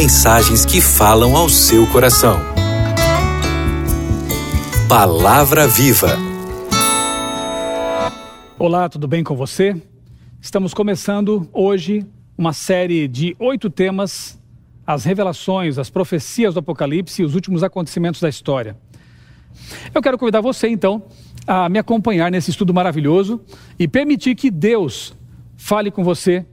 mensagens 0.00 0.64
que 0.64 0.80
falam 0.80 1.36
ao 1.36 1.46
seu 1.50 1.86
coração. 1.88 2.40
Palavra 4.88 5.68
Viva. 5.68 6.16
Olá, 8.58 8.88
tudo 8.88 9.06
bem 9.06 9.22
com 9.22 9.36
você? 9.36 9.76
Estamos 10.40 10.72
começando 10.72 11.46
hoje 11.52 12.06
uma 12.38 12.54
série 12.54 13.06
de 13.06 13.36
oito 13.38 13.68
temas: 13.68 14.40
as 14.86 15.04
revelações, 15.04 15.76
as 15.76 15.90
profecias 15.90 16.54
do 16.54 16.60
Apocalipse 16.60 17.20
e 17.20 17.24
os 17.26 17.34
últimos 17.34 17.62
acontecimentos 17.62 18.22
da 18.22 18.28
história. 18.30 18.78
Eu 19.94 20.00
quero 20.00 20.16
convidar 20.16 20.40
você, 20.40 20.66
então, 20.66 21.02
a 21.46 21.68
me 21.68 21.78
acompanhar 21.78 22.30
nesse 22.30 22.48
estudo 22.48 22.72
maravilhoso 22.72 23.38
e 23.78 23.86
permitir 23.86 24.34
que 24.34 24.50
Deus 24.50 25.14
fale 25.58 25.90
com 25.90 26.02
você 26.02 26.46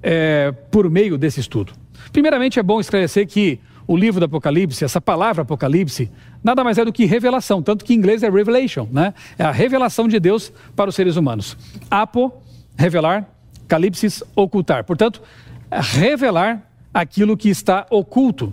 é, 0.00 0.52
por 0.70 0.88
meio 0.88 1.18
desse 1.18 1.40
estudo. 1.40 1.82
Primeiramente, 2.14 2.60
é 2.60 2.62
bom 2.62 2.78
esclarecer 2.78 3.26
que 3.26 3.58
o 3.88 3.96
livro 3.96 4.20
do 4.20 4.26
Apocalipse, 4.26 4.84
essa 4.84 5.00
palavra 5.00 5.42
Apocalipse, 5.42 6.08
nada 6.44 6.62
mais 6.62 6.78
é 6.78 6.84
do 6.84 6.92
que 6.92 7.04
revelação, 7.04 7.60
tanto 7.60 7.84
que 7.84 7.92
em 7.92 7.96
inglês 7.96 8.22
é 8.22 8.30
revelation, 8.30 8.86
né? 8.92 9.12
É 9.36 9.42
a 9.42 9.50
revelação 9.50 10.06
de 10.06 10.20
Deus 10.20 10.52
para 10.76 10.88
os 10.88 10.94
seres 10.94 11.16
humanos. 11.16 11.56
Apo, 11.90 12.32
revelar, 12.76 13.28
calipsis, 13.66 14.22
ocultar. 14.36 14.84
Portanto, 14.84 15.20
revelar 15.68 16.62
aquilo 16.94 17.36
que 17.36 17.48
está 17.48 17.84
oculto. 17.90 18.52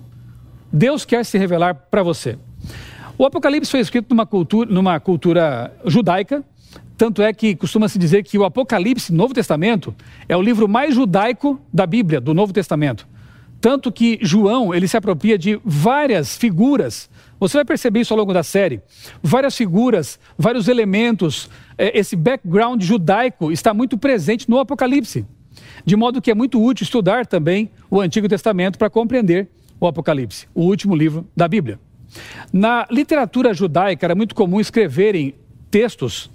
Deus 0.74 1.06
quer 1.06 1.24
se 1.24 1.38
revelar 1.38 1.76
para 1.76 2.02
você. 2.02 2.40
O 3.16 3.28
Apocalipse 3.28 3.70
foi 3.70 3.82
escrito 3.82 4.10
numa 4.10 4.26
cultura, 4.26 4.74
numa 4.74 5.00
cultura 5.00 5.72
judaica, 5.86 6.44
tanto 6.98 7.22
é 7.22 7.32
que 7.32 7.56
costuma-se 7.56 8.00
dizer 8.00 8.24
que 8.24 8.40
o 8.40 8.44
Apocalipse, 8.44 9.14
Novo 9.14 9.36
Testamento, 9.36 9.94
é 10.28 10.36
o 10.36 10.42
livro 10.42 10.68
mais 10.68 10.96
judaico 10.96 11.62
da 11.72 11.86
Bíblia, 11.86 12.20
do 12.20 12.34
Novo 12.34 12.52
Testamento. 12.52 13.11
Tanto 13.62 13.92
que 13.92 14.18
João, 14.24 14.74
ele 14.74 14.88
se 14.88 14.98
apropria 14.98 15.38
de 15.38 15.62
várias 15.64 16.36
figuras. 16.36 17.08
Você 17.40 17.58
vai 17.60 17.66
perceber 17.66 18.02
isso 18.02 18.12
ao 18.12 18.20
longo 18.20 18.34
da 18.34 18.42
série. 18.42 18.82
Várias 19.22 19.56
figuras, 19.56 20.20
vários 20.36 20.68
elementos. 20.68 21.48
É, 21.78 21.98
esse 21.98 22.16
background 22.16 22.82
judaico 22.82 23.52
está 23.52 23.72
muito 23.72 24.00
presente 24.00 24.50
no 24.50 24.58
Apocalipse. 24.58 25.26
De 25.86 25.96
modo 25.96 26.22
que 26.22 26.32
é 26.32 26.36
muito 26.36 26.62
útil 26.62 26.84
estudar 26.84 27.28
também 27.28 27.70
o 27.90 28.02
Antigo 28.02 28.28
Testamento 28.28 28.80
para 28.80 28.90
compreender 28.90 29.48
o 29.80 29.88
Apocalipse, 29.88 30.48
o 30.56 30.64
último 30.64 30.96
livro 30.96 31.28
da 31.36 31.48
Bíblia. 31.48 31.80
Na 32.52 32.88
literatura 32.90 33.54
judaica 33.54 34.06
era 34.06 34.16
muito 34.16 34.34
comum 34.34 34.60
escreverem 34.60 35.36
textos 35.70 36.32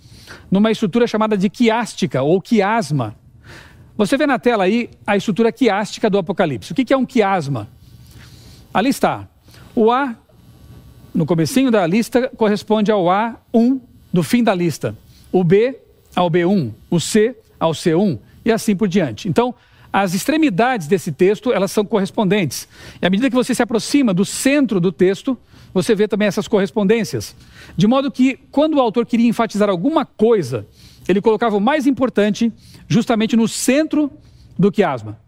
numa 0.50 0.70
estrutura 0.70 1.06
chamada 1.06 1.36
de 1.36 1.50
quiástica 1.50 2.22
ou 2.22 2.40
quiasma. 2.40 3.16
Você 3.96 4.16
vê 4.16 4.26
na 4.26 4.38
tela 4.38 4.64
aí 4.64 4.90
a 5.06 5.16
estrutura 5.16 5.50
quiástica 5.50 6.10
do 6.10 6.18
Apocalipse. 6.18 6.72
O 6.72 6.74
que 6.74 6.92
é 6.92 6.96
um 6.96 7.06
quiasma? 7.06 7.68
Ali 8.72 8.90
está. 8.90 9.26
O 9.74 9.90
A, 9.90 10.14
no 11.14 11.24
comecinho 11.24 11.70
da 11.70 11.86
lista, 11.86 12.28
corresponde 12.36 12.92
ao 12.92 13.04
A1 13.04 13.80
do 14.12 14.22
fim 14.22 14.44
da 14.44 14.54
lista. 14.54 14.96
O 15.32 15.42
B 15.42 15.80
ao 16.14 16.30
B1, 16.30 16.72
o 16.90 17.00
C 17.00 17.36
ao 17.58 17.72
C1 17.72 18.18
e 18.44 18.52
assim 18.52 18.76
por 18.76 18.88
diante. 18.88 19.28
Então, 19.28 19.54
as 19.98 20.12
extremidades 20.12 20.86
desse 20.86 21.10
texto, 21.10 21.50
elas 21.50 21.72
são 21.72 21.82
correspondentes. 21.82 22.68
E 23.00 23.06
à 23.06 23.08
medida 23.08 23.30
que 23.30 23.34
você 23.34 23.54
se 23.54 23.62
aproxima 23.62 24.12
do 24.12 24.26
centro 24.26 24.78
do 24.78 24.92
texto, 24.92 25.38
você 25.72 25.94
vê 25.94 26.06
também 26.06 26.28
essas 26.28 26.46
correspondências. 26.46 27.34
De 27.74 27.86
modo 27.86 28.10
que, 28.10 28.38
quando 28.50 28.74
o 28.74 28.80
autor 28.82 29.06
queria 29.06 29.26
enfatizar 29.26 29.70
alguma 29.70 30.04
coisa, 30.04 30.66
ele 31.08 31.22
colocava 31.22 31.56
o 31.56 31.60
mais 31.62 31.86
importante 31.86 32.52
justamente 32.86 33.38
no 33.38 33.48
centro 33.48 34.12
do 34.58 34.70
quiasma. 34.70 35.18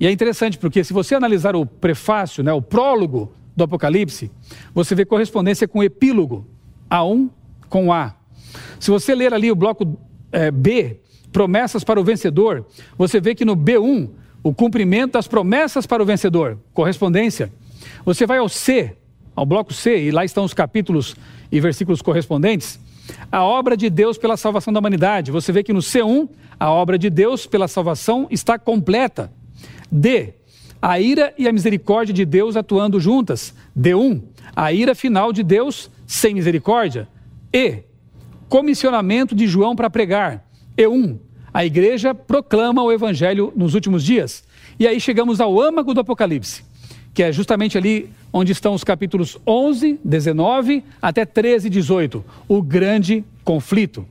E 0.00 0.08
é 0.08 0.10
interessante 0.10 0.58
porque, 0.58 0.82
se 0.82 0.92
você 0.92 1.14
analisar 1.14 1.54
o 1.54 1.64
prefácio, 1.64 2.42
né, 2.42 2.52
o 2.52 2.60
prólogo 2.60 3.32
do 3.56 3.62
Apocalipse, 3.62 4.28
você 4.74 4.92
vê 4.96 5.04
correspondência 5.04 5.68
com 5.68 5.78
o 5.78 5.84
epílogo, 5.84 6.44
A1 6.90 7.30
com 7.68 7.92
A. 7.92 8.16
Se 8.80 8.90
você 8.90 9.14
ler 9.14 9.32
ali 9.32 9.52
o 9.52 9.54
bloco 9.54 9.96
é, 10.32 10.50
B, 10.50 11.01
promessas 11.32 11.82
para 11.82 12.00
o 12.00 12.04
vencedor, 12.04 12.66
você 12.96 13.20
vê 13.20 13.34
que 13.34 13.44
no 13.44 13.56
B1, 13.56 14.10
o 14.42 14.52
cumprimento 14.52 15.12
das 15.12 15.26
promessas 15.26 15.86
para 15.86 16.02
o 16.02 16.06
vencedor, 16.06 16.58
correspondência. 16.72 17.50
Você 18.04 18.26
vai 18.26 18.38
ao 18.38 18.48
C, 18.48 18.96
ao 19.34 19.46
bloco 19.46 19.72
C, 19.72 20.04
e 20.04 20.10
lá 20.10 20.24
estão 20.24 20.44
os 20.44 20.54
capítulos 20.54 21.16
e 21.50 21.60
versículos 21.60 22.02
correspondentes, 22.02 22.78
a 23.30 23.42
obra 23.42 23.76
de 23.76 23.90
Deus 23.90 24.16
pela 24.18 24.36
salvação 24.36 24.72
da 24.72 24.80
humanidade. 24.80 25.30
Você 25.30 25.52
vê 25.52 25.62
que 25.62 25.72
no 25.72 25.80
C1, 25.80 26.28
a 26.58 26.70
obra 26.70 26.98
de 26.98 27.10
Deus 27.10 27.46
pela 27.46 27.66
salvação 27.66 28.26
está 28.30 28.58
completa. 28.58 29.32
D, 29.90 30.34
a 30.80 31.00
ira 31.00 31.34
e 31.38 31.48
a 31.48 31.52
misericórdia 31.52 32.14
de 32.14 32.24
Deus 32.24 32.56
atuando 32.56 33.00
juntas. 33.00 33.54
D1, 33.78 34.22
a 34.54 34.72
ira 34.72 34.94
final 34.94 35.32
de 35.32 35.42
Deus 35.42 35.90
sem 36.06 36.34
misericórdia. 36.34 37.08
E, 37.52 37.82
comissionamento 38.48 39.34
de 39.34 39.46
João 39.46 39.74
para 39.74 39.90
pregar. 39.90 40.44
E1, 40.76 41.18
a 41.52 41.64
igreja 41.64 42.14
proclama 42.14 42.82
o 42.82 42.92
evangelho 42.92 43.52
nos 43.54 43.74
últimos 43.74 44.04
dias. 44.04 44.44
E 44.78 44.86
aí 44.86 45.00
chegamos 45.00 45.40
ao 45.40 45.60
âmago 45.60 45.92
do 45.92 46.00
Apocalipse 46.00 46.64
que 47.14 47.22
é 47.22 47.32
justamente 47.32 47.76
ali 47.76 48.10
onde 48.32 48.52
estão 48.52 48.74
os 48.74 48.82
capítulos 48.82 49.38
11, 49.46 50.00
19 50.02 50.82
até 51.00 51.24
13 51.24 51.66
e 51.66 51.70
18, 51.70 52.24
o 52.48 52.62
grande 52.62 53.24
conflito. 53.44 54.06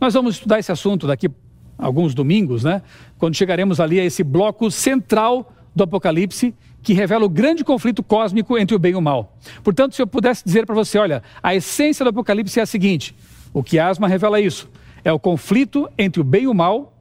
Nós 0.00 0.14
vamos 0.14 0.36
estudar 0.36 0.58
esse 0.58 0.70
assunto 0.70 1.06
daqui 1.06 1.30
alguns 1.78 2.12
domingos, 2.12 2.64
né? 2.64 2.82
Quando 3.18 3.36
chegaremos 3.36 3.80
ali 3.80 3.98
a 3.98 4.04
esse 4.04 4.22
bloco 4.22 4.70
central 4.70 5.52
do 5.74 5.84
Apocalipse, 5.84 6.54
que 6.82 6.92
revela 6.92 7.24
o 7.24 7.28
grande 7.28 7.64
conflito 7.64 8.02
cósmico 8.02 8.58
entre 8.58 8.74
o 8.74 8.78
bem 8.78 8.92
e 8.92 8.96
o 8.96 9.00
mal. 9.00 9.36
Portanto, 9.62 9.94
se 9.94 10.02
eu 10.02 10.06
pudesse 10.06 10.44
dizer 10.44 10.66
para 10.66 10.74
você, 10.74 10.98
olha, 10.98 11.22
a 11.42 11.54
essência 11.54 12.04
do 12.04 12.10
Apocalipse 12.10 12.58
é 12.58 12.62
a 12.62 12.66
seguinte: 12.66 13.14
o 13.52 13.62
que 13.62 13.78
Asma 13.78 14.06
revela 14.06 14.40
isso, 14.40 14.68
é 15.08 15.12
o 15.12 15.18
conflito 15.18 15.88
entre 15.96 16.20
o 16.20 16.24
bem 16.24 16.42
e 16.42 16.46
o 16.46 16.52
mal 16.52 16.92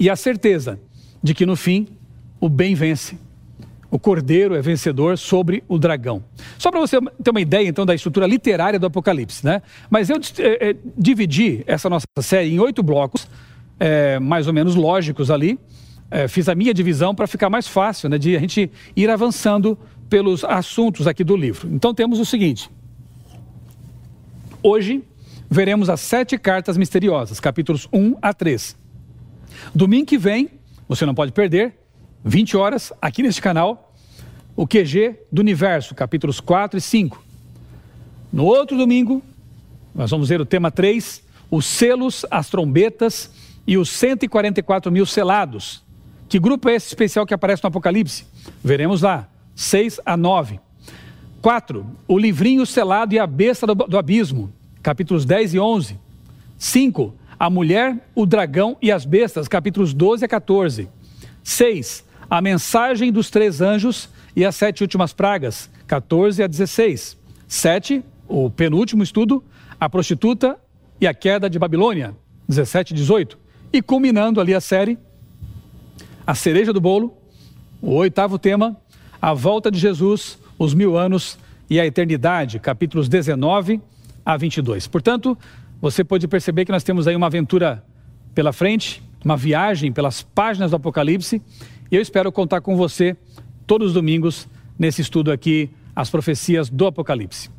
e 0.00 0.08
a 0.08 0.16
certeza 0.16 0.80
de 1.22 1.34
que 1.34 1.44
no 1.44 1.54
fim 1.54 1.86
o 2.40 2.48
bem 2.48 2.74
vence 2.74 3.18
o 3.90 3.98
cordeiro 3.98 4.54
é 4.54 4.62
vencedor 4.62 5.16
sobre 5.16 5.62
o 5.68 5.78
dragão. 5.78 6.24
Só 6.58 6.70
para 6.70 6.80
você 6.80 6.98
ter 7.22 7.30
uma 7.30 7.40
ideia, 7.40 7.68
então, 7.68 7.86
da 7.86 7.94
estrutura 7.94 8.26
literária 8.26 8.78
do 8.78 8.86
Apocalipse, 8.86 9.44
né? 9.44 9.62
Mas 9.88 10.10
eu 10.10 10.16
é, 10.38 10.70
é, 10.70 10.76
dividi 10.98 11.62
essa 11.66 11.88
nossa 11.88 12.06
série 12.20 12.52
em 12.52 12.58
oito 12.58 12.82
blocos, 12.82 13.28
é, 13.78 14.18
mais 14.18 14.48
ou 14.48 14.52
menos 14.52 14.74
lógicos 14.74 15.30
ali. 15.30 15.58
fiz 16.28 16.48
a 16.48 16.54
minha 16.54 16.74
divisão 16.74 17.14
para 17.14 17.26
ficar 17.26 17.48
mais 17.48 17.68
fácil, 17.68 18.08
né? 18.08 18.18
De 18.18 18.36
a 18.36 18.40
gente 18.40 18.70
ir 18.96 19.08
avançando 19.08 19.78
pelos 20.10 20.42
assuntos 20.44 21.06
aqui 21.06 21.22
do 21.22 21.36
livro. 21.36 21.68
Então, 21.72 21.94
temos 21.94 22.18
o 22.18 22.24
seguinte. 22.24 22.68
Hoje, 24.62 25.02
veremos 25.50 25.88
as 25.88 26.00
sete 26.00 26.38
cartas 26.38 26.76
misteriosas, 26.76 27.40
capítulos 27.40 27.88
1 27.92 28.16
a 28.20 28.32
3. 28.34 28.76
Domingo 29.74 30.06
que 30.06 30.18
vem, 30.18 30.50
você 30.88 31.06
não 31.06 31.14
pode 31.14 31.32
perder, 31.32 31.74
20 32.24 32.56
horas, 32.56 32.92
aqui 33.00 33.22
neste 33.22 33.40
canal, 33.40 33.94
o 34.56 34.66
QG 34.66 35.16
do 35.30 35.40
Universo, 35.40 35.94
capítulos 35.94 36.40
4 36.40 36.78
e 36.78 36.80
5. 36.80 37.22
No 38.32 38.44
outro 38.44 38.76
domingo, 38.76 39.22
nós 39.94 40.10
vamos 40.10 40.28
ver 40.28 40.40
o 40.40 40.46
tema 40.46 40.70
3, 40.70 41.22
os 41.50 41.64
selos, 41.66 42.26
as 42.30 42.48
trombetas 42.48 43.30
e 43.66 43.78
os 43.78 43.88
144 43.90 44.90
mil 44.90 45.06
selados. 45.06 45.84
Que 46.28 46.40
grupo 46.40 46.68
é 46.68 46.74
esse 46.74 46.88
especial 46.88 47.24
que 47.24 47.34
aparece 47.34 47.62
no 47.62 47.68
Apocalipse? 47.68 48.26
Veremos 48.62 49.02
lá, 49.02 49.28
6 49.54 50.00
a 50.04 50.16
9. 50.16 50.60
4. 51.40 51.86
O 52.08 52.18
livrinho 52.18 52.66
selado 52.66 53.14
e 53.14 53.18
a 53.18 53.26
besta 53.26 53.66
do, 53.66 53.74
do 53.74 53.96
abismo, 53.96 54.52
capítulos 54.86 55.24
10 55.24 55.54
e 55.54 55.58
11. 55.58 55.98
5. 56.56 57.12
A 57.36 57.50
mulher, 57.50 58.08
o 58.14 58.24
dragão 58.24 58.76
e 58.80 58.92
as 58.92 59.04
bestas, 59.04 59.48
capítulos 59.48 59.92
12 59.92 60.24
a 60.24 60.28
14. 60.28 60.88
6 61.42 62.06
a 62.30 62.40
mensagem 62.40 63.10
dos 63.10 63.28
três 63.28 63.60
anjos 63.60 64.08
e 64.34 64.44
as 64.44 64.54
sete 64.54 64.82
últimas 64.82 65.12
pragas, 65.12 65.68
14 65.88 66.40
a 66.40 66.46
16. 66.46 67.16
7, 67.48 68.04
o 68.28 68.48
penúltimo 68.48 69.02
estudo, 69.02 69.42
a 69.80 69.88
prostituta 69.88 70.56
e 71.00 71.06
a 71.06 71.12
queda 71.12 71.50
de 71.50 71.58
Babilônia, 71.58 72.14
17 72.48 72.92
e 72.92 72.96
18. 72.96 73.36
E 73.72 73.82
culminando 73.82 74.40
ali 74.40 74.54
a 74.54 74.60
série, 74.60 74.96
a 76.24 76.34
cereja 76.34 76.72
do 76.72 76.80
bolo, 76.80 77.16
o 77.82 77.92
oitavo 77.94 78.38
tema, 78.38 78.76
a 79.20 79.34
volta 79.34 79.68
de 79.68 79.80
Jesus, 79.80 80.38
os 80.56 80.74
mil 80.74 80.96
anos 80.96 81.36
e 81.68 81.80
a 81.80 81.86
eternidade, 81.86 82.60
capítulos 82.60 83.08
19 83.08 83.80
a 84.26 84.36
22. 84.36 84.88
Portanto, 84.88 85.38
você 85.80 86.02
pode 86.02 86.26
perceber 86.26 86.64
que 86.64 86.72
nós 86.72 86.82
temos 86.82 87.06
aí 87.06 87.14
uma 87.14 87.28
aventura 87.28 87.84
pela 88.34 88.52
frente, 88.52 89.00
uma 89.24 89.36
viagem 89.36 89.92
pelas 89.92 90.22
páginas 90.22 90.72
do 90.72 90.76
Apocalipse 90.76 91.40
e 91.90 91.94
eu 91.94 92.02
espero 92.02 92.32
contar 92.32 92.60
com 92.60 92.76
você 92.76 93.16
todos 93.66 93.88
os 93.88 93.94
domingos 93.94 94.48
nesse 94.76 95.00
estudo 95.00 95.30
aqui, 95.30 95.70
as 95.94 96.10
profecias 96.10 96.68
do 96.68 96.86
Apocalipse. 96.86 97.50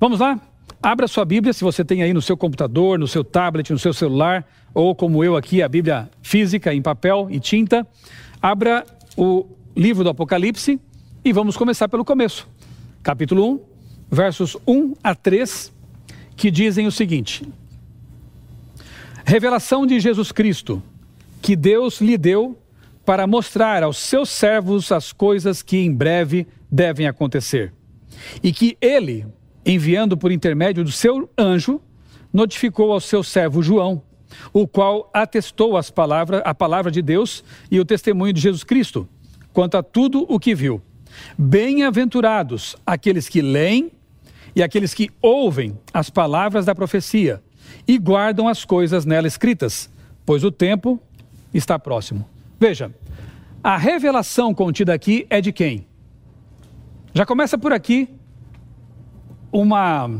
Vamos 0.00 0.18
lá? 0.18 0.40
Abra 0.82 1.08
sua 1.08 1.24
Bíblia, 1.24 1.52
se 1.52 1.64
você 1.64 1.84
tem 1.84 2.02
aí 2.02 2.12
no 2.12 2.20
seu 2.20 2.36
computador, 2.36 2.98
no 2.98 3.08
seu 3.08 3.24
tablet, 3.24 3.70
no 3.72 3.78
seu 3.78 3.94
celular, 3.94 4.46
ou 4.74 4.94
como 4.94 5.24
eu 5.24 5.36
aqui, 5.36 5.62
a 5.62 5.68
Bíblia 5.68 6.10
física 6.20 6.74
em 6.74 6.82
papel 6.82 7.28
e 7.30 7.40
tinta. 7.40 7.86
Abra 8.42 8.84
o 9.16 9.46
livro 9.74 10.04
do 10.04 10.10
Apocalipse 10.10 10.78
e 11.24 11.32
vamos 11.32 11.56
começar 11.56 11.88
pelo 11.88 12.04
começo. 12.04 12.46
Capítulo 13.02 13.54
1, 13.54 13.60
versos 14.10 14.56
1 14.66 14.94
a 15.02 15.14
3, 15.14 15.72
que 16.36 16.50
dizem 16.50 16.86
o 16.86 16.92
seguinte: 16.92 17.46
Revelação 19.24 19.86
de 19.86 19.98
Jesus 20.00 20.32
Cristo, 20.32 20.82
que 21.40 21.56
Deus 21.56 22.00
lhe 22.00 22.18
deu 22.18 22.58
para 23.04 23.26
mostrar 23.26 23.82
aos 23.82 23.98
seus 23.98 24.30
servos 24.30 24.90
as 24.90 25.12
coisas 25.12 25.62
que 25.62 25.76
em 25.76 25.92
breve 25.92 26.46
devem 26.70 27.06
acontecer. 27.06 27.72
E 28.42 28.52
que 28.52 28.76
ele, 28.80 29.26
enviando 29.64 30.16
por 30.16 30.32
intermédio 30.32 30.84
do 30.84 30.92
seu 30.92 31.28
anjo, 31.38 31.80
notificou 32.32 32.92
ao 32.92 33.00
seu 33.00 33.22
servo 33.22 33.62
João, 33.62 34.02
o 34.52 34.66
qual 34.66 35.10
atestou 35.12 35.76
as 35.76 35.90
palavras, 35.90 36.42
a 36.44 36.54
palavra 36.54 36.90
de 36.90 37.00
Deus 37.00 37.44
e 37.70 37.78
o 37.78 37.84
testemunho 37.84 38.32
de 38.32 38.40
Jesus 38.40 38.64
Cristo, 38.64 39.08
quanto 39.52 39.76
a 39.76 39.82
tudo 39.82 40.26
o 40.28 40.40
que 40.40 40.54
viu. 40.54 40.82
Bem-aventurados 41.38 42.76
aqueles 42.84 43.28
que 43.28 43.40
leem 43.40 43.92
e 44.54 44.62
aqueles 44.62 44.94
que 44.94 45.10
ouvem 45.20 45.78
as 45.92 46.08
palavras 46.08 46.64
da 46.64 46.74
profecia 46.74 47.42
e 47.86 47.98
guardam 47.98 48.48
as 48.48 48.64
coisas 48.64 49.04
nela 49.04 49.26
escritas, 49.26 49.90
pois 50.24 50.44
o 50.44 50.50
tempo 50.50 51.00
está 51.52 51.78
próximo. 51.78 52.26
Veja, 52.58 52.94
a 53.62 53.76
revelação 53.76 54.54
contida 54.54 54.94
aqui 54.94 55.26
é 55.28 55.40
de 55.40 55.52
quem? 55.52 55.86
Já 57.12 57.24
começa 57.24 57.56
por 57.56 57.72
aqui 57.72 58.08
uma, 59.50 60.10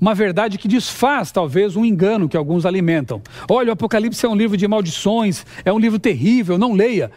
uma 0.00 0.14
verdade 0.14 0.58
que 0.58 0.68
desfaz 0.68 1.30
talvez 1.32 1.76
um 1.76 1.84
engano 1.84 2.28
que 2.28 2.36
alguns 2.36 2.66
alimentam. 2.66 3.22
Olha, 3.48 3.70
o 3.70 3.72
Apocalipse 3.72 4.24
é 4.24 4.28
um 4.28 4.34
livro 4.34 4.56
de 4.56 4.66
maldições, 4.66 5.46
é 5.64 5.72
um 5.72 5.78
livro 5.78 5.98
terrível, 5.98 6.58
não 6.58 6.72
leia. 6.72 7.10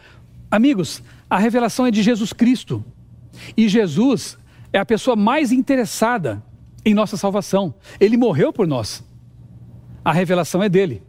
Amigos, 0.50 1.04
a 1.30 1.38
revelação 1.38 1.86
é 1.86 1.92
de 1.92 2.02
Jesus 2.02 2.32
Cristo. 2.32 2.84
E 3.56 3.68
Jesus 3.68 4.38
é 4.72 4.80
a 4.80 4.86
pessoa 4.86 5.16
mais 5.16 5.52
interessada 5.52 6.44
em 6.88 6.94
nossa 6.94 7.18
salvação. 7.18 7.74
Ele 8.00 8.16
morreu 8.16 8.54
por 8.54 8.66
nós. 8.66 9.04
A 10.04 10.14
revelação 10.14 10.64
é 10.64 10.70
dele. 10.70 11.04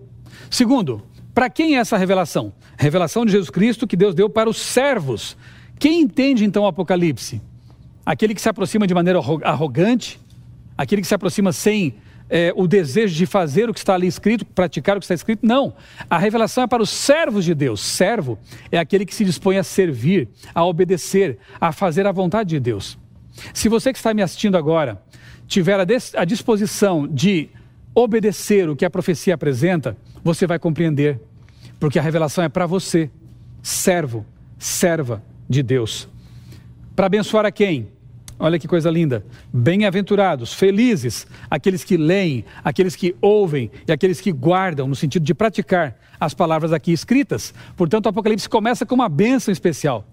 Segundo, 0.51 1.03
para 1.33 1.49
quem 1.49 1.77
é 1.77 1.79
essa 1.79 1.97
revelação? 1.97 2.53
Revelação 2.77 3.25
de 3.25 3.31
Jesus 3.31 3.49
Cristo 3.49 3.87
que 3.87 3.97
Deus 3.97 4.13
deu 4.13 4.29
para 4.29 4.51
os 4.51 4.57
servos. 4.57 5.37
Quem 5.79 6.01
entende 6.01 6.45
então 6.45 6.65
o 6.65 6.67
Apocalipse? 6.67 7.41
Aquele 8.05 8.35
que 8.35 8.41
se 8.41 8.49
aproxima 8.49 8.89
de 8.89 8.95
maneira 8.95 9.21
arrogante, 9.45 10.21
aquele 10.77 11.01
que 11.01 11.07
se 11.07 11.15
aproxima 11.15 11.53
sem 11.53 11.95
é, 12.29 12.53
o 12.57 12.67
desejo 12.67 13.15
de 13.15 13.25
fazer 13.25 13.71
o 13.71 13.73
que 13.73 13.79
está 13.79 13.95
ali 13.95 14.09
escrito, 14.09 14.45
praticar 14.45 14.97
o 14.97 15.01
que 15.01 15.05
está 15.05 15.15
escrito. 15.15 15.47
Não. 15.47 15.75
A 16.11 16.19
revelação 16.19 16.65
é 16.65 16.67
para 16.67 16.83
os 16.83 16.91
servos 16.91 17.45
de 17.45 17.55
Deus. 17.55 17.81
Servo 17.81 18.37
é 18.73 18.79
aquele 18.79 19.07
que 19.07 19.15
se 19.15 19.25
dispõe 19.25 19.59
a 19.59 19.63
servir, 19.63 20.29
a 20.53 20.65
obedecer, 20.65 21.39
a 21.61 21.71
fazer 21.71 22.05
a 22.05 22.11
vontade 22.11 22.51
de 22.51 22.59
Deus. 22.59 22.99
Se 23.55 23.69
você 23.69 23.93
que 23.93 23.99
está 23.99 24.13
me 24.13 24.23
assistindo 24.23 24.57
agora 24.57 25.01
tiver 25.49 25.81
a 26.15 26.25
disposição 26.25 27.09
de 27.09 27.49
obedecer 27.95 28.69
o 28.69 28.77
que 28.77 28.85
a 28.85 28.91
profecia 28.91 29.35
apresenta, 29.35 29.97
você 30.23 30.47
vai 30.47 30.59
compreender, 30.59 31.19
porque 31.81 31.99
a 31.99 32.03
revelação 32.03 32.45
é 32.45 32.49
para 32.49 32.67
você, 32.67 33.11
servo, 33.63 34.25
serva 34.59 35.23
de 35.49 35.63
Deus. 35.63 36.09
Para 36.95 37.07
abençoar 37.07 37.47
a 37.47 37.51
quem? 37.51 37.89
Olha 38.39 38.59
que 38.59 38.69
coisa 38.69 38.89
linda. 38.91 39.25
Bem-aventurados, 39.53 40.53
felizes, 40.53 41.27
aqueles 41.51 41.83
que 41.83 41.97
leem, 41.97 42.45
aqueles 42.63 42.95
que 42.95 43.17
ouvem 43.21 43.71
e 43.87 43.91
aqueles 43.91 44.21
que 44.21 44.31
guardam, 44.31 44.87
no 44.87 44.95
sentido 44.95 45.25
de 45.25 45.35
praticar 45.35 45.97
as 46.21 46.35
palavras 46.35 46.73
aqui 46.73 46.93
escritas. 46.93 47.53
Portanto, 47.77 48.07
o 48.07 48.09
Apocalipse 48.11 48.49
começa 48.49 48.87
com 48.87 48.95
uma 48.95 49.09
bênção 49.09 49.51
especial. 49.51 50.07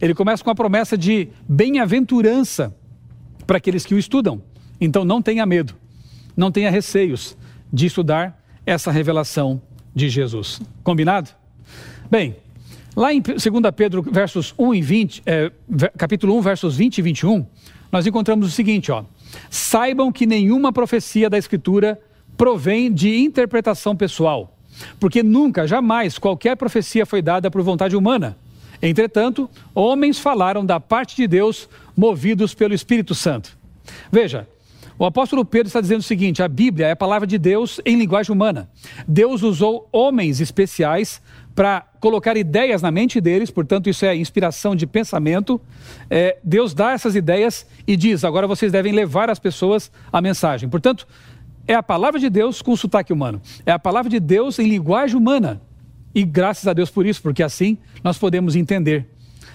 Ele 0.00 0.14
começa 0.14 0.42
com 0.42 0.50
a 0.50 0.54
promessa 0.54 0.96
de 0.96 1.28
bem-aventurança 1.48 2.74
para 3.46 3.58
aqueles 3.58 3.84
que 3.84 3.94
o 3.94 3.98
estudam. 3.98 4.42
Então, 4.80 5.04
não 5.04 5.20
tenha 5.20 5.44
medo 5.44 5.74
não 6.40 6.50
tenha 6.50 6.70
receios 6.70 7.36
de 7.72 7.86
estudar 7.86 8.42
essa 8.64 8.90
revelação 8.90 9.60
de 9.94 10.08
Jesus. 10.08 10.60
Combinado? 10.82 11.30
Bem, 12.10 12.36
lá 12.96 13.12
em 13.12 13.20
2 13.20 13.38
Pedro, 13.76 14.02
versos 14.02 14.54
1 14.58 14.74
e 14.74 14.82
20, 14.82 15.22
é, 15.26 15.52
capítulo 15.96 16.36
1, 16.38 16.40
versos 16.40 16.76
20 16.76 16.98
e 16.98 17.02
21, 17.02 17.46
nós 17.92 18.06
encontramos 18.06 18.48
o 18.48 18.50
seguinte, 18.50 18.90
ó. 18.90 19.04
Saibam 19.48 20.10
que 20.10 20.26
nenhuma 20.26 20.72
profecia 20.72 21.28
da 21.28 21.38
Escritura 21.38 22.00
provém 22.36 22.92
de 22.92 23.18
interpretação 23.18 23.94
pessoal, 23.94 24.56
porque 24.98 25.22
nunca, 25.22 25.66
jamais, 25.66 26.18
qualquer 26.18 26.56
profecia 26.56 27.04
foi 27.04 27.20
dada 27.20 27.50
por 27.50 27.62
vontade 27.62 27.94
humana. 27.94 28.36
Entretanto, 28.80 29.48
homens 29.74 30.18
falaram 30.18 30.64
da 30.64 30.80
parte 30.80 31.14
de 31.16 31.28
Deus, 31.28 31.68
movidos 31.94 32.54
pelo 32.54 32.72
Espírito 32.72 33.14
Santo. 33.14 33.58
Veja, 34.10 34.48
o 35.00 35.06
apóstolo 35.06 35.46
Pedro 35.46 35.68
está 35.68 35.80
dizendo 35.80 36.00
o 36.00 36.02
seguinte: 36.02 36.42
a 36.42 36.46
Bíblia 36.46 36.88
é 36.88 36.90
a 36.90 36.96
palavra 36.96 37.26
de 37.26 37.38
Deus 37.38 37.80
em 37.86 37.96
linguagem 37.96 38.34
humana. 38.34 38.68
Deus 39.08 39.42
usou 39.42 39.88
homens 39.90 40.42
especiais 40.42 41.22
para 41.54 41.80
colocar 41.98 42.36
ideias 42.36 42.82
na 42.82 42.90
mente 42.90 43.18
deles, 43.18 43.50
portanto, 43.50 43.88
isso 43.88 44.04
é 44.04 44.14
inspiração 44.14 44.76
de 44.76 44.86
pensamento. 44.86 45.58
É, 46.10 46.36
Deus 46.44 46.74
dá 46.74 46.92
essas 46.92 47.16
ideias 47.16 47.66
e 47.86 47.96
diz: 47.96 48.24
agora 48.24 48.46
vocês 48.46 48.70
devem 48.70 48.92
levar 48.92 49.30
as 49.30 49.38
pessoas 49.38 49.90
a 50.12 50.20
mensagem. 50.20 50.68
Portanto, 50.68 51.08
é 51.66 51.72
a 51.72 51.82
palavra 51.82 52.20
de 52.20 52.28
Deus 52.28 52.60
com 52.60 52.76
sotaque 52.76 53.10
humano, 53.10 53.40
é 53.64 53.72
a 53.72 53.78
palavra 53.78 54.10
de 54.10 54.20
Deus 54.20 54.58
em 54.58 54.68
linguagem 54.68 55.16
humana. 55.16 55.62
E 56.14 56.24
graças 56.26 56.68
a 56.68 56.74
Deus 56.74 56.90
por 56.90 57.06
isso, 57.06 57.22
porque 57.22 57.42
assim 57.42 57.78
nós 58.04 58.18
podemos 58.18 58.54
entender. 58.54 59.08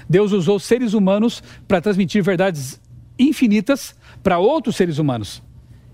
Deus 0.09 0.31
usou 0.31 0.59
seres 0.59 0.95
humanos 0.95 1.44
para 1.68 1.80
transmitir 1.80 2.24
verdades 2.24 2.81
infinitas 3.19 3.95
para 4.25 4.39
outros 4.39 4.75
seres 4.75 4.98
humanos. 4.98 5.44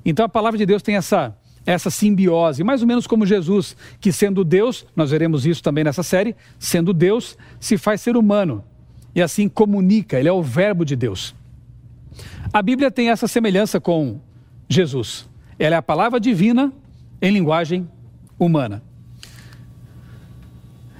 Então 0.05 0.23
a 0.25 0.29
palavra 0.29 0.57
de 0.57 0.65
Deus 0.65 0.81
tem 0.81 0.95
essa 0.95 1.35
essa 1.63 1.91
simbiose, 1.91 2.63
mais 2.63 2.81
ou 2.81 2.87
menos 2.87 3.05
como 3.05 3.23
Jesus, 3.23 3.75
que 3.99 4.11
sendo 4.11 4.43
Deus, 4.43 4.83
nós 4.95 5.11
veremos 5.11 5.45
isso 5.45 5.61
também 5.61 5.83
nessa 5.83 6.01
série, 6.01 6.35
sendo 6.57 6.91
Deus, 6.91 7.37
se 7.59 7.77
faz 7.77 8.01
ser 8.01 8.17
humano 8.17 8.63
e 9.13 9.21
assim 9.21 9.47
comunica, 9.47 10.17
ele 10.17 10.29
é 10.29 10.31
o 10.31 10.41
verbo 10.41 10.83
de 10.83 10.95
Deus. 10.95 11.35
A 12.51 12.63
Bíblia 12.63 12.89
tem 12.89 13.11
essa 13.11 13.27
semelhança 13.27 13.79
com 13.79 14.19
Jesus. 14.67 15.29
Ela 15.59 15.75
é 15.75 15.77
a 15.77 15.83
palavra 15.83 16.19
divina 16.19 16.73
em 17.21 17.31
linguagem 17.31 17.87
humana. 18.39 18.81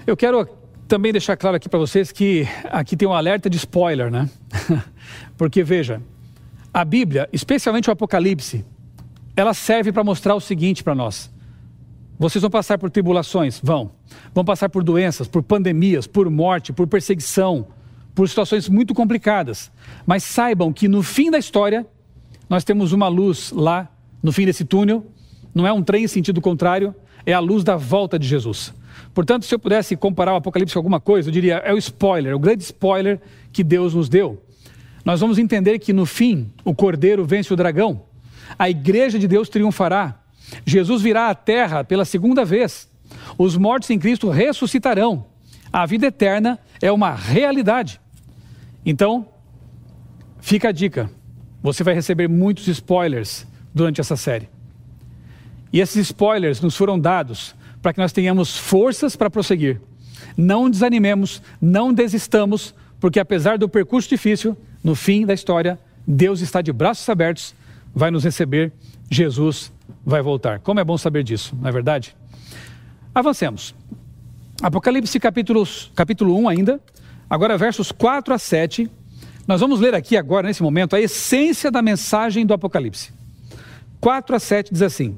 Eu 0.06 0.16
quero 0.16 0.48
também 0.88 1.12
deixar 1.12 1.38
claro 1.38 1.56
aqui 1.56 1.70
para 1.70 1.80
vocês 1.80 2.12
que 2.12 2.46
aqui 2.66 2.96
tem 2.96 3.08
um 3.08 3.14
alerta 3.14 3.50
de 3.50 3.58
spoiler, 3.58 4.12
né? 4.12 4.30
Porque 5.38 5.64
veja, 5.64 6.02
a 6.74 6.86
Bíblia, 6.86 7.28
especialmente 7.34 7.90
o 7.90 7.94
Apocalipse, 7.94 8.66
ela 9.36 9.54
serve 9.54 9.92
para 9.92 10.04
mostrar 10.04 10.36
o 10.36 10.40
seguinte 10.40 10.84
para 10.84 10.96
nós: 10.96 11.30
vocês 12.18 12.42
vão 12.42 12.52
passar 12.52 12.78
por 12.78 12.90
tribulações? 12.90 13.60
Vão. 13.62 13.92
Vão 14.34 14.46
passar 14.46 14.70
por 14.70 14.84
doenças, 14.84 15.28
por 15.28 15.44
pandemias, 15.44 16.08
por 16.08 16.30
morte, 16.30 16.72
por 16.72 16.88
perseguição, 16.88 17.68
por 18.16 18.28
situações 18.28 18.70
muito 18.70 18.94
complicadas. 18.94 19.72
Mas 20.06 20.24
saibam 20.24 20.72
que 20.72 20.88
no 20.88 21.04
fim 21.04 21.30
da 21.30 21.38
história, 21.38 21.86
nós 22.50 22.64
temos 22.64 22.94
uma 22.94 23.08
luz 23.08 23.52
lá, 23.52 23.90
no 24.22 24.32
fim 24.32 24.46
desse 24.46 24.64
túnel. 24.64 25.06
Não 25.54 25.68
é 25.68 25.74
um 25.74 25.84
trem 25.84 26.06
em 26.06 26.08
sentido 26.08 26.40
contrário, 26.40 26.96
é 27.26 27.34
a 27.34 27.40
luz 27.40 27.64
da 27.64 27.76
volta 27.76 28.18
de 28.18 28.26
Jesus. 28.26 28.74
Portanto, 29.14 29.46
se 29.46 29.54
eu 29.54 29.60
pudesse 29.60 29.98
comparar 29.98 30.34
o 30.34 30.38
Apocalipse 30.38 30.74
com 30.74 30.80
alguma 30.80 31.00
coisa, 31.00 31.28
eu 31.28 31.34
diria: 31.34 31.56
é 31.56 31.74
o 31.74 31.78
spoiler, 31.78 32.34
o 32.34 32.40
grande 32.40 32.64
spoiler 32.64 33.20
que 33.52 33.64
Deus 33.64 33.94
nos 33.94 34.08
deu 34.08 34.42
nós 35.04 35.20
vamos 35.20 35.38
entender 35.38 35.80
que 35.80 35.94
no 35.94 36.06
fim 36.06 36.52
o 36.64 36.74
cordeiro 36.74 37.26
vence 37.26 37.54
o 37.54 37.56
dragão, 37.56 38.04
a 38.58 38.70
igreja 38.70 39.18
de 39.18 39.28
Deus 39.28 39.50
triunfará, 39.50 40.20
Jesus 40.66 41.02
virá 41.02 41.30
à 41.30 41.36
terra 41.36 41.84
pela 41.84 42.06
segunda 42.06 42.44
vez, 42.44 42.90
os 43.38 43.58
mortos 43.58 43.90
em 43.90 44.00
Cristo 44.00 44.30
ressuscitarão, 44.30 45.26
a 45.72 45.86
vida 45.86 46.08
eterna 46.08 46.60
é 46.82 46.92
uma 46.92 47.14
realidade. 47.14 48.00
Então, 48.86 49.28
fica 50.40 50.70
a 50.70 50.72
dica: 50.72 51.10
você 51.62 51.84
vai 51.84 51.94
receber 51.94 52.28
muitos 52.28 52.68
spoilers 52.68 53.48
durante 53.74 54.02
essa 54.02 54.18
série. 54.18 54.50
E 55.72 55.80
esses 55.80 56.08
spoilers 56.08 56.60
nos 56.60 56.76
foram 56.76 57.00
dados 57.00 57.56
para 57.82 57.94
que 57.94 58.00
nós 58.00 58.12
tenhamos 58.12 58.58
forças 58.58 59.16
para 59.16 59.30
prosseguir. 59.30 59.80
Não 60.36 60.70
desanimemos, 60.70 61.42
não 61.62 61.94
desistamos, 61.94 62.76
porque 63.00 63.20
apesar 63.20 63.58
do 63.58 63.70
percurso 63.70 64.10
difícil, 64.10 64.58
no 64.84 64.96
fim 64.96 65.26
da 65.26 65.34
história, 65.34 65.80
Deus 66.06 66.42
está 66.42 66.62
de 66.62 66.72
braços 66.72 67.08
abertos, 67.08 67.56
vai 67.94 68.12
nos 68.12 68.24
receber, 68.24 68.72
Jesus 69.10 69.72
vai 70.06 70.22
voltar. 70.22 70.60
Como 70.60 70.80
é 70.80 70.84
bom 70.84 70.98
saber 70.98 71.24
disso, 71.24 71.56
não 71.60 71.70
é 71.70 71.72
verdade? 71.72 72.16
Avancemos. 73.14 73.76
Apocalipse 74.62 75.20
capítulo, 75.20 75.68
capítulo 75.96 76.38
1 76.40 76.50
ainda, 76.50 76.80
agora 77.30 77.58
versos 77.58 77.92
4 77.92 78.34
a 78.34 78.38
7. 78.38 78.90
Nós 79.48 79.60
vamos 79.60 79.80
ler 79.80 79.94
aqui 79.94 80.16
agora, 80.16 80.48
nesse 80.48 80.64
momento, 80.64 80.96
a 80.96 81.02
essência 81.02 81.72
da 81.72 81.82
mensagem 81.82 82.46
do 82.46 82.54
Apocalipse. 82.54 83.12
4 84.00 84.36
a 84.36 84.40
7 84.40 84.72
diz 84.72 84.82
assim: 84.82 85.18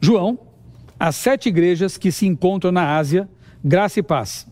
João, 0.00 0.38
as 0.98 1.16
sete 1.16 1.48
igrejas 1.48 1.96
que 1.96 2.10
se 2.10 2.26
encontram 2.26 2.72
na 2.72 2.96
Ásia, 2.96 3.28
graça 3.64 4.00
e 4.00 4.02
paz. 4.02 4.46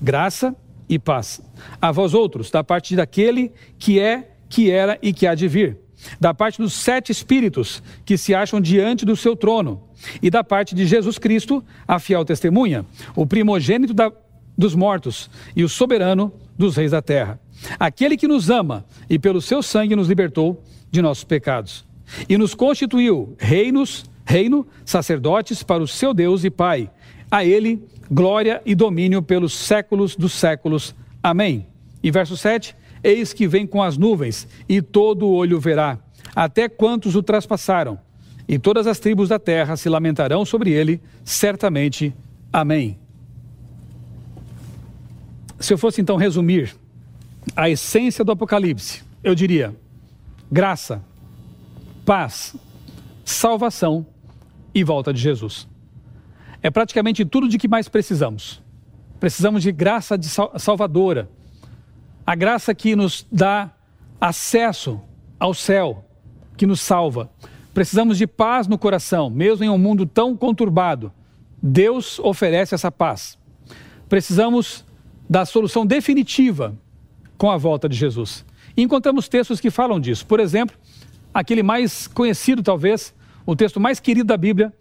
Graça 0.00 0.56
e 0.94 0.98
paz. 0.98 1.40
A 1.80 1.90
vós 1.90 2.12
outros, 2.12 2.50
da 2.50 2.62
parte 2.62 2.94
daquele 2.94 3.50
que 3.78 3.98
é, 3.98 4.30
que 4.48 4.70
era 4.70 4.98
e 5.00 5.12
que 5.12 5.26
há 5.26 5.34
de 5.34 5.48
vir, 5.48 5.78
da 6.20 6.34
parte 6.34 6.60
dos 6.60 6.74
sete 6.74 7.10
espíritos 7.10 7.82
que 8.04 8.18
se 8.18 8.34
acham 8.34 8.60
diante 8.60 9.06
do 9.06 9.16
seu 9.16 9.34
trono, 9.34 9.82
e 10.20 10.28
da 10.28 10.44
parte 10.44 10.74
de 10.74 10.86
Jesus 10.86 11.16
Cristo, 11.18 11.64
a 11.86 11.98
fiel 11.98 12.24
testemunha, 12.24 12.84
o 13.16 13.26
primogênito 13.26 13.94
da, 13.94 14.12
dos 14.58 14.74
mortos 14.74 15.30
e 15.56 15.64
o 15.64 15.68
soberano 15.68 16.32
dos 16.58 16.76
reis 16.76 16.90
da 16.90 17.00
terra. 17.00 17.40
Aquele 17.78 18.16
que 18.16 18.28
nos 18.28 18.50
ama 18.50 18.84
e 19.08 19.18
pelo 19.18 19.40
seu 19.40 19.62
sangue 19.62 19.96
nos 19.96 20.08
libertou 20.08 20.62
de 20.90 21.00
nossos 21.00 21.24
pecados 21.24 21.86
e 22.28 22.36
nos 22.36 22.54
constituiu 22.54 23.34
reinos, 23.38 24.04
reino, 24.24 24.66
sacerdotes 24.84 25.62
para 25.62 25.82
o 25.82 25.88
seu 25.88 26.12
Deus 26.12 26.44
e 26.44 26.50
Pai. 26.50 26.90
A 27.32 27.42
ele 27.42 27.82
glória 28.10 28.60
e 28.66 28.74
domínio 28.74 29.22
pelos 29.22 29.54
séculos 29.54 30.14
dos 30.14 30.34
séculos. 30.34 30.94
Amém. 31.22 31.66
E 32.02 32.10
verso 32.10 32.36
7: 32.36 32.76
Eis 33.02 33.32
que 33.32 33.48
vem 33.48 33.66
com 33.66 33.82
as 33.82 33.96
nuvens, 33.96 34.46
e 34.68 34.82
todo 34.82 35.30
olho 35.30 35.58
verá, 35.58 35.98
até 36.36 36.68
quantos 36.68 37.16
o 37.16 37.22
traspassaram, 37.22 37.98
e 38.46 38.58
todas 38.58 38.86
as 38.86 38.98
tribos 38.98 39.30
da 39.30 39.38
terra 39.38 39.76
se 39.76 39.88
lamentarão 39.88 40.44
sobre 40.44 40.72
ele, 40.72 41.00
certamente. 41.24 42.14
Amém. 42.52 42.98
Se 45.58 45.72
eu 45.72 45.78
fosse 45.78 46.02
então 46.02 46.16
resumir 46.16 46.76
a 47.56 47.70
essência 47.70 48.22
do 48.22 48.32
Apocalipse, 48.32 49.02
eu 49.24 49.34
diria: 49.34 49.74
graça, 50.50 51.02
paz, 52.04 52.54
salvação 53.24 54.04
e 54.74 54.84
volta 54.84 55.14
de 55.14 55.20
Jesus. 55.22 55.71
É 56.62 56.70
praticamente 56.70 57.24
tudo 57.24 57.48
de 57.48 57.58
que 57.58 57.66
mais 57.66 57.88
precisamos. 57.88 58.62
Precisamos 59.18 59.62
de 59.62 59.72
graça 59.72 60.16
de 60.16 60.28
salvadora, 60.56 61.28
a 62.26 62.34
graça 62.34 62.74
que 62.74 62.94
nos 62.94 63.26
dá 63.30 63.70
acesso 64.20 65.00
ao 65.38 65.52
céu, 65.52 66.04
que 66.56 66.66
nos 66.66 66.80
salva. 66.80 67.30
Precisamos 67.74 68.18
de 68.18 68.26
paz 68.26 68.68
no 68.68 68.78
coração, 68.78 69.28
mesmo 69.30 69.64
em 69.64 69.68
um 69.68 69.78
mundo 69.78 70.06
tão 70.06 70.36
conturbado. 70.36 71.12
Deus 71.60 72.18
oferece 72.18 72.74
essa 72.74 72.92
paz. 72.92 73.38
Precisamos 74.08 74.84
da 75.28 75.44
solução 75.44 75.86
definitiva 75.86 76.76
com 77.38 77.50
a 77.50 77.56
volta 77.56 77.88
de 77.88 77.96
Jesus. 77.96 78.44
E 78.76 78.82
encontramos 78.82 79.28
textos 79.28 79.60
que 79.60 79.70
falam 79.70 79.98
disso. 79.98 80.26
Por 80.26 80.38
exemplo, 80.38 80.76
aquele 81.32 81.62
mais 81.62 82.06
conhecido, 82.06 82.62
talvez, 82.62 83.14
o 83.46 83.56
texto 83.56 83.80
mais 83.80 83.98
querido 83.98 84.26
da 84.26 84.36
Bíblia, 84.36 84.72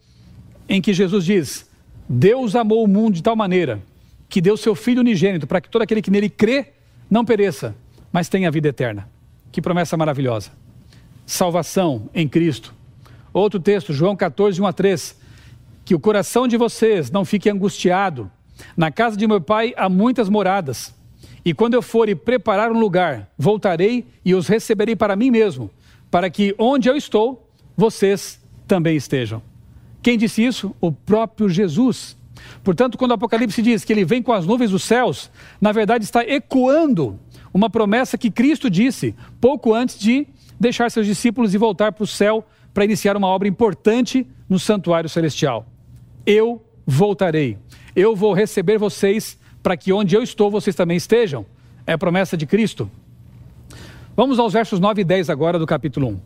em 0.67 0.81
que 0.81 0.93
Jesus 0.93 1.25
diz: 1.25 1.70
Deus 2.13 2.58
amou 2.58 2.84
o 2.84 2.88
mundo 2.88 3.13
de 3.13 3.24
tal 3.24 3.38
maneira 3.38 3.82
que 4.27 4.41
deu 4.41 4.58
seu 4.58 4.75
Filho 4.75 5.00
unigênito 5.00 5.48
para 5.48 5.62
que 5.62 5.70
todo 5.70 5.82
aquele 5.82 6.01
que 6.01 6.12
nele 6.12 6.30
crê 6.30 6.74
não 7.10 7.24
pereça, 7.24 7.74
mas 8.12 8.27
tenha 8.27 8.51
vida 8.51 8.68
eterna. 8.68 9.08
Que 9.50 9.62
promessa 9.62 9.96
maravilhosa. 9.96 10.51
Salvação 11.25 12.10
em 12.13 12.27
Cristo. 12.27 12.74
Outro 13.32 13.62
texto, 13.62 13.94
João 13.94 14.13
14, 14.13 14.62
1 14.62 14.65
a 14.65 14.74
3. 14.74 15.18
Que 15.86 15.96
o 15.96 16.00
coração 16.00 16.50
de 16.50 16.58
vocês 16.58 17.10
não 17.10 17.24
fique 17.24 17.50
angustiado. 17.50 18.30
Na 18.75 18.91
casa 18.91 19.15
de 19.15 19.25
meu 19.25 19.39
pai 19.39 19.74
há 19.77 19.88
muitas 19.88 20.27
moradas. 20.27 20.94
E 21.46 21.53
quando 21.53 21.75
eu 21.75 21.82
for 21.82 22.10
e 22.10 22.15
preparar 22.15 22.74
um 22.74 22.80
lugar, 22.80 23.32
voltarei 23.38 24.06
e 24.24 24.36
os 24.36 24.50
receberei 24.50 24.98
para 24.98 25.15
mim 25.15 25.32
mesmo, 25.32 25.72
para 26.10 26.30
que 26.30 26.53
onde 26.58 26.89
eu 26.89 26.98
estou, 26.98 27.50
vocês 27.75 28.38
também 28.68 28.98
estejam. 28.98 29.41
Quem 30.01 30.17
disse 30.17 30.43
isso? 30.43 30.75
O 30.81 30.91
próprio 30.91 31.50
Jesus. 31.50 32.17
Portanto, 32.63 32.98
quando 32.98 33.12
o 33.12 33.13
Apocalipse 33.15 33.62
diz 33.62 33.84
que 33.84 33.93
ele 33.93 34.05
vem 34.05 34.22
com 34.22 34.34
as 34.34 34.46
nuvens 34.46 34.72
dos 34.72 34.84
céus, 34.84 35.29
na 35.60 35.72
verdade 35.72 36.03
está 36.03 36.24
ecoando 36.24 37.20
uma 37.53 37.70
promessa 37.70 38.17
que 38.17 38.31
Cristo 38.31 38.70
disse 38.70 39.15
pouco 39.39 39.74
antes 39.74 40.00
de 40.00 40.27
deixar 40.60 40.89
seus 40.89 41.05
discípulos 41.05 41.53
e 41.53 41.58
voltar 41.58 41.91
para 41.91 42.03
o 42.03 42.08
céu 42.08 42.46
para 42.74 42.86
iniciar 42.86 43.17
uma 43.17 43.27
obra 43.27 43.48
importante 43.48 44.25
no 44.48 44.58
santuário 44.58 45.10
celestial. 45.10 45.65
Eu 46.25 46.63
voltarei. 46.86 47.58
Eu 47.96 48.15
vou 48.15 48.34
receber 48.34 48.77
vocês 48.77 49.38
para 49.62 49.75
que 49.75 49.91
onde 49.91 50.15
eu 50.15 50.24
estou 50.24 50.50
vocês 50.50 50.75
também 50.75 50.98
estejam. 50.98 51.46
É 51.86 51.93
a 51.93 51.98
promessa 51.98 52.38
de 52.38 52.46
Cristo. 52.46 52.89
Vamos 54.15 54.39
aos 54.39 54.53
versos 54.53 54.79
9 54.79 55.01
e 55.01 55.03
10 55.03 55.29
agora 55.29 55.60
do 55.60 55.65
capítulo 55.65 56.08
1. 56.10 56.20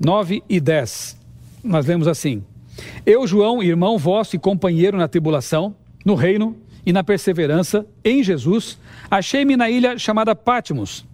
9 0.00 0.42
e 0.48 0.60
10. 0.60 1.17
Nós 1.62 1.86
lemos 1.86 2.06
assim: 2.06 2.42
Eu, 3.04 3.26
João, 3.26 3.62
irmão 3.62 3.98
vosso 3.98 4.36
e 4.36 4.38
companheiro 4.38 4.96
na 4.96 5.08
tribulação, 5.08 5.74
no 6.04 6.14
reino 6.14 6.56
e 6.84 6.92
na 6.92 7.04
perseverança 7.04 7.86
em 8.04 8.22
Jesus, 8.22 8.78
achei-me 9.10 9.56
na 9.56 9.68
ilha 9.68 9.98
chamada 9.98 10.34
Pátimos, 10.34 11.04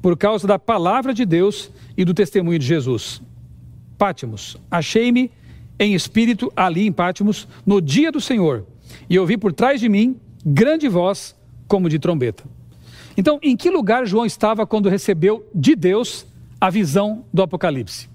por 0.00 0.16
causa 0.16 0.46
da 0.46 0.58
palavra 0.58 1.14
de 1.14 1.24
Deus 1.24 1.70
e 1.96 2.04
do 2.04 2.12
testemunho 2.12 2.58
de 2.58 2.66
Jesus. 2.66 3.22
Pátimos, 3.96 4.56
achei-me 4.70 5.30
em 5.78 5.94
espírito 5.94 6.52
ali 6.54 6.86
em 6.86 6.92
Pátimos, 6.92 7.48
no 7.64 7.80
dia 7.80 8.12
do 8.12 8.20
Senhor, 8.20 8.66
e 9.08 9.18
ouvi 9.18 9.36
por 9.36 9.52
trás 9.52 9.80
de 9.80 9.88
mim 9.88 10.16
grande 10.44 10.88
voz 10.88 11.34
como 11.66 11.88
de 11.88 11.98
trombeta. 11.98 12.44
Então, 13.16 13.38
em 13.42 13.56
que 13.56 13.70
lugar 13.70 14.06
João 14.06 14.26
estava 14.26 14.66
quando 14.66 14.88
recebeu 14.88 15.48
de 15.54 15.74
Deus 15.74 16.26
a 16.60 16.68
visão 16.70 17.24
do 17.32 17.42
Apocalipse? 17.42 18.11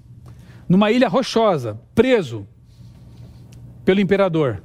Numa 0.68 0.90
ilha 0.90 1.08
rochosa, 1.08 1.80
preso 1.94 2.46
pelo 3.84 4.00
imperador. 4.00 4.62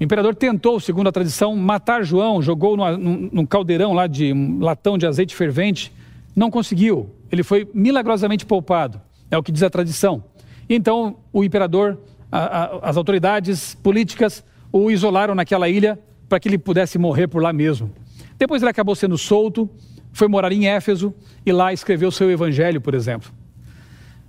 O 0.00 0.02
imperador 0.02 0.34
tentou, 0.34 0.80
segundo 0.80 1.08
a 1.08 1.12
tradição, 1.12 1.54
matar 1.54 2.02
João, 2.02 2.40
jogou 2.40 2.76
num, 2.76 3.28
num 3.30 3.46
caldeirão 3.46 3.92
lá 3.92 4.06
de 4.06 4.32
um 4.32 4.60
latão 4.60 4.96
de 4.96 5.06
azeite 5.06 5.36
fervente, 5.36 5.92
não 6.34 6.50
conseguiu. 6.50 7.10
Ele 7.30 7.42
foi 7.42 7.68
milagrosamente 7.74 8.46
poupado, 8.46 9.00
é 9.30 9.36
o 9.36 9.42
que 9.42 9.52
diz 9.52 9.62
a 9.62 9.68
tradição. 9.68 10.24
Então, 10.68 11.16
o 11.32 11.44
imperador, 11.44 11.98
a, 12.32 12.38
a, 12.38 12.90
as 12.90 12.96
autoridades 12.96 13.74
políticas 13.74 14.42
o 14.72 14.90
isolaram 14.90 15.34
naquela 15.34 15.68
ilha 15.68 15.98
para 16.28 16.38
que 16.38 16.48
ele 16.48 16.56
pudesse 16.56 16.98
morrer 16.98 17.26
por 17.26 17.42
lá 17.42 17.52
mesmo. 17.52 17.90
Depois 18.38 18.62
ele 18.62 18.70
acabou 18.70 18.94
sendo 18.94 19.18
solto, 19.18 19.68
foi 20.12 20.28
morar 20.28 20.52
em 20.52 20.66
Éfeso 20.66 21.12
e 21.44 21.52
lá 21.52 21.72
escreveu 21.72 22.10
seu 22.10 22.30
evangelho, 22.30 22.80
por 22.80 22.94
exemplo. 22.94 23.30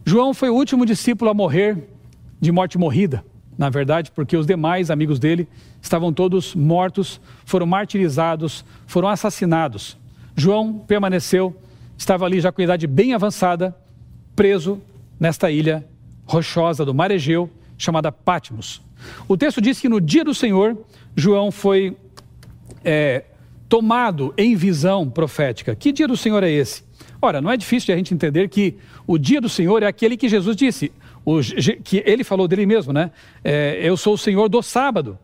João 0.05 0.33
foi 0.33 0.49
o 0.49 0.55
último 0.55 0.85
discípulo 0.85 1.29
a 1.29 1.33
morrer 1.33 1.87
de 2.39 2.51
morte 2.51 2.77
morrida, 2.77 3.23
na 3.57 3.69
verdade, 3.69 4.11
porque 4.11 4.35
os 4.35 4.47
demais 4.47 4.89
amigos 4.89 5.19
dele 5.19 5.47
estavam 5.81 6.11
todos 6.11 6.55
mortos, 6.55 7.21
foram 7.45 7.65
martirizados, 7.65 8.65
foram 8.87 9.07
assassinados. 9.07 9.97
João 10.35 10.73
permaneceu, 10.73 11.55
estava 11.97 12.25
ali 12.25 12.39
já 12.39 12.51
com 12.51 12.61
idade 12.61 12.87
bem 12.87 13.13
avançada, 13.13 13.75
preso 14.35 14.81
nesta 15.19 15.51
ilha 15.51 15.87
rochosa 16.25 16.83
do 16.83 16.93
mar 16.93 17.11
Egeu, 17.11 17.49
chamada 17.77 18.11
Patmos. 18.11 18.81
O 19.27 19.37
texto 19.37 19.61
diz 19.61 19.79
que 19.79 19.89
no 19.89 19.99
dia 19.99 20.23
do 20.23 20.33
Senhor, 20.33 20.77
João 21.15 21.51
foi 21.51 21.95
é, 22.83 23.25
tomado 23.67 24.33
em 24.37 24.55
visão 24.55 25.09
profética. 25.09 25.75
Que 25.75 25.91
dia 25.91 26.07
do 26.07 26.17
Senhor 26.17 26.43
é 26.43 26.49
esse? 26.49 26.83
Ora, 27.21 27.39
não 27.39 27.51
é 27.51 27.57
difícil 27.57 27.87
de 27.87 27.91
a 27.93 27.95
gente 27.95 28.13
entender 28.13 28.49
que 28.49 28.75
o 29.05 29.17
dia 29.17 29.39
do 29.39 29.47
Senhor 29.47 29.83
é 29.83 29.87
aquele 29.87 30.17
que 30.17 30.27
Jesus 30.27 30.55
disse, 30.55 30.91
o, 31.23 31.39
que 31.83 32.01
ele 32.05 32.23
falou 32.23 32.47
dele 32.47 32.65
mesmo, 32.65 32.91
né? 32.91 33.11
É, 33.43 33.79
eu 33.81 33.95
sou 33.95 34.15
o 34.15 34.17
Senhor 34.17 34.49
do 34.49 34.61
sábado. 34.63 35.19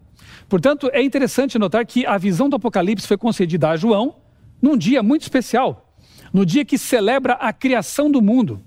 Portanto, 0.47 0.89
é 0.93 1.01
interessante 1.01 1.57
notar 1.57 1.85
que 1.85 2.05
a 2.05 2.17
visão 2.17 2.47
do 2.47 2.55
Apocalipse 2.55 3.07
foi 3.07 3.17
concedida 3.17 3.69
a 3.69 3.75
João 3.75 4.15
num 4.61 4.77
dia 4.77 5.01
muito 5.01 5.23
especial, 5.23 5.91
no 6.31 6.45
dia 6.45 6.63
que 6.63 6.77
celebra 6.77 7.33
a 7.33 7.51
criação 7.51 8.11
do 8.11 8.21
mundo, 8.21 8.61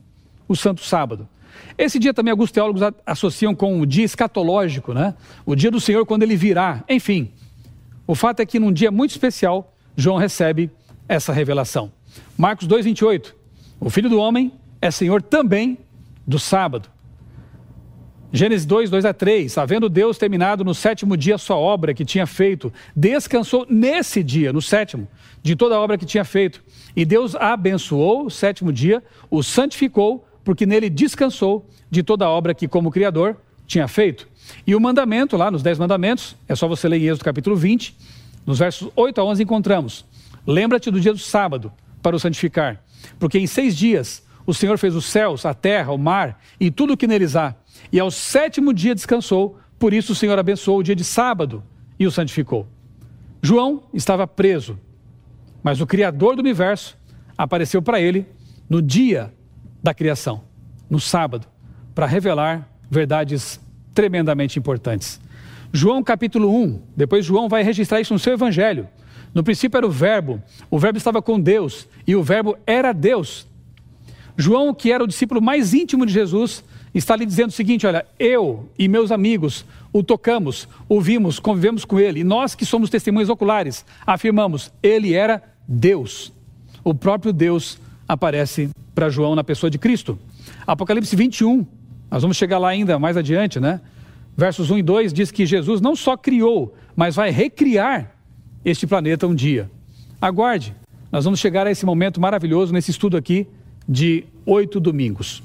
o 0.49 0.57
Santo 0.57 0.83
Sábado. 0.83 1.29
Esse 1.79 1.99
dia 1.99 2.13
também 2.13 2.31
alguns 2.31 2.51
teólogos 2.51 2.83
associam 3.07 3.55
com 3.55 3.81
o 3.81 3.87
dia 3.87 4.05
escatológico, 4.05 4.93
né? 4.93 5.15
O 5.47 5.55
dia 5.55 5.71
do 5.71 5.81
Senhor 5.81 6.05
quando 6.05 6.23
ele 6.23 6.37
virá. 6.37 6.83
Enfim, 6.89 7.31
o 8.07 8.15
fato 8.15 8.41
é 8.41 8.47
que 8.47 8.59
num 8.59 8.73
dia 8.73 8.91
muito 8.91 9.13
especial, 9.13 9.75
João 9.97 10.17
recebe 10.17 10.71
essa 11.09 11.33
revelação. 11.33 11.93
Marcos 12.37 12.67
2:28. 12.67 13.35
O 13.81 13.91
Filho 13.91 14.09
do 14.09 14.19
homem 14.19 14.53
é 14.81 14.91
Senhor 14.91 15.23
também 15.23 15.79
do 16.27 16.39
sábado. 16.39 16.89
Gênesis 18.33 18.65
2, 18.65 18.91
2 18.91 19.05
a 19.05 19.13
3. 19.13 19.59
Havendo 19.59 19.89
Deus 19.89 20.17
terminado 20.17 20.65
no 20.65 20.75
sétimo 20.75 21.17
dia 21.17 21.35
a 21.35 21.39
sua 21.39 21.57
obra 21.57 21.93
que 21.93 22.05
tinha 22.05 22.27
feito, 22.27 22.73
descansou 22.95 23.67
nesse 23.69 24.23
dia, 24.23 24.53
no 24.53 24.63
sétimo, 24.63 25.09
de 25.43 25.57
toda 25.57 25.75
a 25.75 25.81
obra 25.81 25.99
que 25.99 26.07
tinha 26.07 26.25
feito. 26.25 26.63
E 26.95 27.05
Deus 27.05 27.35
abençoou 27.35 28.27
o 28.27 28.31
sétimo 28.31 28.73
dia, 28.73 29.03
o 29.29 29.43
santificou, 29.43 30.27
porque 30.45 30.65
nele 30.65 30.89
descansou 30.89 31.69
de 31.91 32.03
toda 32.03 32.25
a 32.25 32.31
obra 32.31 32.55
que, 32.55 32.69
como 32.69 32.91
Criador, 32.91 33.37
tinha 33.67 33.89
feito. 33.89 34.29
E 34.67 34.75
o 34.75 34.81
mandamento, 34.81 35.37
lá 35.37 35.51
nos 35.51 35.63
Dez 35.63 35.79
Mandamentos, 35.79 36.37
é 36.49 36.55
só 36.55 36.69
você 36.69 36.89
ler 36.89 36.99
em 36.99 37.07
Êxodo 37.07 37.25
capítulo 37.25 37.57
20, 37.57 37.97
nos 38.47 38.59
versos 38.59 38.91
8 38.95 39.21
a 39.21 39.25
11 39.25 39.43
encontramos: 39.43 40.05
Lembra-te 40.47 40.91
do 40.91 41.01
dia 41.01 41.13
do 41.13 41.19
sábado 41.19 41.73
para 42.03 42.17
o 42.17 42.21
santificar, 42.21 42.83
porque 43.19 43.39
em 43.39 43.47
seis 43.47 43.77
dias 43.77 44.27
o 44.47 44.55
Senhor 44.55 44.79
fez 44.79 44.95
os 44.95 45.05
céus, 45.05 45.45
a 45.45 45.55
terra, 45.55 45.93
o 45.93 45.99
mar 45.99 46.41
e 46.59 46.71
tudo 46.71 46.95
o 46.95 46.97
que 46.97 47.07
neles 47.07 47.37
há, 47.37 47.55
e 47.93 48.01
ao 48.01 48.11
sétimo 48.11 48.73
dia 48.73 48.95
descansou, 48.95 49.59
por 49.79 49.93
isso 49.93 50.13
o 50.13 50.15
Senhor 50.15 50.39
abençoou 50.39 50.79
o 50.79 50.83
dia 50.83 50.97
de 50.97 51.05
sábado 51.05 51.63
e 51.99 52.07
o 52.07 52.11
santificou. 52.11 52.67
João 53.43 53.85
estava 53.95 54.27
preso, 54.27 54.79
mas 55.63 55.81
o 55.81 55.87
Criador 55.87 56.37
do 56.37 56.41
universo 56.41 56.97
apareceu 57.37 57.81
para 57.81 58.01
ele 58.01 58.27
no 58.69 58.83
dia 58.83 59.33
da 59.83 59.95
criação, 59.95 60.43
no 60.89 61.01
sábado, 61.01 61.47
para 61.95 62.07
revelar 62.07 62.69
verdades 62.91 63.61
tremendamente 63.95 64.59
importantes. 64.59 65.21
João 65.73 66.03
capítulo 66.03 66.55
1, 66.55 66.83
depois 66.97 67.25
João 67.25 67.49
vai 67.49 67.63
registrar 67.63 68.01
isso 68.01 68.13
no 68.13 68.19
seu 68.19 68.33
evangelho. 68.33 68.89
No 69.35 69.45
princípio 69.45 69.79
era 69.79 69.87
o 69.87 69.91
Verbo, 69.91 70.43
o 70.71 70.79
Verbo 70.79 70.99
estava 70.99 71.23
com 71.23 71.41
Deus 71.41 71.89
e 72.07 72.17
o 72.17 72.23
Verbo 72.23 72.57
era 72.67 72.93
Deus. 72.93 73.47
João, 74.37 74.75
que 74.75 74.91
era 74.91 75.05
o 75.05 75.07
discípulo 75.07 75.41
mais 75.41 75.75
íntimo 75.75 76.05
de 76.05 76.13
Jesus, 76.13 76.65
está 76.95 77.15
lhe 77.15 77.27
dizendo 77.27 77.51
o 77.51 77.53
seguinte: 77.53 77.87
olha, 77.87 78.07
eu 78.19 78.69
e 78.79 78.89
meus 78.89 79.13
amigos 79.13 79.65
o 79.93 80.03
tocamos, 80.03 80.69
o 80.89 81.01
vimos, 81.01 81.39
convivemos 81.39 81.85
com 81.85 81.99
ele, 81.99 82.21
e 82.21 82.25
nós 82.25 82.55
que 82.55 82.65
somos 82.65 82.91
testemunhas 82.91 83.29
oculares, 83.29 83.85
afirmamos, 84.07 84.73
ele 84.83 85.15
era 85.15 85.43
Deus. 85.67 86.33
O 86.83 86.95
próprio 86.95 87.33
Deus 87.33 87.79
aparece 88.09 88.71
para 88.95 89.09
João 89.09 89.35
na 89.35 89.45
pessoa 89.45 89.71
de 89.71 89.79
Cristo. 89.79 90.19
Apocalipse 90.67 91.15
21, 91.15 91.67
nós 92.11 92.23
vamos 92.23 92.37
chegar 92.37 92.59
lá 92.59 92.69
ainda 92.69 92.99
mais 92.99 93.17
adiante, 93.17 93.61
né? 93.61 93.81
Versos 94.37 94.71
1 94.71 94.79
e 94.79 94.83
2 94.83 95.13
diz 95.13 95.31
que 95.31 95.45
Jesus 95.45 95.81
não 95.81 95.95
só 95.95 96.17
criou, 96.17 96.75
mas 96.97 97.17
vai 97.17 97.31
recriar 97.31 98.17
este 98.65 98.87
planeta 98.87 99.27
um 99.27 99.35
dia. 99.35 99.71
Aguarde, 100.21 100.75
nós 101.11 101.25
vamos 101.25 101.41
chegar 101.41 101.67
a 101.67 101.71
esse 101.71 101.85
momento 101.87 102.21
maravilhoso 102.21 102.73
nesse 102.73 102.91
estudo 102.91 103.17
aqui 103.17 103.47
de 103.89 104.25
oito 104.47 104.79
domingos. 104.79 105.43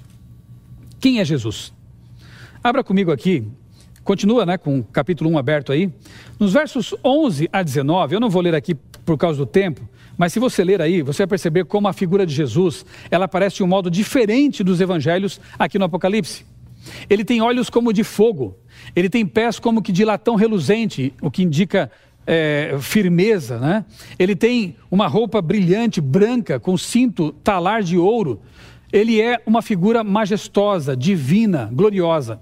Quem 0.99 1.19
é 1.19 1.25
Jesus? 1.25 1.73
Abra 2.63 2.83
comigo 2.83 3.11
aqui, 3.11 3.47
continua 4.03 4.45
né, 4.45 4.57
com 4.57 4.79
o 4.79 4.83
capítulo 4.83 5.29
1 5.31 5.37
aberto 5.37 5.71
aí. 5.71 5.91
Nos 6.39 6.53
versos 6.53 6.93
11 7.03 7.49
a 7.51 7.63
19, 7.63 8.15
eu 8.15 8.19
não 8.19 8.29
vou 8.29 8.41
ler 8.41 8.55
aqui 8.55 8.75
por 9.05 9.17
causa 9.17 9.37
do 9.37 9.45
tempo, 9.45 9.87
mas 10.17 10.33
se 10.33 10.39
você 10.39 10.63
ler 10.63 10.81
aí, 10.81 11.01
você 11.01 11.23
vai 11.23 11.27
perceber 11.27 11.65
como 11.65 11.87
a 11.87 11.93
figura 11.93 12.25
de 12.25 12.33
Jesus, 12.33 12.85
ela 13.09 13.25
aparece 13.25 13.57
de 13.57 13.63
um 13.63 13.67
modo 13.67 13.89
diferente 13.89 14.63
dos 14.63 14.81
evangelhos 14.81 15.39
aqui 15.57 15.77
no 15.77 15.85
Apocalipse. 15.85 16.45
Ele 17.09 17.25
tem 17.25 17.41
olhos 17.41 17.69
como 17.69 17.91
de 17.91 18.03
fogo, 18.03 18.57
ele 18.95 19.09
tem 19.09 19.25
pés 19.25 19.59
como 19.59 19.81
que 19.81 19.91
de 19.91 20.05
latão 20.05 20.35
reluzente, 20.35 21.13
o 21.21 21.31
que 21.31 21.43
indica 21.43 21.91
é, 22.25 22.75
firmeza, 22.79 23.59
né? 23.59 23.85
Ele 24.17 24.35
tem 24.35 24.75
uma 24.89 25.07
roupa 25.07 25.41
brilhante, 25.41 26.01
branca, 26.01 26.59
com 26.59 26.77
cinto 26.77 27.31
talar 27.31 27.83
de 27.83 27.97
ouro. 27.97 28.41
Ele 28.91 29.21
é 29.21 29.41
uma 29.45 29.61
figura 29.61 30.03
majestosa, 30.03 30.95
divina, 30.95 31.69
gloriosa. 31.71 32.41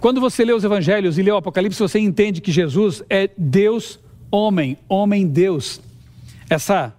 Quando 0.00 0.20
você 0.20 0.44
lê 0.44 0.52
os 0.52 0.64
evangelhos 0.64 1.18
e 1.18 1.22
lê 1.22 1.30
o 1.30 1.36
Apocalipse, 1.36 1.78
você 1.78 1.98
entende 1.98 2.40
que 2.40 2.52
Jesus 2.52 3.02
é 3.08 3.30
Deus, 3.36 3.98
homem, 4.30 4.76
homem, 4.88 5.26
Deus. 5.26 5.80
Essa, 6.48 6.94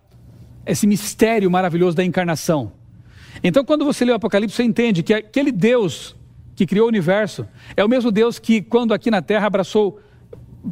esse 0.65 0.85
mistério 0.85 1.49
maravilhoso 1.49 1.95
da 1.95 2.03
encarnação. 2.03 2.71
Então, 3.43 3.63
quando 3.63 3.85
você 3.85 4.03
lê 4.03 4.11
o 4.11 4.15
Apocalipse, 4.15 4.55
você 4.55 4.63
entende 4.63 5.01
que 5.01 5.13
aquele 5.13 5.51
Deus 5.51 6.15
que 6.55 6.65
criou 6.65 6.87
o 6.87 6.89
universo 6.89 7.47
é 7.77 7.85
o 7.85 7.87
mesmo 7.87 8.11
Deus 8.11 8.37
que, 8.37 8.61
quando 8.61 8.93
aqui 8.93 9.09
na 9.09 9.21
terra 9.21 9.47
abraçou 9.47 9.99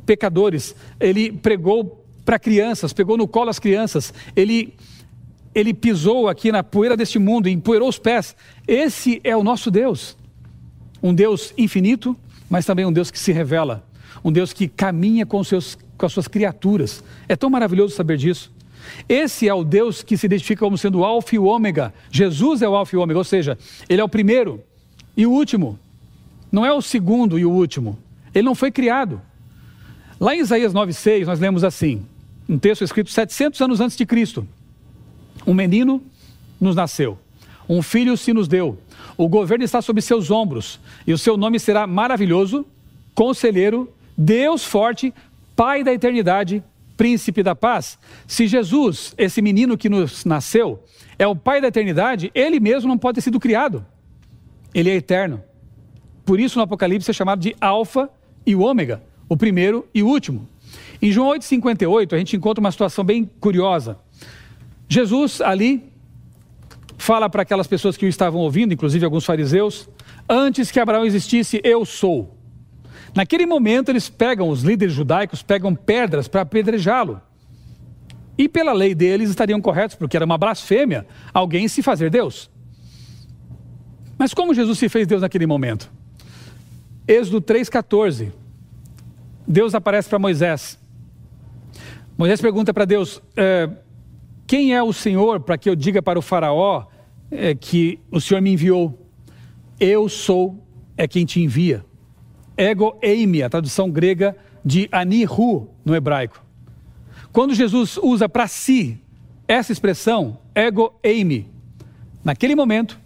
pecadores, 0.06 0.76
ele 1.00 1.32
pregou 1.32 2.04
para 2.26 2.38
crianças, 2.38 2.92
pegou 2.92 3.18
no 3.18 3.28
colo 3.28 3.50
as 3.50 3.60
crianças, 3.60 4.14
ele, 4.36 4.74
ele 5.56 5.74
pisou 5.74 6.28
aqui 6.28 6.52
na 6.52 6.64
poeira 6.64 6.98
deste 6.98 7.18
mundo, 7.18 7.48
empoeirou 7.48 7.88
os 7.88 7.98
pés. 7.98 8.36
Esse 8.68 9.22
é 9.24 9.36
o 9.36 9.44
nosso 9.44 9.72
Deus. 9.72 10.18
Um 11.02 11.14
Deus 11.14 11.54
infinito, 11.58 12.18
mas 12.50 12.66
também 12.66 12.86
um 12.86 12.92
Deus 12.92 13.12
que 13.12 13.20
se 13.20 13.32
revela, 13.32 13.88
um 14.24 14.32
Deus 14.32 14.52
que 14.52 14.68
caminha 14.68 15.26
com, 15.26 15.44
seus, 15.44 15.78
com 15.98 16.06
as 16.06 16.12
suas 16.12 16.28
criaturas. 16.28 17.04
É 17.30 17.36
tão 17.36 17.50
maravilhoso 17.50 17.96
saber 17.96 18.18
disso. 18.18 18.52
Esse 19.08 19.48
é 19.48 19.54
o 19.54 19.64
Deus 19.64 20.04
que 20.04 20.18
se 20.18 20.26
identifica 20.26 20.60
como 20.60 20.78
sendo 20.78 21.00
o 21.00 21.06
Alfa 21.06 21.36
e 21.36 21.40
o 21.40 21.46
Ômega. 21.46 21.94
Jesus 22.12 22.62
é 22.62 22.70
o 22.70 22.76
Alfa 22.76 22.96
e 22.96 23.00
o 23.00 23.02
Ômega, 23.02 23.20
ou 23.20 23.24
seja, 23.24 23.58
ele 23.88 24.02
é 24.02 24.04
o 24.04 24.10
primeiro 24.10 24.64
e 25.16 25.26
o 25.26 25.32
último. 25.32 25.80
Não 26.52 26.66
é 26.66 26.72
o 26.72 26.82
segundo 26.82 27.38
e 27.38 27.46
o 27.46 27.52
último. 27.52 27.98
Ele 28.34 28.46
não 28.46 28.56
foi 28.56 28.72
criado. 28.72 29.22
Lá 30.20 30.36
em 30.36 30.40
Isaías 30.40 30.74
9,6, 30.74 31.26
nós 31.26 31.40
lemos 31.40 31.64
assim, 31.64 32.04
um 32.50 32.58
texto 32.58 32.84
escrito 32.84 33.12
700 33.12 33.62
anos 33.62 33.80
antes 33.80 33.96
de 33.96 34.06
Cristo. 34.06 34.48
Um 35.46 35.54
menino 35.54 36.02
nos 36.60 36.76
nasceu, 36.76 37.20
um 37.70 37.84
filho 37.84 38.18
se 38.18 38.34
nos 38.34 38.48
deu, 38.48 38.80
o 39.16 39.30
governo 39.30 39.64
está 39.64 39.80
sob 39.80 40.02
seus 40.02 40.32
ombros, 40.32 40.80
e 41.06 41.14
o 41.14 41.18
seu 41.20 41.38
nome 41.38 41.60
será 41.60 41.86
maravilhoso, 41.86 42.66
conselheiro, 43.14 43.92
Deus 44.18 44.66
forte, 44.66 45.14
Pai 45.56 45.84
da 45.84 45.92
eternidade, 45.92 46.64
príncipe 46.96 47.42
da 47.42 47.56
paz. 47.56 47.98
Se 48.28 48.48
Jesus, 48.48 49.16
esse 49.18 49.42
menino 49.42 49.76
que 49.76 49.90
nos 49.90 50.24
nasceu, 50.24 50.84
é 51.18 51.26
o 51.26 51.36
Pai 51.36 51.60
da 51.62 51.68
eternidade, 51.68 52.32
ele 52.34 52.60
mesmo 52.60 52.90
não 52.90 52.98
pode 52.98 53.16
ter 53.16 53.22
sido 53.22 53.40
criado. 53.40 53.84
Ele 54.72 54.92
é 54.92 54.96
eterno. 54.96 55.44
Por 56.24 56.40
isso 56.40 56.60
no 56.60 56.64
Apocalipse 56.64 57.10
é 57.10 57.14
chamado 57.14 57.40
de 57.40 57.56
Alfa 57.60 58.08
e 58.46 58.56
Ômega 58.56 59.02
o 59.30 59.36
primeiro 59.36 59.88
e 59.94 60.02
o 60.04 60.08
último. 60.08 60.48
Em 61.02 61.12
João 61.12 61.30
8,58, 61.30 62.14
a 62.14 62.18
gente 62.18 62.36
encontra 62.36 62.60
uma 62.60 62.72
situação 62.72 63.04
bem 63.04 63.30
curiosa. 63.40 63.98
Jesus 64.90 65.42
ali 65.42 65.84
fala 66.98 67.30
para 67.30 67.44
aquelas 67.44 67.68
pessoas 67.68 67.96
que 67.96 68.06
o 68.06 68.10
estavam 68.10 68.42
ouvindo, 68.42 68.74
inclusive 68.74 69.06
alguns 69.06 69.26
fariseus, 69.26 69.88
antes 70.28 70.72
que 70.72 70.80
Abraão 70.80 71.06
existisse, 71.06 71.62
eu 71.64 71.86
sou. 71.86 72.36
Naquele 73.16 73.46
momento, 73.46 73.90
eles 73.90 74.10
pegam, 74.10 74.50
os 74.50 74.62
líderes 74.64 74.94
judaicos 74.94 75.42
pegam 75.42 75.74
pedras 75.76 76.28
para 76.28 76.42
apedrejá-lo. 76.42 77.22
E 78.38 78.48
pela 78.48 78.74
lei 78.74 78.94
deles 78.94 79.30
estariam 79.30 79.62
corretos, 79.62 79.96
porque 79.96 80.16
era 80.16 80.26
uma 80.26 80.38
blasfêmia 80.38 81.08
alguém 81.34 81.68
se 81.68 81.82
fazer 81.82 82.10
Deus. 82.10 82.50
Mas 84.18 84.34
como 84.34 84.54
Jesus 84.54 84.78
se 84.78 84.90
fez 84.90 85.08
Deus 85.08 85.22
naquele 85.22 85.46
momento? 85.46 85.92
Êxodo 87.08 87.42
3,14 87.42 88.32
Deus 89.48 89.74
aparece 89.74 90.10
para 90.10 90.20
Moisés. 90.20 90.78
Moisés 92.18 92.42
pergunta 92.42 92.74
para 92.74 92.84
Deus: 92.84 93.22
é, 93.36 93.70
Quem 94.46 94.74
é 94.74 94.84
o 94.84 94.92
Senhor 94.92 95.40
para 95.40 95.58
que 95.58 95.70
eu 95.70 95.76
diga 95.76 96.02
para 96.02 96.20
o 96.20 96.22
Faraó 96.22 96.88
é, 97.32 97.56
que 97.56 98.00
o 98.12 98.20
Senhor 98.20 98.42
me 98.42 98.52
enviou? 98.52 99.08
Eu 99.80 100.10
sou 100.10 100.64
é 100.98 101.08
quem 101.08 101.26
te 101.26 101.40
envia. 101.40 101.86
Ego 102.58 102.98
eimi, 103.02 103.44
a 103.44 103.50
tradução 103.50 103.90
grega 103.90 104.36
de 104.66 104.90
anihu 104.92 105.70
no 105.86 105.96
hebraico. 105.96 106.44
Quando 107.32 107.54
Jesus 107.54 107.98
usa 107.98 108.28
para 108.28 108.48
si 108.48 109.00
essa 109.48 109.72
expressão, 109.72 110.40
ego 110.56 111.00
eimi, 111.04 111.48
naquele 112.24 112.56
momento, 112.56 113.00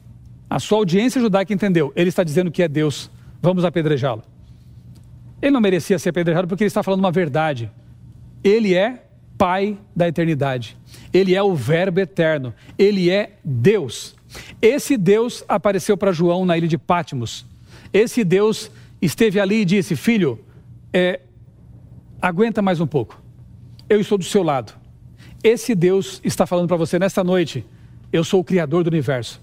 a 0.50 0.58
sua 0.58 0.78
audiência 0.78 1.20
judaica 1.20 1.54
entendeu, 1.54 1.92
ele 1.96 2.10
está 2.10 2.24
dizendo 2.24 2.50
que 2.50 2.64
é 2.64 2.68
Deus, 2.68 3.12
vamos 3.42 3.66
apedrejá-lo. 3.66 4.24
Ele 5.42 5.52
não 5.52 5.62
merecia 5.62 5.98
ser 5.98 6.10
apedrejado 6.10 6.48
porque 6.48 6.64
ele 6.64 6.68
está 6.68 6.84
falando 6.84 7.00
uma 7.00 7.12
verdade. 7.12 7.72
Ele 8.44 8.74
é 8.74 9.06
Pai 9.38 9.76
da 9.96 10.08
eternidade. 10.08 10.78
Ele 11.12 11.34
é 11.34 11.42
o 11.42 11.56
Verbo 11.56 12.00
eterno. 12.00 12.54
Ele 12.78 13.10
é 13.10 13.38
Deus. 13.44 14.16
Esse 14.62 14.96
Deus 14.96 15.44
apareceu 15.48 15.98
para 15.98 16.12
João 16.12 16.46
na 16.46 16.58
ilha 16.58 16.68
de 16.68 16.78
Pátimos. 16.78 17.46
Esse 17.92 18.24
Deus 18.24 18.70
esteve 19.02 19.40
ali 19.40 19.62
e 19.62 19.66
disse: 19.66 19.96
Filho, 19.96 20.40
é, 20.94 21.22
aguenta 22.22 22.62
mais 22.62 22.80
um 22.80 22.86
pouco. 22.86 23.20
Eu 23.90 24.00
estou 24.00 24.18
do 24.18 24.24
seu 24.24 24.44
lado. 24.44 24.74
Esse 25.44 25.74
Deus 25.74 26.22
está 26.24 26.46
falando 26.46 26.68
para 26.68 26.78
você 26.78 27.00
nesta 27.00 27.24
noite: 27.24 27.66
Eu 28.14 28.24
sou 28.24 28.42
o 28.42 28.44
Criador 28.44 28.84
do 28.84 28.90
universo 28.90 29.42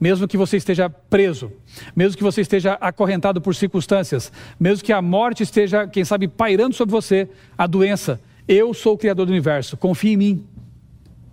mesmo 0.00 0.28
que 0.28 0.36
você 0.36 0.56
esteja 0.56 0.88
preso, 0.88 1.50
mesmo 1.94 2.16
que 2.16 2.22
você 2.22 2.40
esteja 2.40 2.74
acorrentado 2.80 3.40
por 3.40 3.54
circunstâncias, 3.54 4.32
mesmo 4.58 4.84
que 4.84 4.92
a 4.92 5.02
morte 5.02 5.42
esteja, 5.42 5.86
quem 5.86 6.04
sabe, 6.04 6.28
pairando 6.28 6.74
sobre 6.74 6.92
você, 6.92 7.28
a 7.56 7.66
doença, 7.66 8.20
eu 8.48 8.72
sou 8.72 8.94
o 8.94 8.98
Criador 8.98 9.26
do 9.26 9.32
universo, 9.32 9.76
confie 9.76 10.12
em 10.12 10.16
mim, 10.16 10.44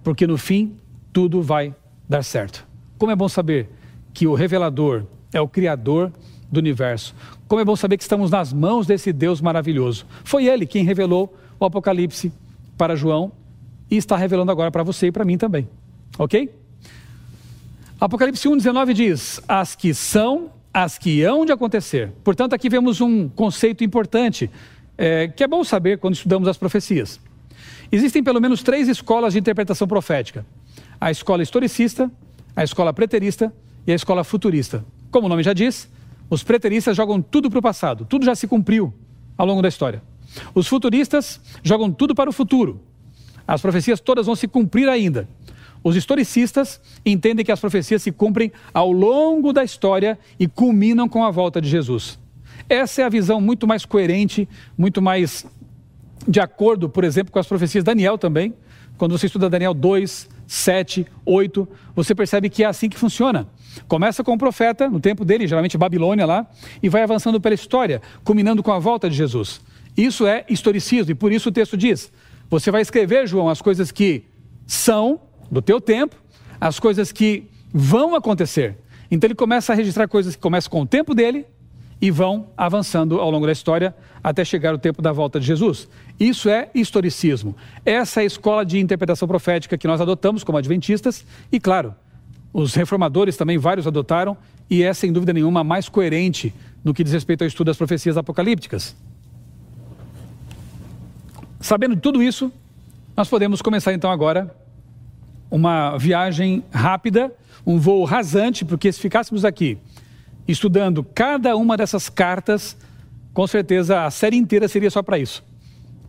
porque 0.03 0.25
no 0.25 0.37
fim 0.37 0.75
tudo 1.11 1.41
vai 1.41 1.75
dar 2.07 2.23
certo. 2.23 2.65
Como 2.97 3.11
é 3.11 3.15
bom 3.15 3.29
saber 3.29 3.69
que 4.13 4.27
o 4.27 4.33
revelador 4.33 5.03
é 5.33 5.41
o 5.41 5.47
Criador 5.47 6.11
do 6.51 6.59
universo. 6.59 7.15
Como 7.47 7.59
é 7.59 7.65
bom 7.65 7.75
saber 7.75 7.97
que 7.97 8.03
estamos 8.03 8.29
nas 8.29 8.53
mãos 8.53 8.85
desse 8.85 9.11
Deus 9.11 9.41
maravilhoso. 9.41 10.05
Foi 10.23 10.45
ele 10.45 10.65
quem 10.65 10.83
revelou 10.83 11.35
o 11.59 11.65
Apocalipse 11.65 12.31
para 12.77 12.95
João 12.95 13.31
e 13.89 13.97
está 13.97 14.15
revelando 14.15 14.51
agora 14.51 14.71
para 14.71 14.83
você 14.83 15.07
e 15.07 15.11
para 15.11 15.25
mim 15.25 15.37
também. 15.37 15.67
Ok? 16.17 16.49
Apocalipse 18.03 18.49
1,19 18.49 18.91
diz: 18.91 19.41
As 19.47 19.75
que 19.75 19.93
são, 19.93 20.51
as 20.73 20.97
que 20.97 21.23
hão 21.23 21.45
de 21.45 21.53
acontecer. 21.53 22.11
Portanto, 22.21 22.51
aqui 22.51 22.67
vemos 22.67 22.99
um 22.99 23.29
conceito 23.29 23.81
importante, 23.81 24.51
é, 24.97 25.29
que 25.29 25.41
é 25.41 25.47
bom 25.47 25.63
saber 25.63 25.99
quando 25.99 26.13
estudamos 26.13 26.49
as 26.49 26.57
profecias. 26.57 27.17
Existem 27.89 28.21
pelo 28.21 28.41
menos 28.41 28.61
três 28.61 28.89
escolas 28.89 29.31
de 29.31 29.39
interpretação 29.39 29.87
profética: 29.87 30.45
a 30.99 31.11
escola 31.11 31.43
historicista, 31.43 32.11
a 32.53 32.61
escola 32.65 32.91
preterista 32.91 33.53
e 33.87 33.93
a 33.93 33.95
escola 33.95 34.25
futurista. 34.25 34.83
Como 35.09 35.27
o 35.27 35.29
nome 35.29 35.41
já 35.41 35.53
diz, 35.53 35.89
os 36.29 36.43
preteristas 36.43 36.97
jogam 36.97 37.21
tudo 37.21 37.49
para 37.49 37.59
o 37.59 37.61
passado, 37.61 38.03
tudo 38.03 38.25
já 38.25 38.35
se 38.35 38.49
cumpriu 38.49 38.93
ao 39.37 39.47
longo 39.47 39.61
da 39.61 39.69
história. 39.69 40.03
Os 40.53 40.67
futuristas 40.67 41.39
jogam 41.63 41.89
tudo 41.89 42.13
para 42.13 42.29
o 42.29 42.33
futuro. 42.33 42.81
as 43.47 43.61
profecias 43.61 44.01
todas 44.01 44.25
vão 44.25 44.35
se 44.35 44.45
cumprir 44.45 44.89
ainda. 44.89 45.25
Os 45.83 45.95
historicistas 45.95 46.79
entendem 47.05 47.43
que 47.43 47.51
as 47.51 47.59
profecias 47.59 48.01
se 48.01 48.11
cumprem 48.11 48.51
ao 48.73 48.91
longo 48.91 49.51
da 49.51 49.63
história 49.63 50.17
e 50.39 50.47
culminam 50.47 51.09
com 51.09 51.23
a 51.23 51.31
volta 51.31 51.59
de 51.59 51.67
Jesus. 51.67 52.17
Essa 52.69 53.01
é 53.01 53.05
a 53.05 53.09
visão 53.09 53.41
muito 53.41 53.67
mais 53.67 53.85
coerente, 53.85 54.47
muito 54.77 55.01
mais 55.01 55.45
de 56.27 56.39
acordo, 56.39 56.87
por 56.87 57.03
exemplo, 57.03 57.33
com 57.33 57.39
as 57.39 57.47
profecias 57.47 57.83
de 57.83 57.85
Daniel 57.85 58.17
também. 58.17 58.53
Quando 58.97 59.17
você 59.17 59.25
estuda 59.25 59.49
Daniel 59.49 59.73
2, 59.73 60.29
7, 60.47 61.05
8, 61.25 61.67
você 61.95 62.15
percebe 62.15 62.49
que 62.49 62.63
é 62.63 62.67
assim 62.67 62.87
que 62.87 62.97
funciona. 62.97 63.47
Começa 63.87 64.23
com 64.23 64.33
o 64.33 64.37
profeta, 64.37 64.89
no 64.89 64.99
tempo 64.99 65.25
dele, 65.25 65.47
geralmente 65.47 65.77
Babilônia 65.77 66.25
lá, 66.25 66.47
e 66.81 66.87
vai 66.87 67.03
avançando 67.03 67.41
pela 67.41 67.55
história, 67.55 68.01
culminando 68.23 68.63
com 68.63 68.71
a 68.71 68.79
volta 68.79 69.09
de 69.09 69.15
Jesus. 69.15 69.59
Isso 69.97 70.25
é 70.25 70.45
historicismo, 70.49 71.11
e 71.11 71.15
por 71.15 71.31
isso 71.31 71.49
o 71.49 71.51
texto 71.51 71.75
diz: 71.75 72.11
você 72.49 72.71
vai 72.71 72.81
escrever, 72.81 73.27
João, 73.27 73.49
as 73.49 73.61
coisas 73.61 73.91
que 73.91 74.25
são 74.65 75.19
do 75.53 75.61
teu 75.61 75.79
tempo, 75.79 76.15
as 76.59 76.79
coisas 76.79 77.11
que 77.11 77.49
vão 77.73 78.15
acontecer. 78.15 78.77
Então 79.09 79.27
ele 79.27 79.35
começa 79.35 79.71
a 79.73 79.75
registrar 79.75 80.07
coisas 80.07 80.35
que 80.35 80.41
começam 80.41 80.71
com 80.71 80.81
o 80.81 80.85
tempo 80.85 81.13
dele 81.13 81.45
e 82.01 82.11
vão 82.11 82.47
avançando 82.57 83.21
ao 83.21 83.31
longo 83.31 83.45
da 83.45 83.51
história 83.51 83.95
até 84.23 84.43
chegar 84.43 84.73
o 84.73 84.77
tempo 84.77 85.01
da 85.01 85.11
volta 85.11 85.39
de 85.39 85.45
Jesus. 85.45 85.87
Isso 86.19 86.49
é 86.49 86.69
historicismo. 86.73 87.55
Essa 87.85 88.21
é 88.21 88.23
a 88.23 88.25
escola 88.25 88.65
de 88.65 88.79
interpretação 88.79 89.27
profética 89.27 89.77
que 89.77 89.87
nós 89.87 90.01
adotamos 90.01 90.43
como 90.43 90.57
adventistas 90.57 91.25
e, 91.51 91.59
claro, 91.59 91.95
os 92.51 92.75
reformadores 92.75 93.35
também, 93.37 93.57
vários 93.57 93.87
adotaram, 93.87 94.37
e 94.69 94.83
é 94.83 94.93
sem 94.93 95.11
dúvida 95.11 95.33
nenhuma 95.33 95.61
a 95.61 95.63
mais 95.63 95.89
coerente 95.89 96.53
no 96.83 96.93
que 96.93 97.03
diz 97.03 97.13
respeito 97.13 97.43
ao 97.43 97.47
estudo 97.47 97.67
das 97.67 97.77
profecias 97.77 98.17
apocalípticas. 98.17 98.95
Sabendo 101.59 101.95
de 101.95 102.01
tudo 102.01 102.21
isso, 102.21 102.51
nós 103.15 103.29
podemos 103.29 103.61
começar 103.61 103.93
então 103.93 104.11
agora 104.11 104.53
uma 105.53 105.95
viagem 105.99 106.63
rápida, 106.71 107.31
um 107.63 107.77
voo 107.77 108.03
rasante, 108.05 108.65
porque 108.65 108.91
se 108.91 108.99
ficássemos 108.99 109.45
aqui 109.45 109.77
estudando 110.47 111.03
cada 111.03 111.55
uma 111.55 111.77
dessas 111.77 112.09
cartas, 112.09 112.75
com 113.35 113.45
certeza 113.45 114.03
a 114.03 114.09
série 114.09 114.35
inteira 114.35 114.67
seria 114.67 114.89
só 114.89 115.03
para 115.03 115.19
isso. 115.19 115.43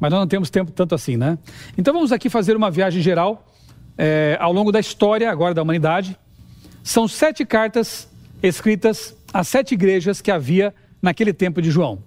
Mas 0.01 0.11
nós 0.11 0.19
não 0.19 0.27
temos 0.27 0.49
tempo 0.49 0.73
tanto 0.73 0.95
assim, 0.95 1.19
né? 1.19 1.37
Então 1.77 1.93
vamos 1.93 2.11
aqui 2.11 2.31
fazer 2.31 2.57
uma 2.57 2.71
viagem 2.71 3.03
geral 3.03 3.47
é, 3.99 4.39
ao 4.41 4.51
longo 4.51 4.73
da 4.73 4.81
história 4.81 5.31
agora 5.31 5.53
da 5.53 5.61
humanidade. 5.61 6.19
São 6.83 7.07
sete 7.07 7.45
cartas 7.45 8.09
escritas 8.43 9.15
às 9.31 9.47
sete 9.47 9.75
igrejas 9.75 10.23
que 10.23 10.31
havia 10.31 10.75
naquele 11.03 11.35
tempo 11.35 11.61
de 11.61 11.71
João. 11.71 11.99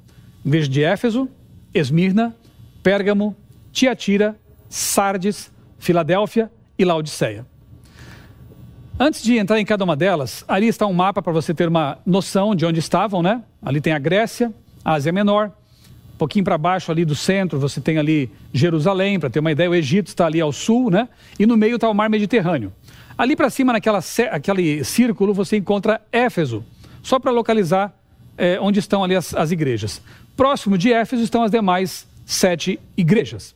Igreja 0.44 0.68
de 0.68 0.84
Éfeso, 0.84 1.30
Esmirna, 1.72 2.36
Pérgamo, 2.82 3.36
Tiatira, 3.72 4.36
Sardes, 4.68 5.52
Filadélfia, 5.78 6.52
e 6.78 6.86
Laodiceia. 6.86 7.46
Antes 9.00 9.22
de 9.22 9.38
entrar 9.38 9.60
em 9.60 9.66
cada 9.66 9.84
uma 9.84 9.96
delas, 9.96 10.44
ali 10.48 10.68
está 10.68 10.88
um 10.88 10.94
mapa 10.94 11.22
para 11.22 11.32
você 11.32 11.54
ter 11.54 11.68
uma 11.68 12.00
noção 12.06 12.56
de 12.56 12.66
onde 12.66 12.80
estavam, 12.80 13.22
né? 13.22 13.44
Ali 13.62 13.80
tem 13.80 13.94
a 13.94 14.00
Grécia, 14.00 14.52
a 14.84 14.94
Ásia 14.94 15.12
Menor, 15.12 15.52
um 16.14 16.18
pouquinho 16.18 16.44
para 16.44 16.58
baixo 16.58 16.92
ali 16.92 17.06
do 17.06 17.14
centro 17.14 17.60
você 17.60 17.80
tem 17.80 18.00
ali 18.00 18.32
Jerusalém, 18.52 19.20
para 19.20 19.30
ter 19.30 19.40
uma 19.40 19.52
ideia, 19.52 19.70
o 19.70 19.76
Egito 19.76 20.08
está 20.08 20.26
ali 20.26 20.42
ao 20.42 20.52
sul, 20.52 20.90
né? 20.90 21.08
E 21.38 21.46
no 21.46 21.56
meio 21.56 21.76
está 21.76 21.88
o 21.88 21.94
Mar 21.94 22.10
Mediterrâneo. 22.10 22.74
Ali 23.16 23.36
para 23.36 23.52
cima, 23.52 23.72
naquela 23.72 24.00
aquele 24.32 24.84
círculo, 24.84 25.32
você 25.32 25.58
encontra 25.58 26.02
Éfeso, 26.12 26.66
só 27.04 27.20
para 27.20 27.30
localizar 27.30 27.96
é, 28.36 28.60
onde 28.60 28.80
estão 28.80 29.04
ali 29.04 29.16
as, 29.16 29.32
as 29.36 29.52
igrejas. 29.52 30.02
Próximo 30.36 30.76
de 30.76 30.92
Éfeso 30.92 31.22
estão 31.22 31.44
as 31.44 31.52
demais 31.52 32.08
sete 32.26 32.80
igrejas. 32.98 33.56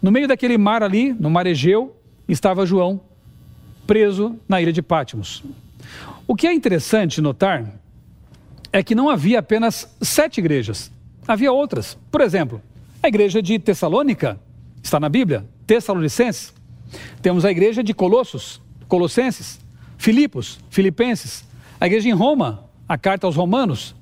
No 0.00 0.10
meio 0.10 0.26
daquele 0.26 0.56
mar 0.56 0.82
ali, 0.82 1.12
no 1.12 1.28
mar 1.28 1.46
Egeu, 1.46 1.94
estava 2.28 2.66
João 2.66 3.00
preso 3.86 4.38
na 4.46 4.60
ilha 4.60 4.72
de 4.72 4.82
Pátimos. 4.82 5.42
O 6.26 6.36
que 6.36 6.46
é 6.46 6.52
interessante 6.52 7.22
notar 7.22 7.80
é 8.70 8.82
que 8.82 8.94
não 8.94 9.08
havia 9.08 9.38
apenas 9.38 9.90
sete 10.02 10.38
igrejas, 10.38 10.92
havia 11.26 11.50
outras. 11.50 11.96
Por 12.10 12.20
exemplo, 12.20 12.60
a 13.02 13.08
igreja 13.08 13.40
de 13.40 13.58
Tessalônica, 13.58 14.38
está 14.82 15.00
na 15.00 15.08
Bíblia, 15.08 15.46
Tessalonicenses. 15.66 16.52
Temos 17.22 17.44
a 17.44 17.50
igreja 17.50 17.82
de 17.82 17.94
Colossos, 17.94 18.60
Colossenses, 18.86 19.58
Filipos, 19.96 20.58
Filipenses, 20.68 21.44
a 21.80 21.86
igreja 21.86 22.08
em 22.08 22.12
Roma, 22.12 22.64
a 22.88 22.98
carta 22.98 23.26
aos 23.26 23.36
Romanos. 23.36 23.94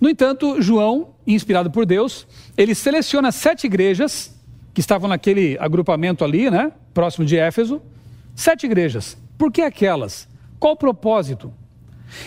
No 0.00 0.08
entanto, 0.08 0.60
João, 0.60 1.14
inspirado 1.26 1.70
por 1.70 1.84
Deus, 1.84 2.26
ele 2.56 2.74
seleciona 2.74 3.32
sete 3.32 3.66
igrejas 3.66 4.37
que 4.78 4.80
estavam 4.80 5.08
naquele 5.08 5.58
agrupamento 5.58 6.24
ali, 6.24 6.48
né, 6.48 6.70
próximo 6.94 7.26
de 7.26 7.36
Éfeso, 7.36 7.82
sete 8.32 8.64
igrejas. 8.64 9.18
Por 9.36 9.50
que 9.50 9.60
aquelas? 9.60 10.28
Qual 10.56 10.74
o 10.74 10.76
propósito? 10.76 11.52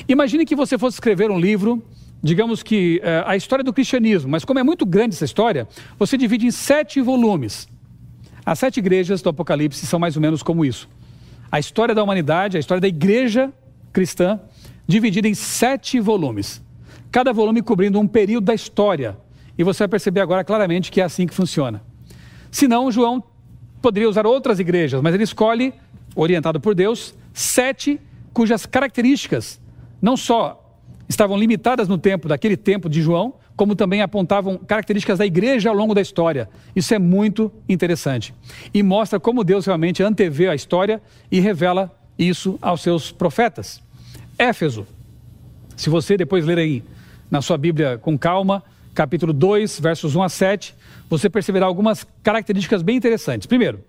Imagine 0.05 0.45
que 0.45 0.53
você 0.53 0.77
fosse 0.77 0.95
escrever 0.95 1.31
um 1.31 1.39
livro, 1.39 1.81
digamos 2.21 2.61
que 2.61 2.99
é, 3.05 3.23
a 3.25 3.37
história 3.37 3.63
do 3.63 3.71
cristianismo, 3.71 4.29
mas 4.29 4.43
como 4.43 4.59
é 4.59 4.63
muito 4.63 4.85
grande 4.85 5.15
essa 5.15 5.23
história, 5.23 5.65
você 5.97 6.17
divide 6.17 6.45
em 6.45 6.51
sete 6.51 6.99
volumes. 6.99 7.69
As 8.45 8.59
sete 8.59 8.81
igrejas 8.81 9.21
do 9.21 9.29
Apocalipse 9.29 9.87
são 9.87 9.97
mais 9.97 10.17
ou 10.17 10.21
menos 10.21 10.43
como 10.43 10.65
isso. 10.65 10.89
A 11.49 11.57
história 11.57 11.95
da 11.95 12.03
humanidade, 12.03 12.57
a 12.57 12.59
história 12.59 12.81
da 12.81 12.87
igreja 12.89 13.49
cristã, 13.93 14.41
dividida 14.85 15.25
em 15.25 15.33
sete 15.33 16.01
volumes. 16.01 16.61
Cada 17.13 17.31
volume 17.31 17.61
cobrindo 17.61 17.97
um 17.97 18.07
período 18.09 18.43
da 18.43 18.53
história. 18.53 19.17
E 19.57 19.63
você 19.63 19.83
vai 19.83 19.87
perceber 19.87 20.19
agora 20.19 20.43
claramente 20.43 20.91
que 20.91 20.99
é 20.99 21.05
assim 21.05 21.25
que 21.25 21.33
funciona. 21.33 21.89
Senão, 22.51 22.91
João 22.91 23.23
poderia 23.81 24.09
usar 24.09 24.27
outras 24.27 24.59
igrejas, 24.59 25.01
mas 25.01 25.15
ele 25.15 25.23
escolhe, 25.23 25.73
orientado 26.15 26.59
por 26.59 26.75
Deus, 26.75 27.15
sete 27.33 27.99
cujas 28.33 28.65
características 28.65 29.59
não 30.01 30.17
só 30.17 30.57
estavam 31.07 31.37
limitadas 31.37 31.87
no 31.87 31.97
tempo 31.97 32.27
daquele 32.27 32.57
tempo 32.57 32.89
de 32.89 33.01
João, 33.01 33.35
como 33.55 33.75
também 33.75 34.01
apontavam 34.01 34.57
características 34.57 35.19
da 35.19 35.25
igreja 35.25 35.69
ao 35.69 35.75
longo 35.75 35.93
da 35.93 36.01
história. 36.01 36.49
Isso 36.75 36.93
é 36.93 36.99
muito 36.99 37.51
interessante. 37.69 38.33
E 38.73 38.81
mostra 38.81 39.19
como 39.19 39.43
Deus 39.43 39.65
realmente 39.65 40.01
antevê 40.01 40.47
a 40.47 40.55
história 40.55 41.01
e 41.29 41.39
revela 41.39 41.95
isso 42.17 42.57
aos 42.61 42.81
seus 42.81 43.11
profetas. 43.11 43.81
Éfeso. 44.37 44.87
Se 45.75 45.89
você 45.89 46.17
depois 46.17 46.45
ler 46.45 46.57
aí 46.57 46.83
na 47.29 47.41
sua 47.41 47.57
Bíblia 47.57 47.97
com 47.97 48.17
calma, 48.17 48.63
capítulo 48.93 49.33
2, 49.33 49.79
versos 49.79 50.15
1 50.15 50.23
a 50.23 50.29
7, 50.29 50.75
você 51.12 51.30
perceberá 51.30 51.65
algumas 51.65 52.08
características 52.24 52.82
bem 52.82 52.95
interessantes. 52.95 53.45
Primeiro, 53.45 53.84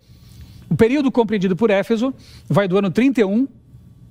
o 0.69 0.75
período 0.75 1.09
compreendido 1.09 1.55
por 1.55 1.71
Éfeso 1.71 2.13
vai 2.49 2.67
do 2.67 2.77
ano 2.77 2.91
31, 2.91 3.47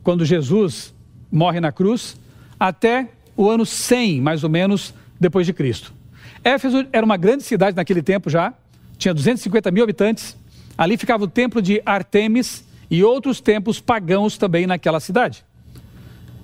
quando 0.01 0.23
Jesus 0.23 0.93
morre 1.29 1.59
na 1.59 1.73
cruz, 1.73 2.15
até 2.57 3.09
o 3.35 3.49
ano 3.49 3.65
100, 3.65 4.21
mais 4.21 4.45
ou 4.45 4.49
menos, 4.49 4.93
depois 5.19 5.45
de 5.45 5.51
Cristo. 5.51 5.93
Éfeso 6.41 6.87
era 6.93 7.05
uma 7.05 7.17
grande 7.17 7.43
cidade 7.43 7.75
naquele 7.75 8.01
tempo 8.01 8.29
já, 8.29 8.53
tinha 8.97 9.13
250 9.13 9.69
mil 9.71 9.83
habitantes. 9.83 10.37
Ali 10.77 10.95
ficava 10.95 11.25
o 11.25 11.27
templo 11.27 11.61
de 11.61 11.81
Artemis 11.85 12.65
e 12.89 13.03
outros 13.03 13.41
templos 13.41 13.81
pagãos 13.81 14.37
também 14.37 14.65
naquela 14.65 15.01
cidade. 15.01 15.43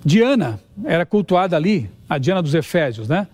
Diana 0.04 0.60
era 0.84 1.06
cultuada 1.06 1.56
ali, 1.56 1.90
a 2.06 2.18
Diana 2.18 2.42
dos 2.42 2.54
Efésios, 2.54 3.08
né? 3.08 3.26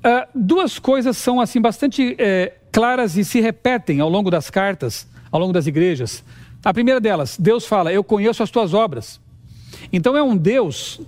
Uh, 0.00 0.26
duas 0.34 0.78
coisas 0.78 1.16
são 1.16 1.40
assim 1.40 1.60
bastante 1.60 2.16
é, 2.18 2.54
claras 2.72 3.18
e 3.18 3.24
se 3.24 3.38
repetem 3.38 4.00
ao 4.00 4.08
longo 4.08 4.30
das 4.30 4.48
cartas, 4.48 5.06
ao 5.30 5.38
longo 5.38 5.52
das 5.52 5.66
igrejas. 5.66 6.24
A 6.64 6.72
primeira 6.72 7.00
delas, 7.00 7.36
Deus 7.38 7.66
fala: 7.66 7.92
Eu 7.92 8.02
conheço 8.02 8.42
as 8.42 8.50
tuas 8.50 8.72
obras. 8.72 9.20
Então 9.92 10.16
é 10.16 10.22
um 10.22 10.36
Deus 10.36 11.00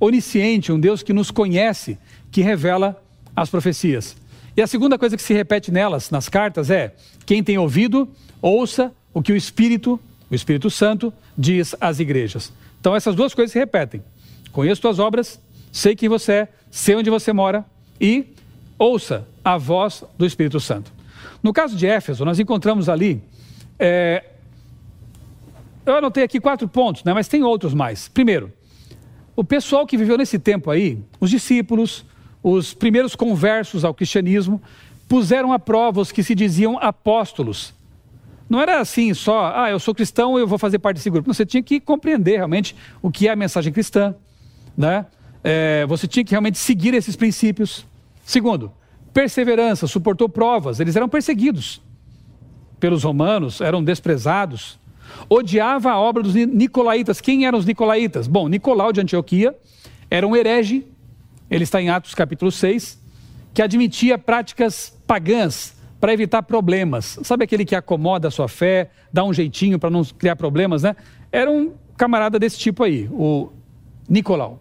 onisciente, 0.00 0.72
um 0.72 0.80
Deus 0.80 1.02
que 1.02 1.12
nos 1.12 1.30
conhece, 1.30 1.98
que 2.30 2.40
revela 2.40 3.02
as 3.36 3.50
profecias. 3.50 4.16
E 4.56 4.62
a 4.62 4.66
segunda 4.66 4.98
coisa 4.98 5.16
que 5.16 5.22
se 5.22 5.34
repete 5.34 5.70
nelas, 5.70 6.10
nas 6.10 6.28
cartas, 6.28 6.70
é: 6.70 6.94
quem 7.26 7.44
tem 7.44 7.58
ouvido, 7.58 8.08
ouça 8.40 8.92
o 9.12 9.22
que 9.22 9.32
o 9.32 9.36
Espírito, 9.36 10.00
o 10.30 10.34
Espírito 10.34 10.70
Santo, 10.70 11.12
diz 11.36 11.74
às 11.80 12.00
igrejas. 12.00 12.50
Então 12.80 12.96
essas 12.96 13.14
duas 13.14 13.34
coisas 13.34 13.52
se 13.52 13.58
repetem. 13.58 14.02
Conheço 14.52 14.80
tuas 14.80 14.98
obras, 14.98 15.38
sei 15.70 15.94
quem 15.94 16.08
você 16.08 16.32
é, 16.32 16.48
sei 16.70 16.94
onde 16.94 17.10
você 17.10 17.32
mora 17.32 17.64
e 18.00 18.26
ouça 18.78 19.26
a 19.44 19.58
voz 19.58 20.04
do 20.16 20.24
Espírito 20.24 20.60
Santo. 20.60 20.92
No 21.42 21.52
caso 21.52 21.76
de 21.76 21.86
Éfeso, 21.86 22.24
nós 22.24 22.38
encontramos 22.38 22.88
ali. 22.88 23.22
É, 23.78 24.24
eu 25.84 25.96
anotei 25.96 26.22
aqui 26.22 26.40
quatro 26.40 26.68
pontos, 26.68 27.02
né, 27.04 27.12
mas 27.12 27.28
tem 27.28 27.42
outros 27.42 27.74
mais. 27.74 28.08
Primeiro, 28.08 28.52
o 29.34 29.44
pessoal 29.44 29.86
que 29.86 29.96
viveu 29.96 30.18
nesse 30.18 30.38
tempo 30.38 30.70
aí, 30.70 30.98
os 31.20 31.30
discípulos, 31.30 32.04
os 32.42 32.74
primeiros 32.74 33.14
conversos 33.14 33.84
ao 33.84 33.94
cristianismo, 33.94 34.60
puseram 35.08 35.52
à 35.52 35.58
prova 35.58 36.00
os 36.00 36.12
que 36.12 36.22
se 36.22 36.34
diziam 36.34 36.78
apóstolos. 36.78 37.74
Não 38.48 38.60
era 38.60 38.80
assim 38.80 39.12
só, 39.12 39.52
ah, 39.54 39.70
eu 39.70 39.78
sou 39.78 39.94
cristão, 39.94 40.38
eu 40.38 40.46
vou 40.46 40.58
fazer 40.58 40.78
parte 40.78 40.96
desse 40.96 41.10
grupo. 41.10 41.28
Não, 41.28 41.34
você 41.34 41.44
tinha 41.44 41.62
que 41.62 41.78
compreender 41.80 42.36
realmente 42.36 42.74
o 43.02 43.10
que 43.10 43.28
é 43.28 43.30
a 43.30 43.36
mensagem 43.36 43.72
cristã, 43.72 44.14
né? 44.76 45.06
É, 45.44 45.86
você 45.86 46.06
tinha 46.06 46.24
que 46.24 46.30
realmente 46.30 46.58
seguir 46.58 46.94
esses 46.94 47.14
princípios. 47.14 47.86
Segundo, 48.28 48.70
perseverança, 49.14 49.86
suportou 49.86 50.28
provas, 50.28 50.80
eles 50.80 50.94
eram 50.96 51.08
perseguidos. 51.08 51.80
pelos 52.78 53.02
romanos, 53.02 53.62
eram 53.62 53.82
desprezados, 53.82 54.78
odiava 55.30 55.90
a 55.90 55.98
obra 55.98 56.22
dos 56.22 56.34
nicolaítas. 56.34 57.22
Quem 57.22 57.46
eram 57.46 57.58
os 57.58 57.64
nicolaítas? 57.64 58.28
Bom, 58.28 58.48
Nicolau 58.48 58.92
de 58.92 59.00
Antioquia 59.00 59.56
era 60.10 60.26
um 60.26 60.36
herege, 60.36 60.86
ele 61.50 61.64
está 61.64 61.80
em 61.80 61.88
Atos 61.88 62.14
capítulo 62.14 62.52
6, 62.52 63.00
que 63.54 63.62
admitia 63.62 64.18
práticas 64.18 64.94
pagãs 65.06 65.74
para 65.98 66.12
evitar 66.12 66.42
problemas. 66.42 67.18
Sabe 67.22 67.44
aquele 67.44 67.64
que 67.64 67.74
acomoda 67.74 68.28
a 68.28 68.30
sua 68.30 68.46
fé, 68.46 68.90
dá 69.10 69.24
um 69.24 69.32
jeitinho 69.32 69.78
para 69.78 69.88
não 69.88 70.04
criar 70.04 70.36
problemas, 70.36 70.82
né? 70.82 70.94
Era 71.32 71.50
um 71.50 71.72
camarada 71.96 72.38
desse 72.38 72.58
tipo 72.58 72.84
aí, 72.84 73.08
o 73.10 73.50
Nicolau. 74.06 74.60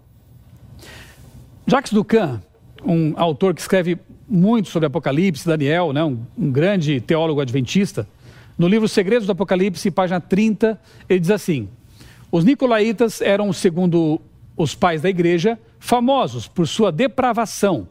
Jacques 1.68 1.92
Ducan, 1.92 2.42
um 2.84 3.14
autor 3.16 3.54
que 3.54 3.62
escreve 3.62 3.98
muito 4.28 4.70
sobre 4.70 4.88
Apocalipse, 4.88 5.46
Daniel, 5.46 5.94
né, 5.94 6.04
um, 6.04 6.20
um 6.38 6.52
grande 6.52 7.00
teólogo 7.00 7.40
adventista, 7.40 8.08
no 8.58 8.68
livro 8.68 8.88
Segredos 8.88 9.28
do 9.28 9.32
Apocalipse, 9.32 9.92
página 9.92 10.20
30, 10.20 10.80
ele 11.08 11.20
diz 11.20 11.30
assim: 11.30 11.70
Os 12.32 12.44
nicolaítas 12.44 13.22
eram, 13.22 13.54
segundo 13.54 14.20
os 14.56 14.74
pais 14.74 15.02
da 15.02 15.10
igreja, 15.10 15.60
famosos 15.80 16.48
por 16.48 16.68
sua 16.68 16.92
depravação, 16.92 17.88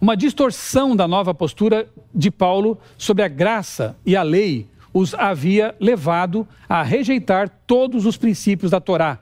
uma 0.00 0.16
distorção 0.16 0.94
da 0.94 1.08
nova 1.08 1.34
postura 1.34 1.88
de 2.14 2.30
Paulo 2.30 2.78
sobre 2.96 3.24
a 3.24 3.28
graça 3.28 3.96
e 4.06 4.14
a 4.14 4.22
lei 4.22 4.68
os 4.94 5.14
havia 5.14 5.74
levado 5.80 6.46
a 6.68 6.82
rejeitar 6.82 7.48
todos 7.66 8.06
os 8.06 8.16
princípios 8.16 8.70
da 8.70 8.80
Torá, 8.80 9.18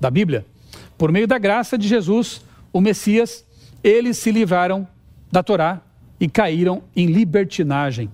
da 0.00 0.10
Bíblia. 0.10 0.44
Por 0.96 1.10
meio 1.12 1.26
da 1.26 1.38
graça 1.38 1.78
de 1.78 1.88
Jesus, 1.88 2.44
o 2.72 2.80
Messias, 2.80 3.44
eles 3.82 4.16
se 4.16 4.30
livraram 4.30 4.86
da 5.30 5.42
Torá 5.42 5.80
e 6.20 6.28
caíram 6.28 6.82
em 6.94 7.06
libertinagem. 7.06 8.10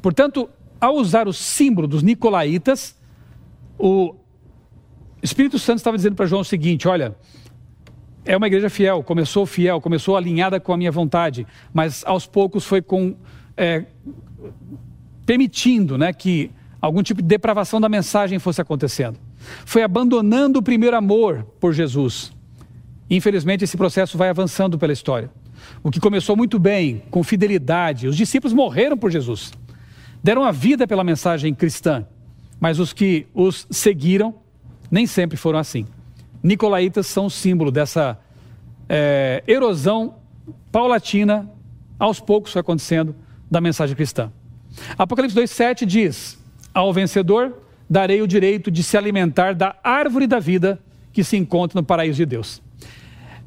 Portanto, 0.00 0.48
ao 0.80 0.96
usar 0.96 1.28
o 1.28 1.32
símbolo 1.32 1.86
dos 1.86 2.02
nicolaítas, 2.02 2.96
o 3.78 4.14
Espírito 5.22 5.58
Santo 5.58 5.78
estava 5.78 5.96
dizendo 5.96 6.16
para 6.16 6.26
João 6.26 6.42
o 6.42 6.44
seguinte: 6.44 6.86
olha, 6.86 7.16
é 8.24 8.36
uma 8.36 8.46
igreja 8.46 8.68
fiel, 8.68 9.02
começou 9.02 9.46
fiel, 9.46 9.80
começou 9.80 10.16
alinhada 10.16 10.60
com 10.60 10.72
a 10.72 10.76
minha 10.76 10.92
vontade, 10.92 11.46
mas 11.72 12.02
aos 12.06 12.26
poucos 12.26 12.64
foi 12.64 12.82
com 12.82 13.16
é, 13.56 13.84
permitindo 15.24 15.96
né, 15.96 16.12
que 16.12 16.50
algum 16.80 17.02
tipo 17.02 17.22
de 17.22 17.28
depravação 17.28 17.80
da 17.80 17.88
mensagem 17.88 18.38
fosse 18.38 18.60
acontecendo. 18.60 19.18
Foi 19.64 19.82
abandonando 19.82 20.58
o 20.58 20.62
primeiro 20.62 20.96
amor 20.96 21.46
por 21.58 21.72
Jesus. 21.72 22.33
Infelizmente, 23.08 23.64
esse 23.64 23.76
processo 23.76 24.16
vai 24.16 24.28
avançando 24.28 24.78
pela 24.78 24.92
história. 24.92 25.30
O 25.82 25.90
que 25.90 26.00
começou 26.00 26.36
muito 26.36 26.58
bem, 26.58 27.02
com 27.10 27.22
fidelidade, 27.22 28.06
os 28.08 28.16
discípulos 28.16 28.52
morreram 28.52 28.96
por 28.96 29.10
Jesus, 29.10 29.52
deram 30.22 30.44
a 30.44 30.50
vida 30.50 30.86
pela 30.86 31.04
mensagem 31.04 31.54
cristã, 31.54 32.06
mas 32.58 32.78
os 32.78 32.92
que 32.92 33.26
os 33.34 33.66
seguiram 33.70 34.34
nem 34.90 35.06
sempre 35.06 35.36
foram 35.36 35.58
assim. 35.58 35.86
Nicolaitas 36.42 37.06
são 37.06 37.28
símbolo 37.28 37.70
dessa 37.70 38.18
é, 38.88 39.42
erosão 39.46 40.16
paulatina, 40.70 41.50
aos 41.98 42.20
poucos 42.20 42.56
acontecendo, 42.56 43.14
da 43.50 43.60
mensagem 43.60 43.94
cristã. 43.94 44.32
Apocalipse 44.98 45.36
2,7 45.36 45.84
diz: 45.84 46.38
Ao 46.72 46.92
vencedor 46.92 47.62
darei 47.88 48.20
o 48.22 48.26
direito 48.26 48.70
de 48.70 48.82
se 48.82 48.96
alimentar 48.96 49.54
da 49.54 49.76
árvore 49.82 50.26
da 50.26 50.38
vida 50.38 50.80
que 51.12 51.22
se 51.22 51.36
encontra 51.36 51.80
no 51.80 51.86
paraíso 51.86 52.16
de 52.16 52.26
Deus. 52.26 52.63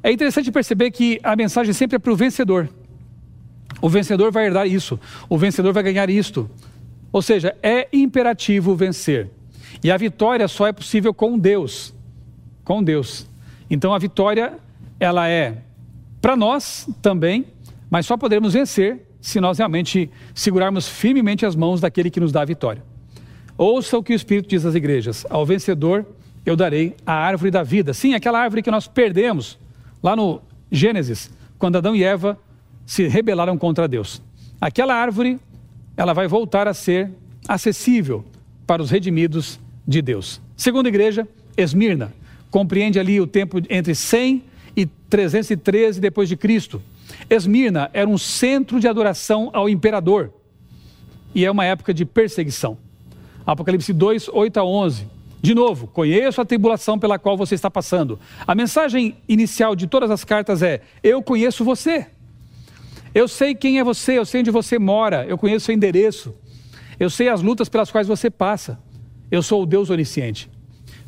É 0.04 0.12
interessante 0.12 0.52
perceber 0.52 0.92
que 0.92 1.20
a 1.24 1.36
mensagem 1.36 1.74
sempre 1.74 1.96
é 1.96 2.00
para 2.00 2.12
o 2.12 2.16
vencedor. 2.16 2.70
O 3.82 3.90
vencedor 3.90 4.32
vai 4.32 4.46
herdar 4.46 4.68
isso, 4.68 5.00
o 5.30 5.38
vencedor 5.38 5.74
vai 5.74 5.84
ganhar 5.84 6.10
isto. 6.10 6.50
Ou 7.12 7.22
seja, 7.22 7.56
é 7.62 7.88
imperativo 7.92 8.76
vencer. 8.76 9.30
E 9.84 9.92
a 9.92 9.98
vitória 9.98 10.48
só 10.48 10.68
é 10.68 10.74
possível 10.74 11.14
com 11.14 11.38
Deus. 11.38 11.94
Com 12.64 12.84
Deus. 12.84 13.28
Então 13.70 13.94
a 13.94 14.00
vitória, 14.00 14.54
ela 15.00 15.28
é 15.28 15.58
para 16.22 16.36
nós 16.36 16.88
também, 17.02 17.46
mas 17.90 18.06
só 18.06 18.18
poderemos 18.18 18.54
vencer 18.54 19.06
se 19.22 19.40
nós 19.40 19.58
realmente 19.58 20.10
segurarmos 20.34 20.88
firmemente 20.88 21.46
as 21.46 21.56
mãos 21.56 21.82
daquele 21.82 22.10
que 22.10 22.20
nos 22.20 22.32
dá 22.32 22.42
a 22.42 22.46
vitória. 22.46 22.84
Ouça 23.58 23.98
o 23.98 24.04
que 24.04 24.14
o 24.14 24.16
Espírito 24.16 24.50
diz 24.50 24.66
às 24.66 24.76
igrejas: 24.76 25.26
ao 25.30 25.46
vencedor 25.46 26.06
eu 26.46 26.56
darei 26.56 26.96
a 27.06 27.14
árvore 27.14 27.52
da 27.52 27.64
vida. 27.64 27.94
Sim, 27.94 28.14
aquela 28.14 28.40
árvore 28.40 28.62
que 28.62 28.72
nós 28.72 28.88
perdemos 28.88 29.58
lá 30.08 30.16
no 30.16 30.42
Gênesis, 30.72 31.30
quando 31.60 31.78
Adão 31.78 31.94
e 31.94 32.02
Eva 32.02 32.40
se 32.86 33.10
rebelaram 33.10 33.58
contra 33.58 33.90
Deus. 33.90 34.22
Aquela 34.60 34.96
árvore, 34.96 35.38
ela 35.98 36.14
vai 36.14 36.30
voltar 36.30 36.66
a 36.66 36.74
ser 36.74 37.12
acessível 37.46 38.24
para 38.66 38.82
os 38.82 38.90
redimidos 38.90 39.60
de 39.86 40.02
Deus. 40.02 40.42
Segunda 40.56 40.88
igreja, 40.88 41.28
Esmirna, 41.58 42.14
compreende 42.50 42.98
ali 42.98 43.20
o 43.20 43.28
tempo 43.28 43.62
entre 43.70 43.94
100 43.94 44.44
e 44.78 44.86
313 44.86 46.00
depois 46.00 46.30
de 46.30 46.38
Cristo. 46.38 46.82
Esmirna 47.30 47.90
era 47.92 48.10
um 48.10 48.18
centro 48.18 48.80
de 48.80 48.88
adoração 48.88 49.50
ao 49.52 49.68
imperador 49.68 50.32
e 51.36 51.44
é 51.44 51.52
uma 51.52 51.66
época 51.66 51.94
de 51.94 52.06
perseguição. 52.06 52.78
Apocalipse 53.46 53.92
2, 53.92 54.30
8 54.30 54.58
a 54.58 54.64
11. 54.64 55.06
De 55.42 55.54
novo, 55.54 55.88
conheço 55.88 56.42
a 56.42 56.46
tribulação 56.46 56.98
pela 56.98 57.20
qual 57.20 57.38
você 57.38 57.56
está 57.56 57.70
passando. 57.70 58.20
A 58.46 58.56
mensagem 58.56 59.18
inicial 59.28 59.76
de 59.76 59.88
todas 59.88 60.10
as 60.10 60.24
cartas 60.24 60.64
é: 60.64 60.82
Eu 61.04 61.22
conheço 61.22 61.64
você. 61.64 62.08
Eu 63.14 63.28
sei 63.28 63.56
quem 63.56 63.80
é 63.80 63.84
você, 63.84 64.18
eu 64.18 64.26
sei 64.26 64.42
onde 64.42 64.52
você 64.52 64.78
mora, 64.78 65.26
eu 65.28 65.38
conheço 65.38 65.66
seu 65.66 65.76
endereço. 65.76 66.36
Eu 67.00 67.10
sei 67.10 67.30
as 67.30 67.42
lutas 67.42 67.70
pelas 67.70 67.92
quais 67.92 68.08
você 68.08 68.30
passa. 68.30 68.80
Eu 69.32 69.42
sou 69.42 69.64
o 69.64 69.66
Deus 69.66 69.90
onisciente. 69.90 70.50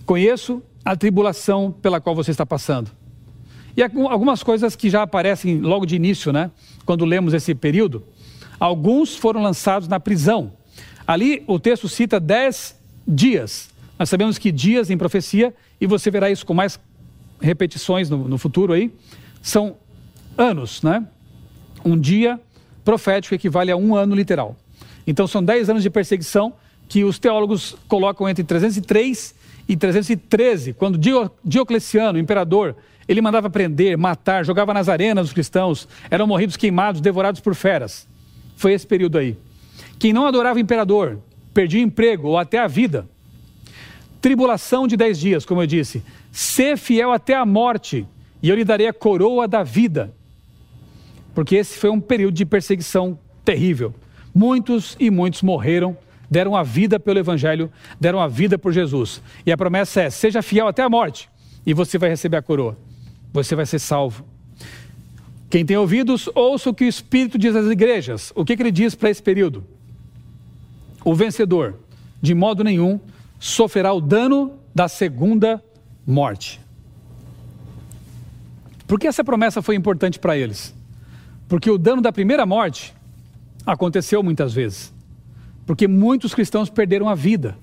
Conheço 0.06 0.62
a 0.84 0.96
tribulação 0.96 1.72
pela 1.72 2.00
qual 2.00 2.16
você 2.16 2.32
está 2.32 2.46
passando. 2.46 2.92
E 3.76 3.84
algumas 3.84 4.44
coisas 4.44 4.76
que 4.76 4.90
já 4.90 5.04
aparecem 5.04 5.60
logo 5.60 5.86
de 5.86 5.96
início, 5.96 6.32
né? 6.32 6.52
Quando 6.86 7.06
lemos 7.06 7.34
esse 7.34 7.56
período. 7.56 8.04
Alguns 8.60 9.16
foram 9.16 9.42
lançados 9.42 9.88
na 9.88 10.00
prisão. 10.00 10.52
Ali 11.08 11.44
o 11.48 11.60
texto 11.60 11.88
cita 11.88 12.20
dez 12.20 12.78
dias. 13.08 13.70
Nós 14.00 14.10
sabemos 14.10 14.38
que 14.38 14.50
dias 14.50 14.90
em 14.90 14.98
profecia, 14.98 15.54
e 15.80 15.86
você 15.86 16.10
verá 16.10 16.32
isso 16.32 16.46
com 16.46 16.54
mais 16.54 16.80
repetições 17.42 18.10
no, 18.10 18.30
no 18.30 18.38
futuro 18.38 18.72
aí, 18.72 18.92
são 19.42 19.76
anos, 20.38 20.82
né? 20.82 21.06
Um 21.84 22.00
dia 22.00 22.40
profético 22.86 23.36
equivale 23.36 23.72
a 23.72 23.76
um 23.76 23.94
ano 23.94 24.16
literal. 24.16 24.56
Então 25.06 25.28
são 25.28 25.44
dez 25.44 25.70
anos 25.70 25.84
de 25.84 25.90
perseguição 25.90 26.54
que 26.88 27.04
os 27.04 27.20
teólogos 27.20 27.76
colocam 27.88 28.28
entre 28.28 28.44
303 28.44 29.36
e 29.68 29.76
313, 29.76 30.74
quando 30.74 31.00
Diocleciano, 31.44 32.18
imperador, 32.18 32.76
ele 33.08 33.22
mandava 33.22 33.50
prender, 33.50 33.98
matar, 33.98 34.44
jogava 34.46 34.74
nas 34.74 34.88
arenas 34.88 35.28
os 35.28 35.34
cristãos, 35.34 35.88
eram 36.10 36.26
morridos 36.26 36.56
queimados, 36.56 37.02
devorados 37.02 37.42
por 37.42 37.54
feras. 37.54 38.08
Foi 38.56 38.74
esse 38.74 38.88
período 38.88 39.18
aí. 39.18 39.38
Quem 40.00 40.14
não 40.14 40.26
adorava 40.26 40.58
o 40.58 40.62
imperador, 40.62 41.20
perdia 41.54 41.82
o 41.82 41.84
emprego 41.84 42.30
ou 42.30 42.38
até 42.38 42.58
a 42.58 42.68
vida. 42.68 43.08
Tribulação 44.22 44.88
de 44.88 44.98
dez 44.98 45.20
dias, 45.20 45.46
como 45.46 45.62
eu 45.62 45.68
disse. 45.68 46.04
Ser 46.32 46.78
fiel 46.78 47.12
até 47.12 47.36
a 47.36 47.46
morte, 47.46 48.06
e 48.42 48.50
eu 48.50 48.56
lhe 48.56 48.64
darei 48.64 48.88
a 48.88 48.94
coroa 48.94 49.48
da 49.48 49.64
vida. 49.64 50.14
Porque 51.34 51.56
esse 51.56 51.78
foi 51.78 51.90
um 51.90 52.00
período 52.00 52.34
de 52.34 52.46
perseguição 52.46 53.18
terrível. 53.46 53.94
Muitos 54.34 54.96
e 55.00 55.10
muitos 55.10 55.42
morreram, 55.42 55.98
deram 56.30 56.56
a 56.56 56.64
vida 56.64 57.00
pelo 57.00 57.20
Evangelho, 57.20 57.72
deram 58.00 58.20
a 58.20 58.28
vida 58.28 58.58
por 58.58 58.72
Jesus. 58.72 59.22
E 59.46 59.52
a 59.52 59.58
promessa 59.58 60.02
é: 60.02 60.10
seja 60.10 60.42
fiel 60.42 60.68
até 60.68 60.84
a 60.84 60.90
morte, 60.90 61.30
e 61.66 61.74
você 61.74 61.98
vai 61.98 62.10
receber 62.10 62.38
a 62.38 62.42
coroa 62.42 62.78
você 63.32 63.56
vai 63.56 63.66
ser 63.66 63.80
salvo. 63.80 64.26
Quem 65.50 65.66
tem 65.66 65.78
ouvidos, 65.78 66.30
ouça 66.36 66.70
o 66.70 66.74
que 66.74 66.84
o 66.84 66.88
Espírito 66.88 67.38
diz 67.38 67.56
às 67.56 67.66
igrejas. 67.68 68.32
O 68.36 68.46
que, 68.46 68.56
que 68.56 68.62
ele 68.62 68.72
diz 68.72 68.94
para 68.94 69.10
esse 69.10 69.22
período? 69.22 69.64
O 71.04 71.16
vencedor, 71.16 71.80
de 72.22 72.36
modo 72.36 72.64
nenhum, 72.64 73.00
sofrerá 73.40 73.94
o 73.94 74.02
dano 74.02 74.60
da 74.76 74.88
segunda 74.88 75.64
morte. 76.06 76.60
Por 78.86 79.00
que 79.00 79.08
essa 79.08 79.24
promessa 79.24 79.62
foi 79.62 79.76
importante 79.76 80.20
para 80.20 80.38
eles? 80.38 80.76
Porque 81.48 81.70
o 81.70 81.78
dano 81.78 82.02
da 82.02 82.12
primeira 82.12 82.46
morte 82.46 82.94
aconteceu 83.66 84.22
muitas 84.22 84.54
vezes. 84.54 84.94
Porque 85.66 85.88
muitos 85.88 86.34
cristãos 86.34 86.70
perderam 86.70 87.08
a 87.08 87.16
vida. 87.16 87.58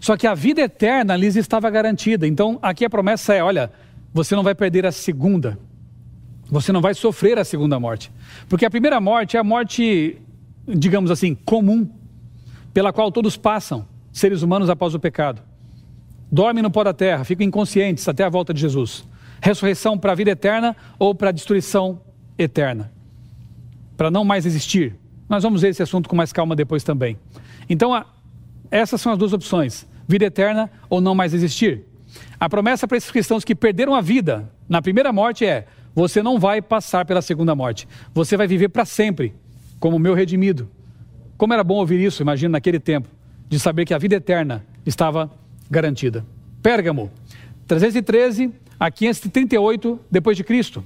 Só 0.00 0.16
que 0.16 0.26
a 0.26 0.34
vida 0.34 0.60
eterna 0.60 1.16
lhes 1.16 1.36
estava 1.36 1.70
garantida. 1.70 2.26
Então, 2.26 2.58
aqui 2.60 2.84
a 2.84 2.90
promessa 2.90 3.32
é: 3.32 3.42
olha, 3.42 3.72
você 4.12 4.36
não 4.36 4.42
vai 4.42 4.54
perder 4.54 4.84
a 4.84 4.92
segunda. 4.92 5.58
Você 6.50 6.72
não 6.72 6.80
vai 6.80 6.94
sofrer 6.94 7.38
a 7.38 7.44
segunda 7.44 7.80
morte. 7.80 8.12
Porque 8.48 8.66
a 8.66 8.70
primeira 8.70 9.00
morte 9.00 9.36
é 9.36 9.40
a 9.40 9.44
morte, 9.44 10.20
digamos 10.66 11.10
assim, 11.10 11.34
comum, 11.34 11.88
pela 12.72 12.92
qual 12.92 13.10
todos 13.10 13.36
passam, 13.36 13.86
seres 14.14 14.42
humanos 14.42 14.70
após 14.70 14.94
o 14.94 15.00
pecado. 15.00 15.42
Dormem 16.30 16.62
no 16.62 16.70
pó 16.70 16.84
da 16.84 16.94
terra, 16.94 17.24
ficam 17.24 17.44
inconscientes 17.44 18.08
até 18.08 18.24
a 18.24 18.28
volta 18.28 18.54
de 18.54 18.60
Jesus. 18.60 19.06
Ressurreição 19.42 19.98
para 19.98 20.12
a 20.12 20.14
vida 20.14 20.30
eterna 20.30 20.74
ou 20.98 21.14
para 21.14 21.28
a 21.28 21.32
destruição 21.32 22.00
eterna. 22.38 22.92
Para 23.96 24.10
não 24.10 24.24
mais 24.24 24.46
existir. 24.46 24.96
Nós 25.28 25.42
vamos 25.42 25.62
ver 25.62 25.68
esse 25.68 25.82
assunto 25.82 26.08
com 26.08 26.16
mais 26.16 26.32
calma 26.32 26.54
depois 26.54 26.84
também. 26.84 27.18
Então, 27.68 27.92
a, 27.92 28.06
essas 28.70 29.00
são 29.00 29.12
as 29.12 29.18
duas 29.18 29.32
opções: 29.32 29.86
vida 30.06 30.24
eterna 30.24 30.70
ou 30.88 31.00
não 31.00 31.14
mais 31.14 31.34
existir. 31.34 31.82
A 32.38 32.48
promessa 32.48 32.86
para 32.86 32.96
esses 32.96 33.10
cristãos 33.10 33.44
que 33.44 33.54
perderam 33.54 33.94
a 33.94 34.00
vida 34.00 34.50
na 34.68 34.80
primeira 34.80 35.12
morte 35.12 35.44
é: 35.44 35.66
você 35.94 36.22
não 36.22 36.38
vai 36.38 36.62
passar 36.62 37.04
pela 37.04 37.20
segunda 37.20 37.54
morte. 37.54 37.88
Você 38.14 38.36
vai 38.36 38.46
viver 38.46 38.68
para 38.68 38.84
sempre, 38.84 39.34
como 39.80 39.98
meu 39.98 40.14
redimido. 40.14 40.70
Como 41.36 41.52
era 41.52 41.64
bom 41.64 41.74
ouvir 41.74 42.00
isso, 42.00 42.22
imagina, 42.22 42.52
naquele 42.52 42.78
tempo, 42.78 43.08
de 43.48 43.58
saber 43.58 43.84
que 43.84 43.94
a 43.94 43.98
vida 43.98 44.16
eterna 44.16 44.64
estava 44.84 45.30
garantida. 45.70 46.24
Pérgamo, 46.62 47.10
313 47.66 48.52
a 48.78 48.90
538 48.90 50.00
depois 50.10 50.36
de 50.36 50.44
Cristo. 50.44 50.84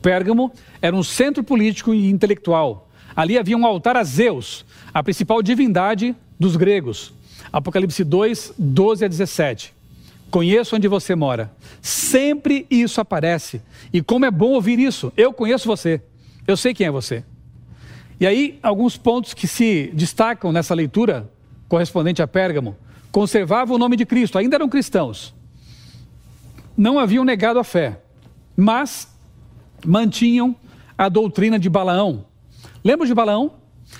Pérgamo 0.00 0.52
era 0.82 0.94
um 0.94 1.02
centro 1.02 1.42
político 1.42 1.94
e 1.94 2.10
intelectual. 2.10 2.90
Ali 3.16 3.38
havia 3.38 3.56
um 3.56 3.64
altar 3.64 3.96
a 3.96 4.04
Zeus, 4.04 4.64
a 4.92 5.02
principal 5.02 5.42
divindade 5.42 6.14
dos 6.38 6.56
gregos. 6.56 7.12
Apocalipse 7.52 8.02
2, 8.02 8.54
12 8.58 9.04
a 9.04 9.08
17. 9.08 9.72
Conheço 10.30 10.76
onde 10.76 10.88
você 10.88 11.14
mora. 11.14 11.52
Sempre 11.80 12.66
isso 12.68 13.00
aparece. 13.00 13.62
E 13.92 14.02
como 14.02 14.24
é 14.24 14.30
bom 14.30 14.50
ouvir 14.50 14.78
isso. 14.78 15.12
Eu 15.16 15.32
conheço 15.32 15.68
você. 15.68 16.02
Eu 16.46 16.56
sei 16.56 16.74
quem 16.74 16.88
é 16.88 16.90
você. 16.90 17.24
E 18.18 18.26
aí, 18.26 18.58
alguns 18.62 18.96
pontos 18.96 19.34
que 19.34 19.46
se 19.46 19.90
destacam 19.94 20.52
nessa 20.52 20.74
leitura 20.74 21.30
correspondente 21.74 22.22
a 22.22 22.26
Pérgamo. 22.28 22.76
Conservavam 23.10 23.74
o 23.74 23.78
nome 23.78 23.96
de 23.96 24.06
Cristo, 24.06 24.38
ainda 24.38 24.54
eram 24.54 24.68
cristãos. 24.68 25.34
Não 26.76 27.00
haviam 27.00 27.24
negado 27.24 27.58
a 27.58 27.64
fé, 27.64 28.00
mas 28.56 29.12
mantinham 29.84 30.54
a 30.96 31.08
doutrina 31.08 31.58
de 31.58 31.68
Balaão. 31.68 32.26
Lembra 32.84 33.08
de 33.08 33.12
Balaão? 33.12 33.54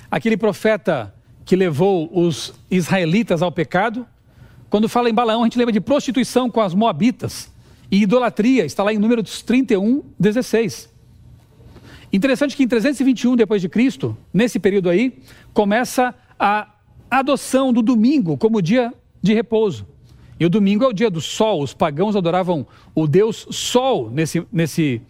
Aquele 0.08 0.36
profeta 0.36 1.12
que 1.44 1.56
levou 1.56 2.08
os 2.16 2.54
israelitas 2.70 3.42
ao 3.42 3.50
pecado? 3.50 4.06
Quando 4.70 4.88
fala 4.88 5.10
em 5.10 5.14
Balaão, 5.14 5.40
a 5.40 5.46
gente 5.46 5.58
lembra 5.58 5.72
de 5.72 5.80
prostituição 5.80 6.48
com 6.48 6.60
as 6.60 6.74
moabitas 6.74 7.52
e 7.90 8.02
idolatria, 8.02 8.64
está 8.64 8.84
lá 8.84 8.92
em 8.92 8.98
Números 8.98 9.42
31, 9.42 10.00
16. 10.18 10.88
Interessante 12.12 12.56
que 12.56 12.62
em 12.62 12.68
321 12.68 13.34
depois 13.34 13.60
de 13.60 13.68
Cristo, 13.68 14.16
nesse 14.32 14.60
período 14.60 14.88
aí, 14.88 15.18
começa 15.52 16.14
a 16.38 16.68
adoção 17.18 17.72
do 17.72 17.82
domingo 17.82 18.36
como 18.36 18.62
dia 18.62 18.92
de 19.22 19.32
repouso. 19.34 19.86
E 20.38 20.44
o 20.44 20.50
domingo 20.50 20.84
é 20.84 20.88
o 20.88 20.92
dia 20.92 21.10
do 21.10 21.20
sol. 21.20 21.62
Os 21.62 21.72
pagãos 21.72 22.16
adoravam 22.16 22.66
o 22.94 23.06
deus 23.06 23.46
Sol 23.50 24.10
nesse, 24.10 24.44
nesse, 24.52 25.00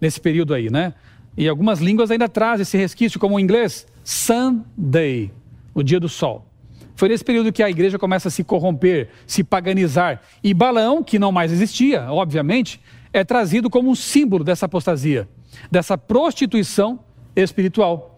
nesse 0.00 0.20
período 0.20 0.54
aí, 0.54 0.70
né? 0.70 0.94
E 1.36 1.48
algumas 1.48 1.78
línguas 1.80 2.10
ainda 2.10 2.28
trazem 2.28 2.62
esse 2.62 2.76
resquício, 2.76 3.18
como 3.18 3.36
o 3.36 3.40
inglês, 3.40 3.86
Sunday, 4.04 5.30
o 5.72 5.82
dia 5.82 5.98
do 5.98 6.08
sol. 6.08 6.46
Foi 6.94 7.08
nesse 7.08 7.24
período 7.24 7.52
que 7.52 7.62
a 7.62 7.70
igreja 7.70 7.98
começa 7.98 8.28
a 8.28 8.30
se 8.30 8.44
corromper, 8.44 9.08
se 9.26 9.42
paganizar. 9.42 10.20
E 10.44 10.52
Balaão, 10.52 11.02
que 11.02 11.18
não 11.18 11.32
mais 11.32 11.50
existia, 11.50 12.12
obviamente, 12.12 12.80
é 13.12 13.24
trazido 13.24 13.70
como 13.70 13.90
um 13.90 13.94
símbolo 13.94 14.44
dessa 14.44 14.66
apostasia, 14.66 15.26
dessa 15.70 15.96
prostituição 15.96 17.00
espiritual. 17.34 18.11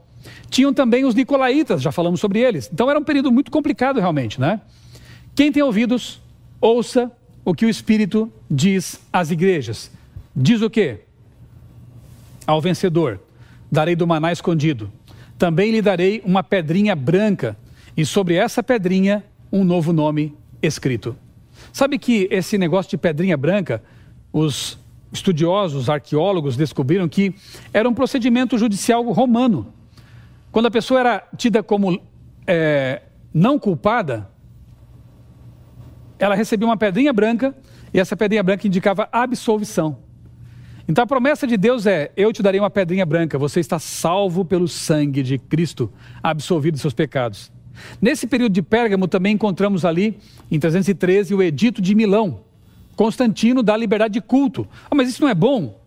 Tinham 0.49 0.73
também 0.73 1.05
os 1.05 1.15
nicolaítas, 1.15 1.83
já 1.83 1.93
falamos 1.93 2.21
sobre 2.21 2.41
eles. 2.41 2.71
Então 2.73 2.91
era 2.91 2.99
um 2.99 3.05
período 3.05 3.31
muito 3.31 3.51
complicado 3.51 4.01
realmente, 4.01 4.41
né? 4.41 4.61
Quem 5.35 5.51
tem 5.51 5.63
ouvidos, 5.63 6.21
ouça 6.61 7.11
o 7.45 7.55
que 7.55 7.67
o 7.67 7.69
Espírito 7.69 8.33
diz 8.51 9.01
às 9.13 9.31
igrejas. 9.31 9.91
Diz 10.35 10.63
o 10.63 10.71
quê? 10.71 11.01
Ao 12.47 12.61
vencedor, 12.61 13.21
darei 13.71 13.97
do 13.97 14.07
maná 14.07 14.33
escondido. 14.33 14.91
Também 15.39 15.71
lhe 15.71 15.83
darei 15.83 16.23
uma 16.25 16.43
pedrinha 16.43 16.95
branca, 16.95 17.57
e 17.97 18.05
sobre 18.05 18.35
essa 18.35 18.63
pedrinha 18.63 19.25
um 19.53 19.65
novo 19.65 19.93
nome 19.93 20.35
escrito. 20.63 21.17
Sabe 21.73 21.99
que 21.99 22.29
esse 22.31 22.59
negócio 22.59 22.91
de 22.91 22.97
pedrinha 22.97 23.37
branca, 23.37 23.83
os 24.33 24.79
estudiosos, 25.13 25.89
arqueólogos 25.89 26.57
descobriram 26.57 27.09
que 27.09 27.35
era 27.73 27.89
um 27.89 27.95
procedimento 27.95 28.59
judicial 28.59 29.03
romano. 29.13 29.73
Quando 30.55 30.67
a 30.67 30.71
pessoa 30.71 31.01
era 31.01 31.29
tida 31.37 31.65
como 31.65 32.01
é, 32.47 33.03
não 33.35 33.59
culpada, 33.59 34.31
ela 36.17 36.37
recebia 36.37 36.65
uma 36.65 36.77
pedrinha 36.77 37.13
branca 37.13 37.53
e 37.93 37.99
essa 37.99 38.17
pedrinha 38.17 38.41
branca 38.41 38.65
indicava 38.65 39.09
absolvição. 39.11 39.99
Então 40.87 41.03
a 41.03 41.09
promessa 41.09 41.45
de 41.45 41.57
Deus 41.57 41.87
é: 41.87 42.13
eu 42.17 42.33
te 42.33 42.41
darei 42.41 42.61
uma 42.61 42.71
pedrinha 42.71 43.05
branca, 43.05 43.37
você 43.37 43.59
está 43.59 43.81
salvo 43.81 44.45
pelo 44.45 44.69
sangue 44.69 45.25
de 45.25 45.39
Cristo, 45.39 45.93
absolvido 46.23 46.75
dos 46.75 46.83
seus 46.83 46.95
pecados. 46.95 47.51
Nesse 48.01 48.25
período 48.25 48.53
de 48.53 48.63
Pérgamo 48.63 49.09
também 49.09 49.35
encontramos 49.35 49.85
ali, 49.85 50.21
em 50.49 50.61
313, 50.61 51.35
o 51.35 51.43
Edito 51.43 51.83
de 51.83 51.97
Milão. 51.97 52.45
Constantino 52.95 53.61
dá 53.61 53.77
liberdade 53.77 54.15
de 54.15 54.21
culto. 54.21 54.69
Ah, 54.89 54.95
mas 54.95 55.09
isso 55.09 55.21
não 55.21 55.29
é 55.29 55.35
bom? 55.35 55.81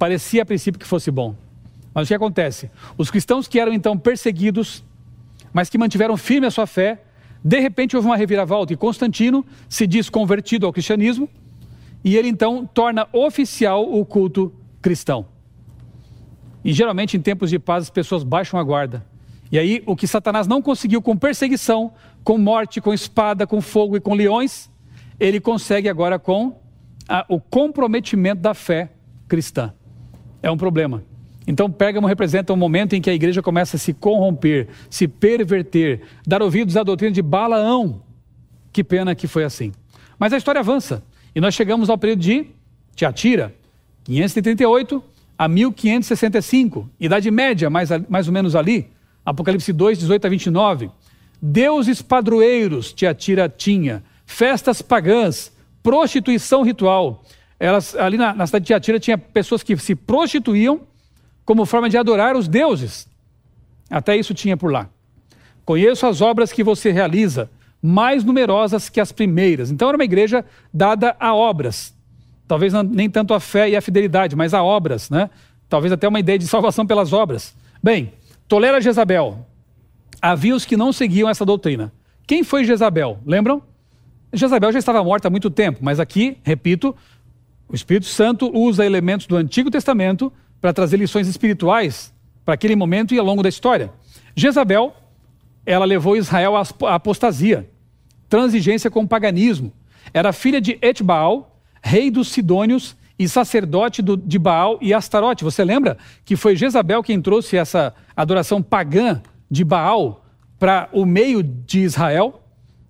Parecia 0.00 0.42
a 0.42 0.46
princípio 0.46 0.80
que 0.80 0.86
fosse 0.86 1.12
bom. 1.12 1.36
Mas 1.94 2.06
o 2.06 2.08
que 2.08 2.14
acontece? 2.14 2.70
Os 2.96 3.10
cristãos 3.10 3.48
que 3.48 3.58
eram 3.58 3.72
então 3.72 3.96
perseguidos, 3.98 4.84
mas 5.52 5.68
que 5.68 5.78
mantiveram 5.78 6.16
firme 6.16 6.46
a 6.46 6.50
sua 6.50 6.66
fé, 6.66 7.02
de 7.42 7.60
repente 7.60 7.96
houve 7.96 8.08
uma 8.08 8.16
reviravolta 8.16 8.72
e 8.72 8.76
Constantino 8.76 9.44
se 9.68 9.86
diz 9.86 10.10
convertido 10.10 10.66
ao 10.66 10.72
cristianismo 10.72 11.28
e 12.04 12.16
ele 12.16 12.28
então 12.28 12.66
torna 12.66 13.08
oficial 13.12 13.82
o 13.90 14.04
culto 14.04 14.52
cristão. 14.80 15.26
E 16.64 16.72
geralmente 16.72 17.16
em 17.16 17.20
tempos 17.20 17.50
de 17.50 17.58
paz 17.58 17.84
as 17.84 17.90
pessoas 17.90 18.22
baixam 18.22 18.58
a 18.58 18.62
guarda. 18.62 19.04
E 19.50 19.58
aí 19.58 19.82
o 19.86 19.96
que 19.96 20.06
Satanás 20.06 20.46
não 20.46 20.60
conseguiu 20.60 21.00
com 21.00 21.16
perseguição, 21.16 21.92
com 22.22 22.36
morte, 22.36 22.80
com 22.80 22.92
espada, 22.92 23.46
com 23.46 23.60
fogo 23.60 23.96
e 23.96 24.00
com 24.00 24.14
leões, 24.14 24.70
ele 25.18 25.40
consegue 25.40 25.88
agora 25.88 26.18
com 26.18 26.60
a, 27.08 27.24
o 27.28 27.40
comprometimento 27.40 28.42
da 28.42 28.52
fé 28.52 28.90
cristã. 29.26 29.72
É 30.42 30.50
um 30.50 30.56
problema. 30.56 31.02
Então, 31.48 31.70
Pérgamo 31.70 32.06
representa 32.06 32.52
um 32.52 32.56
momento 32.56 32.92
em 32.92 33.00
que 33.00 33.08
a 33.08 33.14
igreja 33.14 33.40
começa 33.40 33.76
a 33.76 33.80
se 33.80 33.94
corromper, 33.94 34.68
se 34.90 35.08
perverter, 35.08 36.02
dar 36.26 36.42
ouvidos 36.42 36.76
à 36.76 36.82
doutrina 36.82 37.10
de 37.10 37.22
Balaão. 37.22 38.02
Que 38.70 38.84
pena 38.84 39.14
que 39.14 39.26
foi 39.26 39.44
assim. 39.44 39.72
Mas 40.18 40.34
a 40.34 40.36
história 40.36 40.60
avança. 40.60 41.02
E 41.34 41.40
nós 41.40 41.54
chegamos 41.54 41.88
ao 41.88 41.96
período 41.96 42.20
de 42.20 42.48
Tiatira, 42.94 43.54
538 44.04 45.02
a 45.38 45.48
1565, 45.48 46.90
Idade 47.00 47.30
Média, 47.30 47.70
mais, 47.70 47.88
mais 48.10 48.26
ou 48.26 48.32
menos 48.34 48.54
ali, 48.54 48.90
Apocalipse 49.24 49.72
2, 49.72 50.00
18 50.00 50.26
a 50.26 50.28
29. 50.28 50.90
Deuses 51.40 52.02
padroeiros 52.02 52.92
Tiatira 52.92 53.48
tinha, 53.48 54.04
festas 54.26 54.82
pagãs, 54.82 55.50
prostituição 55.82 56.62
ritual. 56.62 57.24
Elas, 57.58 57.96
ali 57.96 58.18
na, 58.18 58.34
na 58.34 58.46
cidade 58.46 58.64
de 58.64 58.66
Tiatira 58.66 59.00
tinha 59.00 59.16
pessoas 59.16 59.62
que 59.62 59.74
se 59.78 59.94
prostituíam 59.94 60.82
como 61.48 61.64
forma 61.64 61.88
de 61.88 61.96
adorar 61.96 62.36
os 62.36 62.46
deuses. 62.46 63.08
Até 63.88 64.14
isso 64.14 64.34
tinha 64.34 64.54
por 64.54 64.70
lá. 64.70 64.86
Conheço 65.64 66.06
as 66.06 66.20
obras 66.20 66.52
que 66.52 66.62
você 66.62 66.92
realiza, 66.92 67.48
mais 67.80 68.22
numerosas 68.22 68.90
que 68.90 69.00
as 69.00 69.12
primeiras. 69.12 69.70
Então 69.70 69.88
era 69.88 69.96
uma 69.96 70.04
igreja 70.04 70.44
dada 70.74 71.16
a 71.18 71.34
obras. 71.34 71.96
Talvez 72.46 72.74
não, 72.74 72.82
nem 72.82 73.08
tanto 73.08 73.32
a 73.32 73.40
fé 73.40 73.66
e 73.70 73.74
a 73.74 73.80
fidelidade, 73.80 74.36
mas 74.36 74.52
a 74.52 74.62
obras, 74.62 75.08
né? 75.08 75.30
Talvez 75.70 75.90
até 75.90 76.06
uma 76.06 76.20
ideia 76.20 76.38
de 76.38 76.46
salvação 76.46 76.86
pelas 76.86 77.14
obras. 77.14 77.56
Bem, 77.82 78.12
tolera 78.46 78.78
Jezabel. 78.78 79.46
Havia 80.20 80.54
os 80.54 80.66
que 80.66 80.76
não 80.76 80.92
seguiam 80.92 81.30
essa 81.30 81.46
doutrina. 81.46 81.90
Quem 82.26 82.44
foi 82.44 82.62
Jezabel? 82.62 83.20
Lembram? 83.24 83.62
Jezabel 84.34 84.70
já 84.70 84.80
estava 84.80 85.02
morta 85.02 85.28
há 85.28 85.30
muito 85.30 85.48
tempo, 85.48 85.78
mas 85.80 85.98
aqui, 85.98 86.36
repito, 86.42 86.94
o 87.66 87.74
Espírito 87.74 88.04
Santo 88.04 88.54
usa 88.54 88.84
elementos 88.84 89.26
do 89.26 89.34
Antigo 89.34 89.70
Testamento 89.70 90.30
para 90.60 90.72
trazer 90.72 90.96
lições 90.96 91.28
espirituais 91.28 92.12
para 92.44 92.54
aquele 92.54 92.74
momento 92.74 93.14
e 93.14 93.18
ao 93.18 93.24
longo 93.24 93.42
da 93.42 93.48
história. 93.48 93.92
Jezabel, 94.34 94.94
ela 95.66 95.84
levou 95.84 96.16
Israel 96.16 96.56
à 96.56 96.94
apostasia, 96.94 97.68
transigência 98.28 98.90
com 98.90 99.02
o 99.02 99.08
paganismo. 99.08 99.72
Era 100.14 100.32
filha 100.32 100.60
de 100.60 100.78
Etbaal, 100.80 101.60
rei 101.82 102.10
dos 102.10 102.28
Sidônios 102.28 102.96
e 103.18 103.28
sacerdote 103.28 104.00
do, 104.00 104.16
de 104.16 104.38
Baal 104.38 104.78
e 104.80 104.94
Astarote. 104.94 105.44
Você 105.44 105.64
lembra 105.64 105.98
que 106.24 106.36
foi 106.36 106.56
Jezabel 106.56 107.02
quem 107.02 107.20
trouxe 107.20 107.56
essa 107.56 107.94
adoração 108.16 108.62
pagã 108.62 109.20
de 109.50 109.64
Baal 109.64 110.24
para 110.58 110.88
o 110.92 111.04
meio 111.04 111.42
de 111.42 111.80
Israel? 111.80 112.42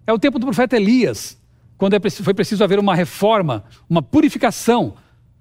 É 0.07 0.13
o 0.13 0.19
tempo 0.19 0.39
do 0.39 0.47
profeta 0.47 0.77
Elias, 0.77 1.39
quando 1.77 1.95
é, 1.95 2.11
foi 2.11 2.35
preciso 2.35 2.63
haver 2.63 2.79
uma 2.79 2.95
reforma, 2.95 3.65
uma 3.89 4.03
purificação 4.03 4.95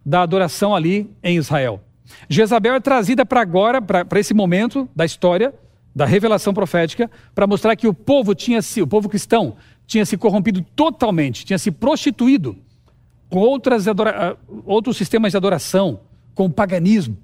da 0.05 0.21
adoração 0.21 0.75
ali 0.75 1.13
em 1.21 1.37
Israel. 1.37 1.81
Jezabel 2.29 2.75
é 2.75 2.79
trazida 2.79 3.25
para 3.25 3.41
agora, 3.41 3.81
para 3.81 4.19
esse 4.19 4.33
momento 4.33 4.87
da 4.95 5.05
história, 5.05 5.53
da 5.95 6.05
revelação 6.05 6.53
profética, 6.53 7.09
para 7.33 7.47
mostrar 7.47 7.75
que 7.75 7.87
o 7.87 7.93
povo 7.93 8.35
tinha 8.35 8.61
se, 8.61 8.81
o 8.81 8.87
povo 8.87 9.09
cristão 9.09 9.55
tinha 9.85 10.05
se 10.05 10.17
corrompido 10.17 10.61
totalmente, 10.75 11.45
tinha 11.45 11.57
se 11.57 11.71
prostituído 11.71 12.57
com 13.29 13.39
outras 13.39 13.87
ah, 13.87 14.37
outros 14.65 14.97
sistemas 14.97 15.31
de 15.31 15.37
adoração, 15.37 16.01
com 16.33 16.45
o 16.45 16.49
paganismo. 16.49 17.17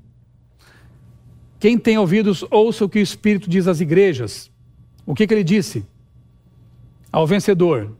Quem 1.60 1.78
tem 1.78 1.98
ouvidos, 1.98 2.44
ouça 2.52 2.84
o 2.84 2.90
que 2.90 3.00
o 3.00 3.02
Espírito 3.02 3.50
diz 3.50 3.68
às 3.68 3.80
igrejas. 3.80 4.52
O 5.06 5.16
que, 5.16 5.26
que 5.26 5.34
ele 5.34 5.44
disse? 5.44 5.86
Ao 7.12 7.26
vencedor, 7.28 7.96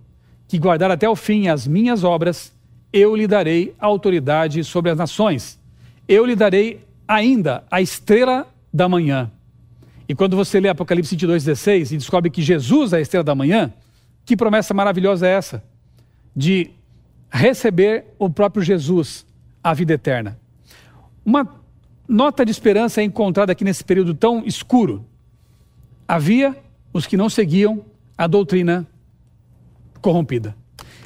que 0.48 0.58
guardar 0.58 0.92
até 0.92 1.08
o 1.08 1.16
fim 1.16 1.48
as 1.48 1.68
minhas 1.68 2.04
obras, 2.04 2.54
eu 2.92 3.16
lhe 3.16 3.28
darei 3.28 3.74
autoridade 3.80 4.64
sobre 4.64 4.92
as 4.92 4.98
nações. 4.98 5.60
Eu 6.08 6.26
lhe 6.26 6.36
darei 6.36 6.86
ainda 7.08 7.64
a 7.70 7.82
estrela 7.82 8.48
da 8.74 8.90
manhã. 8.90 9.32
E 10.08 10.16
quando 10.16 10.36
você 10.36 10.60
lê 10.60 10.70
Apocalipse 10.70 11.16
22,16 11.16 11.92
e 11.92 11.98
descobre 11.98 12.30
que 12.30 12.42
Jesus 12.42 12.94
é 12.94 12.98
a 12.98 13.02
estrela 13.02 13.24
da 13.24 13.36
manhã, 13.36 13.74
que 14.26 14.36
promessa 14.36 14.74
maravilhosa 14.74 15.28
é 15.28 15.32
essa? 15.32 15.64
De 16.36 16.72
receber 17.32 18.06
o 18.20 18.30
próprio 18.30 18.64
Jesus, 18.64 19.26
a 19.64 19.74
vida 19.74 19.94
eterna. 19.94 20.38
Uma 21.26 21.48
nota 22.08 22.44
de 22.46 22.52
esperança 22.52 23.02
é 23.02 23.04
encontrada 23.04 23.52
aqui 23.52 23.64
nesse 23.64 23.84
período 23.84 24.14
tão 24.14 24.46
escuro. 24.46 25.06
Havia 26.08 26.56
os 26.92 27.08
que 27.08 27.18
não 27.18 27.30
seguiam 27.30 27.84
a 28.18 28.28
doutrina 28.28 28.86
corrompida. 30.02 30.56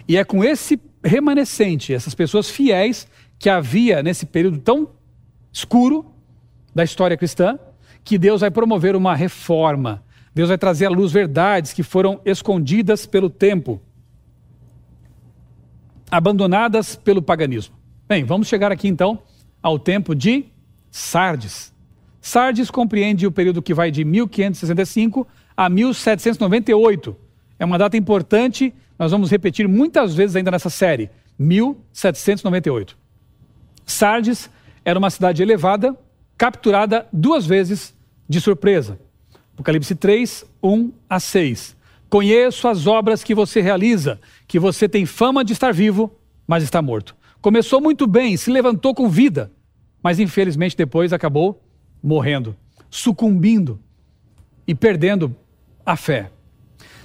E 0.08 0.18
é 0.18 0.24
com 0.24 0.44
esse 0.44 0.80
remanescente, 1.04 1.94
essas 1.94 2.16
pessoas 2.16 2.50
fiéis 2.50 3.08
que 3.40 3.50
havia 3.50 4.02
nesse 4.02 4.26
período 4.26 4.60
tão 4.60 4.90
escuro 5.52 6.06
da 6.74 6.84
história 6.84 7.18
cristã, 7.18 7.58
que 8.04 8.18
Deus 8.18 8.42
vai 8.42 8.52
promover 8.52 8.96
uma 8.96 9.16
reforma. 9.16 10.04
Deus 10.34 10.50
vai 10.50 10.58
trazer 10.58 10.86
à 10.86 10.90
luz 10.90 11.12
verdades 11.12 11.74
que 11.74 11.84
foram 11.84 12.22
escondidas 12.24 13.06
pelo 13.06 13.30
tempo, 13.30 13.82
abandonadas 16.10 16.96
pelo 16.96 17.22
paganismo. 17.22 17.76
Bem, 18.08 18.24
vamos 18.24 18.48
chegar 18.48 18.72
aqui 18.72 18.88
então 18.88 19.20
ao 19.62 19.80
tempo 19.80 20.16
de 20.16 20.46
Sardes. 20.92 21.74
Sardes 22.22 22.70
compreende 22.70 23.26
o 23.26 23.32
período 23.32 23.62
que 23.62 23.74
vai 23.74 23.90
de 23.90 24.06
1565 24.06 25.28
a 25.56 25.70
1798. 25.70 27.16
É 27.60 27.66
uma 27.66 27.78
data 27.78 27.98
importante, 27.98 28.74
nós 28.98 29.12
vamos 29.12 29.32
repetir 29.32 29.68
muitas 29.68 30.14
vezes 30.14 30.36
ainda 30.36 30.52
nessa 30.52 30.70
série. 30.70 31.10
1798. 31.40 32.98
Sardes 33.88 34.50
era 34.86 35.00
uma 35.00 35.10
cidade 35.10 35.42
elevada, 35.42 35.98
capturada 36.38 37.08
duas 37.12 37.48
vezes 37.48 37.96
de 38.30 38.40
surpresa. 38.40 39.00
Apocalipse 39.54 39.96
3, 39.96 40.46
1 40.62 40.92
a 41.10 41.20
6. 41.20 41.76
Conheço 42.10 42.68
as 42.68 42.86
obras 42.86 43.24
que 43.24 43.34
você 43.34 43.62
realiza, 43.62 44.20
que 44.48 44.60
você 44.60 44.88
tem 44.88 45.06
fama 45.06 45.44
de 45.44 45.54
estar 45.54 45.74
vivo, 45.74 46.12
mas 46.46 46.64
está 46.64 46.82
morto. 46.82 47.16
Começou 47.42 47.82
muito 47.82 48.06
bem, 48.06 48.38
se 48.38 48.52
levantou 48.52 48.94
com 48.94 49.10
vida, 49.10 49.52
mas 50.04 50.20
infelizmente 50.20 50.76
depois 50.76 51.12
acabou 51.12 51.62
morrendo, 52.04 52.56
sucumbindo 52.90 53.80
e 54.68 54.76
perdendo 54.76 55.36
a 55.86 55.96
fé. 55.96 56.30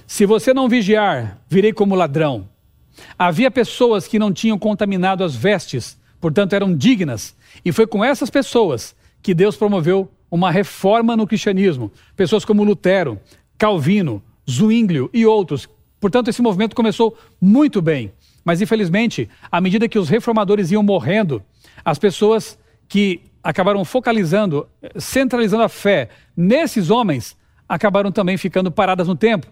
Se 0.05 0.25
você 0.25 0.53
não 0.53 0.69
vigiar, 0.69 1.41
virei 1.49 1.73
como 1.73 1.95
ladrão. 1.95 2.47
Havia 3.17 3.49
pessoas 3.49 4.07
que 4.07 4.19
não 4.19 4.31
tinham 4.31 4.59
contaminado 4.59 5.23
as 5.23 5.35
vestes, 5.35 5.97
portanto 6.23 6.53
eram 6.53 6.73
dignas, 6.73 7.35
e 7.65 7.73
foi 7.73 7.85
com 7.85 8.01
essas 8.01 8.29
pessoas 8.29 8.95
que 9.21 9.33
Deus 9.33 9.57
promoveu 9.57 10.09
uma 10.31 10.49
reforma 10.49 11.17
no 11.17 11.27
cristianismo. 11.27 11.91
Pessoas 12.15 12.45
como 12.45 12.63
Lutero, 12.63 13.19
Calvino, 13.57 14.23
Zwinglio 14.49 15.09
e 15.13 15.25
outros. 15.25 15.67
Portanto, 15.99 16.29
esse 16.29 16.41
movimento 16.41 16.77
começou 16.77 17.17
muito 17.41 17.81
bem. 17.81 18.13
Mas, 18.45 18.61
infelizmente, 18.61 19.29
à 19.51 19.59
medida 19.59 19.89
que 19.89 19.99
os 19.99 20.07
reformadores 20.07 20.71
iam 20.71 20.81
morrendo, 20.81 21.43
as 21.83 21.99
pessoas 21.99 22.57
que 22.87 23.19
acabaram 23.43 23.83
focalizando, 23.83 24.65
centralizando 24.95 25.63
a 25.63 25.69
fé 25.69 26.07
nesses 26.37 26.89
homens, 26.89 27.35
acabaram 27.67 28.13
também 28.13 28.37
ficando 28.37 28.71
paradas 28.71 29.09
no 29.09 29.15
tempo. 29.15 29.47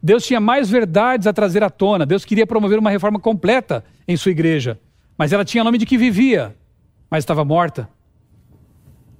Deus 0.00 0.24
tinha 0.24 0.38
mais 0.38 0.70
verdades 0.70 1.26
a 1.26 1.32
trazer 1.32 1.64
à 1.64 1.70
tona. 1.70 2.06
Deus 2.06 2.24
queria 2.24 2.46
promover 2.46 2.78
uma 2.78 2.90
reforma 2.90 3.18
completa 3.18 3.84
em 4.06 4.16
sua 4.16 4.30
igreja. 4.30 4.78
Mas 5.16 5.32
ela 5.32 5.44
tinha 5.44 5.64
nome 5.64 5.78
de 5.78 5.86
que 5.86 5.96
vivia, 5.96 6.56
mas 7.10 7.22
estava 7.22 7.44
morta. 7.44 7.88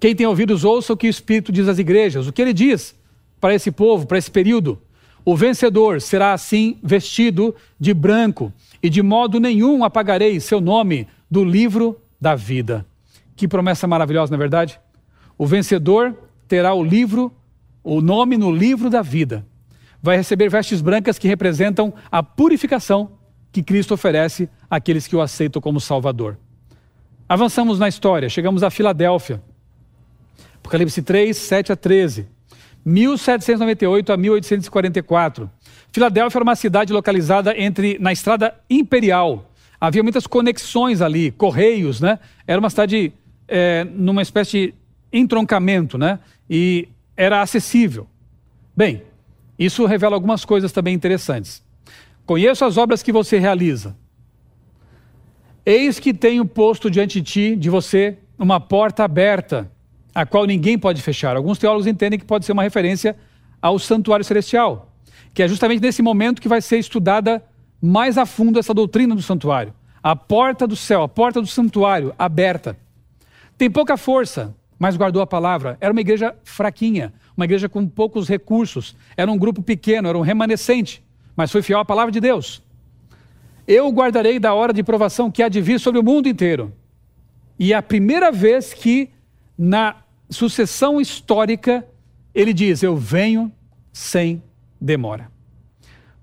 Quem 0.00 0.14
tem 0.14 0.26
ouvidos, 0.26 0.64
ouça 0.64 0.92
o 0.92 0.96
que 0.96 1.06
o 1.06 1.10
Espírito 1.10 1.52
diz 1.52 1.68
às 1.68 1.78
igrejas. 1.78 2.26
O 2.26 2.32
que 2.32 2.42
ele 2.42 2.52
diz 2.52 2.94
para 3.40 3.54
esse 3.54 3.70
povo, 3.70 4.06
para 4.06 4.18
esse 4.18 4.30
período? 4.30 4.80
O 5.24 5.34
vencedor 5.34 6.00
será 6.02 6.34
assim 6.34 6.78
vestido 6.82 7.54
de 7.80 7.94
branco, 7.94 8.52
e 8.82 8.90
de 8.90 9.02
modo 9.02 9.40
nenhum 9.40 9.82
apagarei 9.82 10.38
seu 10.38 10.60
nome 10.60 11.08
do 11.30 11.42
livro 11.42 11.98
da 12.20 12.34
vida. 12.34 12.84
Que 13.34 13.48
promessa 13.48 13.86
maravilhosa, 13.86 14.30
não 14.30 14.36
é 14.36 14.38
verdade? 14.38 14.78
O 15.38 15.46
vencedor 15.46 16.14
terá 16.46 16.74
o 16.74 16.84
livro, 16.84 17.32
o 17.82 18.02
nome 18.02 18.36
no 18.36 18.52
livro 18.52 18.90
da 18.90 19.00
vida. 19.00 19.46
Vai 20.02 20.18
receber 20.18 20.50
vestes 20.50 20.82
brancas 20.82 21.18
que 21.18 21.26
representam 21.26 21.94
a 22.12 22.22
purificação 22.22 23.12
que 23.54 23.62
Cristo 23.62 23.94
oferece 23.94 24.48
àqueles 24.68 25.06
que 25.06 25.14
o 25.14 25.20
aceitam 25.22 25.62
como 25.62 25.80
Salvador. 25.80 26.36
Avançamos 27.28 27.78
na 27.78 27.88
história, 27.88 28.28
chegamos 28.28 28.64
a 28.64 28.68
Filadélfia. 28.68 29.40
Apocalipse 30.56 31.00
3, 31.00 31.36
7 31.36 31.70
a 31.70 31.76
13. 31.76 32.26
1798 32.84 34.12
a 34.12 34.16
1844. 34.16 35.48
Filadélfia 35.92 36.38
era 36.38 36.42
uma 36.42 36.56
cidade 36.56 36.92
localizada 36.92 37.56
entre 37.56 37.96
na 38.00 38.12
Estrada 38.12 38.56
Imperial. 38.68 39.48
Havia 39.80 40.02
muitas 40.02 40.26
conexões 40.26 41.00
ali, 41.00 41.30
correios, 41.30 42.00
né? 42.00 42.18
Era 42.48 42.58
uma 42.58 42.68
cidade 42.68 43.12
é, 43.46 43.84
numa 43.84 44.20
espécie 44.20 44.66
de 44.68 44.74
entroncamento, 45.12 45.96
né? 45.96 46.18
E 46.50 46.88
era 47.16 47.40
acessível. 47.40 48.08
Bem, 48.76 49.04
isso 49.56 49.86
revela 49.86 50.16
algumas 50.16 50.44
coisas 50.44 50.72
também 50.72 50.92
interessantes. 50.92 51.63
Conheço 52.26 52.64
as 52.64 52.76
obras 52.76 53.02
que 53.02 53.12
você 53.12 53.38
realiza. 53.38 53.96
Eis 55.64 55.98
que 55.98 56.12
tenho 56.12 56.44
posto 56.44 56.90
diante 56.90 57.20
de 57.20 57.32
ti, 57.32 57.56
de 57.56 57.70
você, 57.70 58.18
uma 58.38 58.60
porta 58.60 59.04
aberta 59.04 59.70
a 60.14 60.24
qual 60.24 60.46
ninguém 60.46 60.78
pode 60.78 61.02
fechar. 61.02 61.36
Alguns 61.36 61.58
teólogos 61.58 61.86
entendem 61.86 62.18
que 62.18 62.24
pode 62.24 62.44
ser 62.44 62.52
uma 62.52 62.62
referência 62.62 63.16
ao 63.60 63.78
santuário 63.78 64.24
celestial, 64.24 64.92
que 65.32 65.42
é 65.42 65.48
justamente 65.48 65.80
nesse 65.80 66.02
momento 66.02 66.40
que 66.40 66.48
vai 66.48 66.60
ser 66.60 66.78
estudada 66.78 67.42
mais 67.80 68.16
a 68.16 68.24
fundo 68.24 68.58
essa 68.58 68.72
doutrina 68.72 69.14
do 69.14 69.22
santuário. 69.22 69.74
A 70.02 70.14
porta 70.14 70.66
do 70.66 70.76
céu, 70.76 71.02
a 71.02 71.08
porta 71.08 71.40
do 71.40 71.46
santuário 71.46 72.14
aberta. 72.18 72.76
Tem 73.56 73.70
pouca 73.70 73.96
força, 73.96 74.54
mas 74.78 74.96
guardou 74.96 75.22
a 75.22 75.26
palavra. 75.26 75.76
Era 75.80 75.92
uma 75.92 76.00
igreja 76.00 76.34
fraquinha, 76.44 77.12
uma 77.36 77.44
igreja 77.44 77.68
com 77.68 77.86
poucos 77.86 78.28
recursos. 78.28 78.94
Era 79.16 79.30
um 79.30 79.38
grupo 79.38 79.62
pequeno, 79.62 80.08
era 80.08 80.18
um 80.18 80.22
remanescente, 80.22 81.02
mas 81.36 81.50
foi 81.50 81.62
fiel 81.62 81.80
à 81.80 81.84
palavra 81.84 82.12
de 82.12 82.20
Deus. 82.20 82.62
Eu 83.66 83.88
guardarei 83.90 84.38
da 84.38 84.54
hora 84.54 84.72
de 84.72 84.82
provação 84.82 85.30
que 85.30 85.42
há 85.42 85.48
de 85.48 85.60
vir 85.60 85.80
sobre 85.80 86.00
o 86.00 86.04
mundo 86.04 86.28
inteiro. 86.28 86.72
E 87.58 87.72
é 87.72 87.76
a 87.76 87.82
primeira 87.82 88.30
vez 88.30 88.74
que 88.74 89.10
na 89.56 89.96
sucessão 90.28 91.00
histórica, 91.00 91.86
ele 92.34 92.52
diz: 92.52 92.82
Eu 92.82 92.96
venho 92.96 93.50
sem 93.92 94.42
demora. 94.80 95.30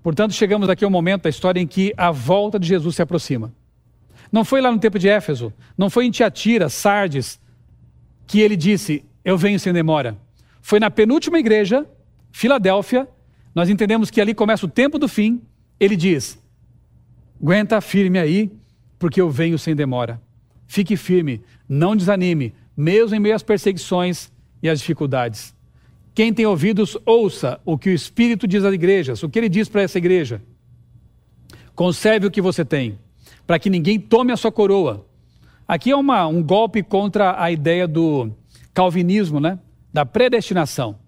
Portanto, 0.02 0.34
chegamos 0.34 0.68
aqui 0.68 0.84
ao 0.84 0.90
momento 0.90 1.22
da 1.22 1.30
história 1.30 1.60
em 1.60 1.66
que 1.66 1.92
a 1.96 2.10
volta 2.10 2.58
de 2.58 2.66
Jesus 2.66 2.96
se 2.96 3.02
aproxima. 3.02 3.52
Não 4.30 4.44
foi 4.44 4.60
lá 4.60 4.70
no 4.70 4.78
tempo 4.78 4.98
de 4.98 5.08
Éfeso, 5.08 5.52
não 5.76 5.90
foi 5.90 6.06
em 6.06 6.10
Tiatira, 6.10 6.68
Sardes, 6.68 7.40
que 8.26 8.40
ele 8.40 8.56
disse: 8.56 9.04
Eu 9.24 9.36
venho 9.36 9.58
sem 9.58 9.72
demora. 9.72 10.16
Foi 10.60 10.78
na 10.78 10.90
penúltima 10.90 11.38
igreja, 11.38 11.86
Filadélfia, 12.30 13.08
nós 13.54 13.68
entendemos 13.68 14.10
que 14.10 14.20
ali 14.20 14.34
começa 14.34 14.66
o 14.66 14.68
tempo 14.68 14.98
do 14.98 15.08
fim. 15.08 15.42
Ele 15.78 15.96
diz: 15.96 16.38
Aguenta 17.40 17.80
firme 17.80 18.18
aí, 18.18 18.50
porque 18.98 19.20
eu 19.20 19.30
venho 19.30 19.58
sem 19.58 19.74
demora. 19.74 20.20
Fique 20.66 20.96
firme, 20.96 21.42
não 21.68 21.94
desanime, 21.94 22.54
mesmo 22.76 23.14
em 23.16 23.20
meio 23.20 23.34
às 23.34 23.42
perseguições 23.42 24.32
e 24.62 24.68
às 24.68 24.78
dificuldades. 24.78 25.54
Quem 26.14 26.32
tem 26.32 26.46
ouvidos, 26.46 26.96
ouça 27.04 27.60
o 27.64 27.76
que 27.76 27.90
o 27.90 27.92
Espírito 27.92 28.46
diz 28.46 28.64
às 28.64 28.74
igrejas, 28.74 29.22
o 29.22 29.28
que 29.28 29.38
ele 29.38 29.48
diz 29.48 29.68
para 29.68 29.82
essa 29.82 29.98
igreja. 29.98 30.42
Conserve 31.74 32.26
o 32.26 32.30
que 32.30 32.40
você 32.40 32.64
tem, 32.64 32.98
para 33.46 33.58
que 33.58 33.70
ninguém 33.70 33.98
tome 33.98 34.32
a 34.32 34.36
sua 34.36 34.52
coroa. 34.52 35.06
Aqui 35.66 35.90
é 35.90 35.96
uma, 35.96 36.26
um 36.26 36.42
golpe 36.42 36.82
contra 36.82 37.42
a 37.42 37.50
ideia 37.50 37.88
do 37.88 38.30
calvinismo, 38.74 39.40
né? 39.40 39.58
da 39.92 40.06
predestinação. 40.06 40.98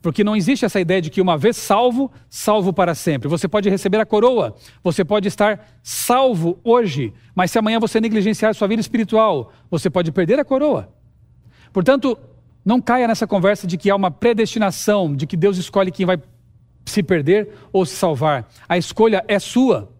Porque 0.00 0.22
não 0.22 0.36
existe 0.36 0.64
essa 0.64 0.78
ideia 0.78 1.02
de 1.02 1.10
que 1.10 1.20
uma 1.20 1.36
vez 1.36 1.56
salvo, 1.56 2.10
salvo 2.30 2.72
para 2.72 2.94
sempre. 2.94 3.28
Você 3.28 3.48
pode 3.48 3.68
receber 3.68 3.98
a 3.98 4.06
coroa, 4.06 4.54
você 4.82 5.04
pode 5.04 5.26
estar 5.26 5.66
salvo 5.82 6.58
hoje, 6.62 7.12
mas 7.34 7.50
se 7.50 7.58
amanhã 7.58 7.80
você 7.80 8.00
negligenciar 8.00 8.54
sua 8.54 8.68
vida 8.68 8.80
espiritual, 8.80 9.52
você 9.70 9.90
pode 9.90 10.12
perder 10.12 10.38
a 10.38 10.44
coroa. 10.44 10.88
Portanto, 11.72 12.16
não 12.64 12.80
caia 12.80 13.08
nessa 13.08 13.26
conversa 13.26 13.66
de 13.66 13.76
que 13.76 13.90
há 13.90 13.96
uma 13.96 14.10
predestinação, 14.10 15.14
de 15.14 15.26
que 15.26 15.36
Deus 15.36 15.58
escolhe 15.58 15.90
quem 15.90 16.06
vai 16.06 16.20
se 16.84 17.02
perder 17.02 17.54
ou 17.72 17.84
se 17.84 17.96
salvar. 17.96 18.48
A 18.68 18.78
escolha 18.78 19.24
é 19.26 19.38
sua. 19.38 19.90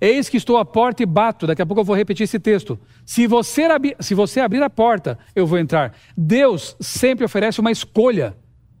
Eis 0.00 0.28
que 0.28 0.36
estou 0.36 0.56
à 0.56 0.64
porta 0.64 1.02
e 1.02 1.06
bato. 1.06 1.46
Daqui 1.46 1.60
a 1.60 1.66
pouco 1.66 1.80
eu 1.80 1.84
vou 1.84 1.96
repetir 1.96 2.24
esse 2.24 2.38
texto. 2.38 2.78
Se 3.04 3.26
você, 3.26 3.62
se 4.00 4.14
você 4.14 4.40
abrir 4.40 4.62
a 4.62 4.70
porta, 4.70 5.18
eu 5.34 5.46
vou 5.46 5.58
entrar. 5.58 5.92
Deus 6.16 6.76
sempre 6.80 7.24
oferece 7.24 7.60
uma 7.60 7.70
escolha 7.70 8.36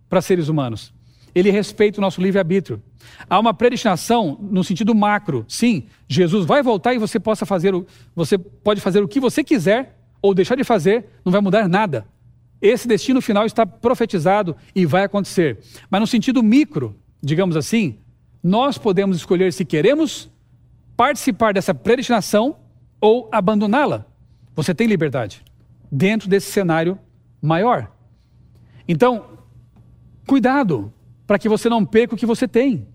para 0.08 0.20
seres 0.20 0.48
humanos. 0.48 0.92
Ele 1.34 1.50
respeita 1.50 1.98
o 1.98 2.00
nosso 2.00 2.20
livre-arbítrio. 2.20 2.82
Há 3.28 3.38
uma 3.38 3.54
predestinação 3.54 4.38
no 4.40 4.64
sentido 4.64 4.94
macro. 4.94 5.44
Sim, 5.48 5.84
Jesus 6.08 6.44
vai 6.44 6.62
voltar 6.62 6.94
e 6.94 6.98
você 6.98 7.20
possa 7.20 7.46
fazer 7.46 7.74
o, 7.74 7.86
você 8.14 8.38
pode 8.38 8.80
fazer 8.80 9.02
o 9.02 9.08
que 9.08 9.20
você 9.20 9.44
quiser 9.44 9.98
ou 10.20 10.34
deixar 10.34 10.56
de 10.56 10.64
fazer, 10.64 11.06
não 11.24 11.30
vai 11.30 11.40
mudar 11.40 11.68
nada. 11.68 12.06
Esse 12.60 12.88
destino 12.88 13.20
final 13.20 13.46
está 13.46 13.64
profetizado 13.64 14.56
e 14.74 14.84
vai 14.84 15.04
acontecer. 15.04 15.58
Mas 15.88 16.00
no 16.00 16.06
sentido 16.06 16.42
micro, 16.42 16.96
digamos 17.22 17.56
assim, 17.56 17.98
nós 18.42 18.78
podemos 18.78 19.16
escolher 19.16 19.52
se 19.52 19.64
queremos 19.64 20.28
participar 20.96 21.54
dessa 21.54 21.72
predestinação 21.72 22.56
ou 23.00 23.28
abandoná-la. 23.30 24.06
Você 24.56 24.74
tem 24.74 24.88
liberdade 24.88 25.44
dentro 25.90 26.28
desse 26.28 26.50
cenário 26.50 26.98
maior. 27.40 27.92
Então, 28.88 29.37
cuidado 30.28 30.92
para 31.26 31.38
que 31.38 31.48
você 31.48 31.68
não 31.68 31.84
perca 31.84 32.14
o 32.14 32.18
que 32.18 32.26
você 32.26 32.46
tem, 32.46 32.86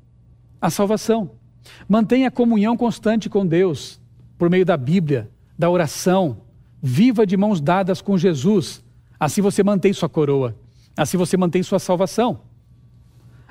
a 0.62 0.70
salvação. 0.70 1.32
Mantenha 1.90 2.28
a 2.28 2.32
comunhão 2.32 2.78
constante 2.78 3.30
com 3.30 3.46
Deus 3.46 4.00
por 4.38 4.50
meio 4.50 4.66
da 4.66 4.78
Bíblia, 4.78 5.30
da 5.58 5.70
oração. 5.70 6.38
Viva 6.82 7.26
de 7.26 7.36
mãos 7.36 7.60
dadas 7.60 8.02
com 8.02 8.18
Jesus. 8.18 8.84
Assim 9.20 9.42
você 9.42 9.64
mantém 9.64 9.92
sua 9.94 10.08
coroa. 10.08 10.56
Assim 10.96 11.18
você 11.18 11.36
mantém 11.36 11.64
sua 11.64 11.80
salvação. 11.80 12.42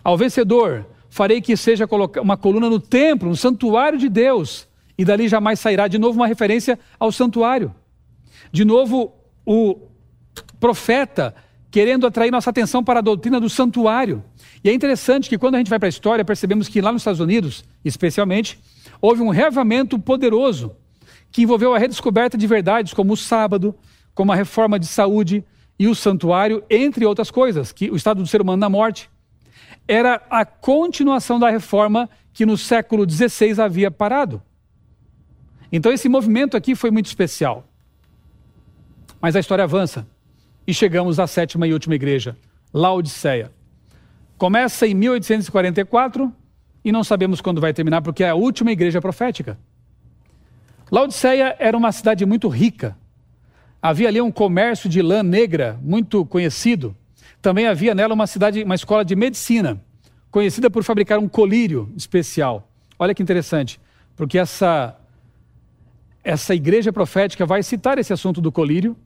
Ao 0.05 0.17
vencedor, 0.17 0.87
farei 1.09 1.41
que 1.41 1.57
seja 1.57 1.89
uma 2.23 2.37
coluna 2.37 2.69
no 2.69 2.79
templo, 2.79 3.29
no 3.29 3.37
santuário 3.37 3.99
de 3.99 4.09
Deus, 4.09 4.69
e 4.97 5.05
dali 5.05 5.29
jamais 5.29 5.59
sairá. 5.59 5.89
De 5.89 5.99
novo, 5.99 6.19
uma 6.19 6.27
referência 6.27 6.79
ao 7.01 7.11
santuário. 7.11 7.75
De 8.53 8.65
novo, 8.65 9.15
o 9.45 9.79
profeta 10.61 11.35
querendo 11.73 12.07
atrair 12.07 12.31
nossa 12.31 12.51
atenção 12.51 12.85
para 12.85 12.99
a 12.99 13.03
doutrina 13.03 13.41
do 13.41 13.49
santuário. 13.49 14.23
E 14.63 14.69
é 14.69 14.75
interessante 14.75 15.29
que 15.29 15.39
quando 15.39 15.55
a 15.55 15.59
gente 15.59 15.71
vai 15.71 15.79
para 15.79 15.89
a 15.89 15.91
história, 15.91 16.23
percebemos 16.23 16.69
que 16.69 16.83
lá 16.83 16.93
nos 16.93 17.01
Estados 17.01 17.19
Unidos, 17.19 17.65
especialmente, 17.83 18.61
houve 19.01 19.23
um 19.23 19.31
reavamento 19.31 19.99
poderoso 19.99 20.77
que 21.31 21.43
envolveu 21.43 21.75
a 21.75 21.79
redescoberta 21.79 22.37
de 22.37 22.47
verdades 22.47 22.93
como 22.93 23.15
o 23.15 23.17
sábado, 23.17 23.75
como 24.15 24.31
a 24.31 24.35
reforma 24.35 24.79
de 24.79 24.87
saúde 24.87 25.43
e 25.79 25.89
o 25.89 25.95
santuário, 25.95 26.63
entre 26.69 27.07
outras 27.07 27.31
coisas, 27.31 27.73
que 27.73 27.91
o 27.91 27.97
estado 27.97 28.23
do 28.23 28.29
ser 28.29 28.43
humano 28.43 28.61
na 28.61 28.69
morte 28.69 29.09
era 29.89 30.23
a 30.29 30.45
continuação 30.45 31.41
da 31.41 31.49
reforma 31.49 32.09
que 32.35 32.45
no 32.45 32.59
século 32.59 33.11
XVI 33.11 33.59
havia 33.63 33.91
parado. 33.91 34.43
Então 35.73 35.91
esse 35.91 36.07
movimento 36.07 36.55
aqui 36.55 36.75
foi 36.75 36.91
muito 36.91 37.07
especial. 37.07 37.67
Mas 39.23 39.35
a 39.35 39.41
história 39.41 39.65
avança 39.65 40.07
e 40.67 40.73
chegamos 40.73 41.19
à 41.19 41.27
sétima 41.27 41.67
e 41.67 41.73
última 41.73 41.95
igreja, 41.95 42.37
Laodiceia. 42.73 43.51
Começa 44.39 44.87
em 44.87 44.95
1844 44.95 46.33
e 46.85 46.91
não 46.91 47.05
sabemos 47.05 47.41
quando 47.41 47.61
vai 47.61 47.73
terminar 47.73 48.03
porque 48.03 48.25
é 48.25 48.31
a 48.31 48.35
última 48.35 48.73
igreja 48.73 49.01
profética. 49.01 49.59
Laodiceia 50.91 51.57
era 51.59 51.77
uma 51.77 51.93
cidade 51.93 52.27
muito 52.27 52.49
rica. 52.49 52.97
Havia 53.81 54.09
ali 54.09 54.21
um 54.21 54.31
comércio 54.31 54.89
de 54.89 55.01
lã 55.01 55.23
negra 55.23 55.79
muito 55.83 56.25
conhecido. 56.27 56.97
Também 57.41 57.67
havia 57.67 57.95
nela 57.95 58.15
uma 58.15 58.27
cidade, 58.27 58.63
uma 58.63 58.75
escola 58.75 59.05
de 59.05 59.17
medicina, 59.17 59.81
conhecida 60.31 60.71
por 60.71 60.85
fabricar 60.85 61.19
um 61.19 61.29
colírio 61.29 61.93
especial. 61.97 62.69
Olha 62.99 63.15
que 63.15 63.23
interessante, 63.23 63.81
porque 64.15 64.39
essa 64.39 64.97
essa 66.25 66.55
igreja 66.55 66.93
profética 66.93 67.45
vai 67.45 67.63
citar 67.65 67.99
esse 67.99 68.13
assunto 68.13 68.41
do 68.41 68.53
colírio, 68.53 68.97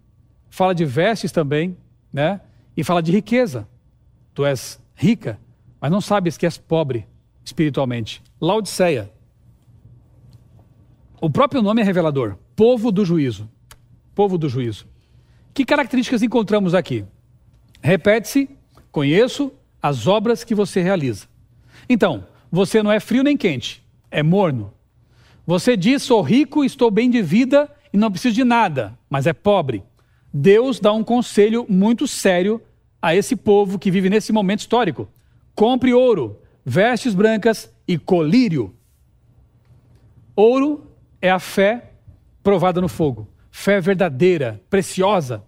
fala 0.51 0.74
de 0.74 0.84
vestes 0.84 1.32
também, 1.32 1.76
né? 2.12 2.40
E 2.76 2.84
fala 2.84 3.03
de 3.03 3.12
riqueza. 3.12 3.68
Tu 4.34 4.44
és 4.44 4.80
rica, 4.94 5.38
mas 5.80 5.90
não 5.90 6.01
sabes 6.01 6.36
que 6.36 6.47
és 6.47 6.59
pobre 6.59 7.07
espiritualmente. 7.44 8.22
Laodiceia. 8.40 9.11
O 11.20 11.30
próprio 11.30 11.62
nome 11.62 11.80
é 11.80 11.84
revelador. 11.84 12.36
Povo 12.55 12.90
do 12.90 13.05
juízo. 13.05 13.49
Povo 14.14 14.36
do 14.36 14.49
juízo. 14.49 14.86
Que 15.55 15.64
características 15.64 16.22
encontramos 16.22 16.74
aqui? 16.74 17.05
Repete-se: 17.80 18.51
conheço 18.90 19.53
as 19.80 20.07
obras 20.07 20.44
que 20.44 20.55
você 20.55 20.82
realiza. 20.82 21.26
Então, 21.88 22.26
você 22.51 22.82
não 22.82 22.90
é 22.90 23.01
frio 23.01 23.22
nem 23.22 23.36
quente, 23.36 23.84
é 24.11 24.22
morno. 24.22 24.72
Você 25.47 25.76
diz: 25.76 26.03
sou 26.03 26.20
rico, 26.22 26.64
estou 26.64 26.90
bem 26.90 27.09
de 27.09 27.22
vida 27.22 27.70
e 27.92 27.97
não 27.97 28.11
preciso 28.11 28.34
de 28.34 28.44
nada, 28.44 28.99
mas 29.09 29.26
é 29.26 29.32
pobre. 29.32 29.82
Deus 30.39 30.78
dá 30.78 30.93
um 30.93 31.03
conselho 31.03 31.64
muito 31.66 32.07
sério 32.07 32.61
a 33.01 33.16
esse 33.16 33.34
povo 33.34 33.78
que 33.78 33.91
vive 33.91 34.11
nesse 34.11 34.34
momento 34.34 34.61
histórico: 34.61 35.09
compre 35.55 35.95
ouro, 35.95 36.39
vestes 36.62 37.14
brancas 37.14 37.72
e 37.89 37.97
colírio. 37.97 38.74
Ouro 40.34 40.91
é 41.22 41.30
a 41.30 41.39
fé 41.39 41.93
provada 42.43 42.82
no 42.82 42.89
fogo, 42.89 43.26
fé 43.51 43.80
verdadeira, 43.80 44.61
preciosa. 44.68 45.43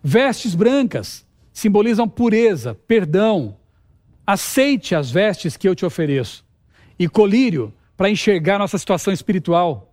Vestes 0.00 0.54
brancas 0.54 1.26
simbolizam 1.52 2.08
pureza, 2.08 2.72
perdão. 2.86 3.56
Aceite 4.24 4.94
as 4.94 5.10
vestes 5.10 5.56
que 5.56 5.68
eu 5.68 5.74
te 5.74 5.84
ofereço. 5.84 6.44
E 6.96 7.08
colírio 7.08 7.74
para 7.96 8.08
enxergar 8.08 8.60
nossa 8.60 8.78
situação 8.78 9.12
espiritual. 9.12 9.92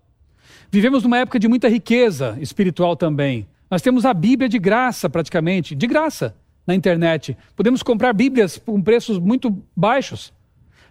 Vivemos 0.70 1.02
numa 1.02 1.18
época 1.18 1.40
de 1.40 1.48
muita 1.48 1.68
riqueza 1.68 2.38
espiritual 2.40 2.96
também. 2.96 3.48
Nós 3.72 3.82
temos 3.82 4.06
a 4.06 4.14
Bíblia 4.14 4.50
de 4.50 4.60
graça, 4.60 5.10
praticamente, 5.10 5.74
de 5.74 5.88
graça, 5.88 6.36
na 6.68 6.76
internet. 6.76 7.38
Podemos 7.56 7.82
comprar 7.82 8.12
Bíblias 8.12 8.58
com 8.58 8.82
preços 8.82 9.18
muito 9.18 9.64
baixos. 9.74 10.34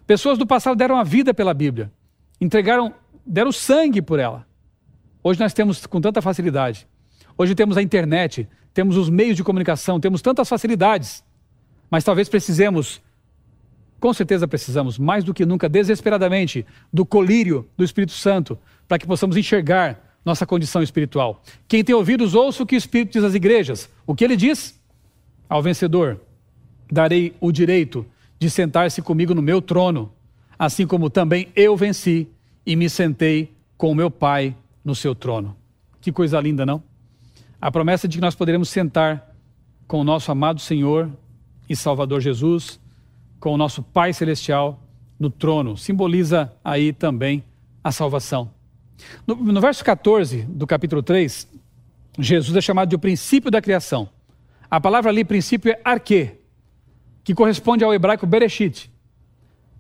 Pessoas 0.06 0.38
do 0.38 0.46
passado 0.46 0.78
deram 0.78 0.96
a 0.96 1.04
vida 1.04 1.34
pela 1.34 1.52
Bíblia, 1.52 1.92
entregaram, 2.40 2.94
deram 3.24 3.52
sangue 3.52 4.00
por 4.00 4.18
ela. 4.18 4.46
Hoje 5.22 5.38
nós 5.38 5.52
temos 5.52 5.84
com 5.86 6.00
tanta 6.00 6.22
facilidade. 6.22 6.88
Hoje 7.36 7.54
temos 7.54 7.76
a 7.76 7.82
internet, 7.82 8.48
temos 8.72 8.96
os 8.96 9.10
meios 9.10 9.36
de 9.36 9.44
comunicação, 9.44 10.00
temos 10.00 10.22
tantas 10.22 10.48
facilidades, 10.48 11.22
mas 11.90 12.02
talvez 12.02 12.30
precisemos, 12.30 13.02
com 14.00 14.14
certeza 14.14 14.48
precisamos, 14.48 14.98
mais 14.98 15.22
do 15.22 15.34
que 15.34 15.44
nunca, 15.44 15.68
desesperadamente, 15.68 16.64
do 16.90 17.04
colírio 17.04 17.68
do 17.76 17.84
Espírito 17.84 18.12
Santo, 18.12 18.58
para 18.88 18.98
que 18.98 19.06
possamos 19.06 19.36
enxergar 19.36 20.09
nossa 20.24 20.46
condição 20.46 20.82
espiritual. 20.82 21.42
Quem 21.66 21.82
tem 21.82 21.94
ouvidos, 21.94 22.34
ouça 22.34 22.62
o 22.62 22.66
que 22.66 22.74
o 22.74 22.78
Espírito 22.78 23.12
diz 23.12 23.24
às 23.24 23.34
igrejas. 23.34 23.88
O 24.06 24.14
que 24.14 24.24
ele 24.24 24.36
diz? 24.36 24.78
Ao 25.48 25.62
vencedor, 25.62 26.20
darei 26.90 27.34
o 27.40 27.50
direito 27.50 28.06
de 28.38 28.48
sentar-se 28.50 29.02
comigo 29.02 29.34
no 29.34 29.42
meu 29.42 29.60
trono, 29.60 30.12
assim 30.58 30.86
como 30.86 31.10
também 31.10 31.48
eu 31.56 31.76
venci 31.76 32.28
e 32.64 32.76
me 32.76 32.88
sentei 32.88 33.52
com 33.76 33.90
o 33.90 33.94
meu 33.94 34.10
Pai 34.10 34.54
no 34.84 34.94
seu 34.94 35.14
trono. 35.14 35.56
Que 36.00 36.12
coisa 36.12 36.40
linda, 36.40 36.64
não? 36.64 36.82
a 37.60 37.70
promessa 37.70 38.08
de 38.08 38.16
que 38.16 38.22
nós 38.22 38.34
poderemos 38.34 38.70
sentar 38.70 39.34
com 39.86 40.00
o 40.00 40.04
nosso 40.04 40.32
amado 40.32 40.60
Senhor 40.60 41.10
e 41.68 41.76
Salvador 41.76 42.20
Jesus, 42.20 42.80
com 43.38 43.52
o 43.52 43.56
nosso 43.56 43.82
Pai 43.82 44.12
Celestial 44.12 44.80
no 45.18 45.28
trono. 45.28 45.76
Simboliza 45.76 46.52
aí 46.64 46.92
também 46.92 47.44
a 47.84 47.92
salvação. 47.92 48.50
No, 49.26 49.34
no 49.36 49.60
verso 49.60 49.84
14 49.84 50.42
do 50.42 50.66
capítulo 50.66 51.02
3, 51.02 51.48
Jesus 52.18 52.56
é 52.56 52.60
chamado 52.60 52.88
de 52.88 52.96
o 52.96 52.98
princípio 52.98 53.50
da 53.50 53.60
criação. 53.60 54.08
A 54.70 54.80
palavra 54.80 55.10
ali, 55.10 55.24
princípio, 55.24 55.72
é 55.72 55.80
arque, 55.84 56.32
que 57.24 57.34
corresponde 57.34 57.84
ao 57.84 57.92
hebraico 57.92 58.26
bereshit. 58.26 58.90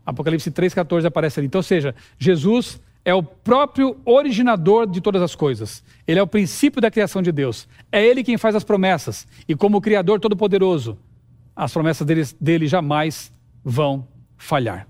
Apocalipse 0.04 0.50
3,14 0.50 1.04
aparece 1.04 1.38
ali. 1.38 1.46
Então, 1.46 1.60
ou 1.60 1.62
seja, 1.62 1.94
Jesus 2.18 2.80
é 3.04 3.14
o 3.14 3.22
próprio 3.22 3.96
originador 4.04 4.86
de 4.86 5.00
todas 5.00 5.22
as 5.22 5.34
coisas. 5.34 5.82
Ele 6.06 6.18
é 6.18 6.22
o 6.22 6.26
princípio 6.26 6.80
da 6.80 6.90
criação 6.90 7.22
de 7.22 7.32
Deus. 7.32 7.68
É 7.90 8.04
Ele 8.04 8.24
quem 8.24 8.36
faz 8.36 8.54
as 8.54 8.64
promessas. 8.64 9.26
E 9.48 9.54
como 9.54 9.80
Criador 9.80 10.20
Todo-Poderoso, 10.20 10.98
as 11.54 11.72
promessas 11.72 12.06
dele, 12.06 12.22
dele 12.40 12.66
jamais 12.66 13.32
vão 13.64 14.06
falhar. 14.36 14.86